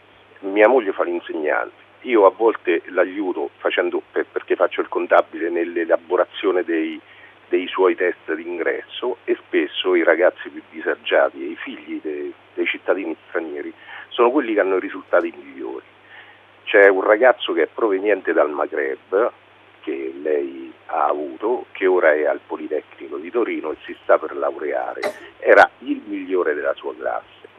mia 0.53 0.69
moglie 0.69 0.93
fa 0.93 1.05
l'insegnante 1.05 1.84
io 2.05 2.27
a 2.27 2.31
volte 2.31 2.83
l'aiuto 2.87 3.51
facendo, 3.59 4.03
per, 4.11 4.27
perché 4.31 4.57
faccio 4.57 4.81
il 4.81 4.89
contabile 4.89 5.51
nell'elaborazione 5.51 6.63
dei, 6.65 7.01
dei 7.49 7.67
suoi 7.69 7.95
test 7.95 8.33
d'ingresso 8.33 9.19
e 9.25 9.37
spesso 9.47 9.95
i 9.95 10.03
ragazzi 10.03 10.49
più 10.49 10.63
disagiati 10.71 11.43
e 11.43 11.51
i 11.51 11.57
figli 11.57 12.01
dei, 12.03 12.33
dei 12.55 12.67
cittadini 12.67 13.17
stranieri 13.29 13.73
sono 14.09 14.31
quelli 14.31 14.55
che 14.55 14.61
hanno 14.61 14.77
i 14.77 14.81
risultati 14.81 15.33
migliori. 15.37 15.85
C'è 16.65 16.89
un 16.89 17.03
ragazzo 17.03 17.53
che 17.53 17.65
è 17.65 17.69
proveniente 17.73 18.33
dal 18.33 18.51
Maghreb, 18.51 19.33
che 19.81 20.15
lei 20.23 20.73
ha 20.87 21.07
avuto, 21.07 21.67
che 21.73 21.87
ora 21.87 22.15
è 22.15 22.25
al 22.25 22.41
Politecnico 22.45 23.19
di 23.19 23.31
Torino 23.31 23.73
e 23.73 23.77
si 23.85 23.95
sta 24.03 24.19
per 24.19 24.35
laureare, 24.35 25.01
era 25.39 25.69
il 25.81 26.01
migliore 26.07 26.55
della 26.55 26.75
sua 26.75 26.95
classe. 26.97 27.53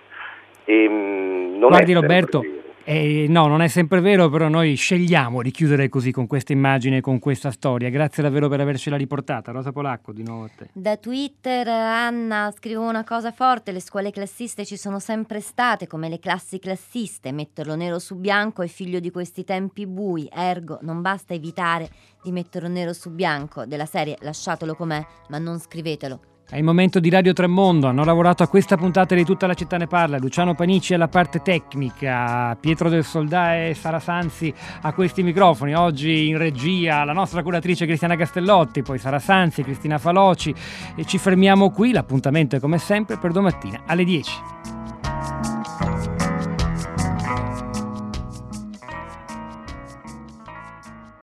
E, 0.65 0.83
ehm, 0.83 1.59
Guardi 1.59 1.93
Roberto, 1.93 2.43
eh, 2.87 3.25
no, 3.27 3.47
non 3.47 3.63
è 3.63 3.67
sempre 3.67 3.99
vero, 3.99 4.29
però 4.29 4.47
noi 4.47 4.75
scegliamo 4.75 5.41
di 5.41 5.49
chiudere 5.49 5.89
così 5.89 6.11
con 6.11 6.27
questa 6.27 6.53
immagine, 6.53 7.01
con 7.01 7.17
questa 7.17 7.49
storia. 7.49 7.89
Grazie 7.89 8.21
davvero 8.21 8.47
per 8.47 8.59
avercela 8.59 8.95
riportata. 8.95 9.51
Rosa 9.51 9.71
Polacco, 9.71 10.13
di 10.13 10.21
nuovo 10.21 10.43
a 10.43 10.49
te. 10.55 10.69
Da 10.71 10.95
Twitter 10.95 11.67
Anna 11.67 12.53
scrive 12.55 12.77
una 12.77 13.03
cosa 13.03 13.31
forte, 13.31 13.71
le 13.71 13.79
scuole 13.79 14.11
classiste 14.11 14.65
ci 14.65 14.77
sono 14.77 14.99
sempre 14.99 15.39
state, 15.39 15.87
come 15.87 16.09
le 16.09 16.19
classi 16.19 16.59
classiste, 16.59 17.31
metterlo 17.31 17.75
nero 17.75 17.97
su 17.97 18.15
bianco 18.17 18.61
è 18.61 18.67
figlio 18.67 18.99
di 18.99 19.09
questi 19.09 19.43
tempi 19.43 19.87
bui, 19.87 20.29
ergo 20.31 20.77
non 20.81 21.01
basta 21.01 21.33
evitare 21.33 21.89
di 22.21 22.31
metterlo 22.31 22.67
nero 22.67 22.93
su 22.93 23.09
bianco, 23.09 23.65
della 23.65 23.87
serie 23.87 24.15
lasciatelo 24.19 24.75
com'è, 24.75 25.03
ma 25.29 25.39
non 25.39 25.59
scrivetelo 25.59 26.34
è 26.47 26.57
il 26.57 26.63
momento 26.63 26.99
di 26.99 27.09
Radio 27.09 27.33
Tremondo, 27.33 27.87
hanno 27.87 28.03
lavorato 28.03 28.43
a 28.43 28.47
questa 28.47 28.77
puntata 28.77 29.15
di 29.15 29.25
Tutta 29.25 29.47
la 29.47 29.55
città 29.55 29.77
ne 29.77 29.87
parla, 29.87 30.19
Luciano 30.19 30.53
Panici 30.53 30.93
alla 30.93 31.07
parte 31.07 31.41
tecnica, 31.41 32.55
Pietro 32.59 32.87
del 32.87 33.03
Soldà 33.03 33.55
e 33.55 33.73
Sara 33.73 33.99
Sanzi 33.99 34.53
a 34.81 34.93
questi 34.93 35.23
microfoni, 35.23 35.73
oggi 35.73 36.27
in 36.27 36.37
regia 36.37 37.03
la 37.03 37.13
nostra 37.13 37.41
curatrice 37.41 37.87
Cristiana 37.87 38.15
Castellotti, 38.15 38.83
poi 38.83 38.99
Sara 38.99 39.19
Sanzi, 39.19 39.63
Cristina 39.63 39.97
Faloci. 39.97 40.53
E 40.95 41.05
ci 41.05 41.17
fermiamo 41.17 41.71
qui, 41.71 41.91
l'appuntamento 41.91 42.55
è 42.55 42.59
come 42.59 42.77
sempre 42.77 43.17
per 43.17 43.31
domattina 43.31 43.81
alle 43.87 44.03
10. 44.03 45.53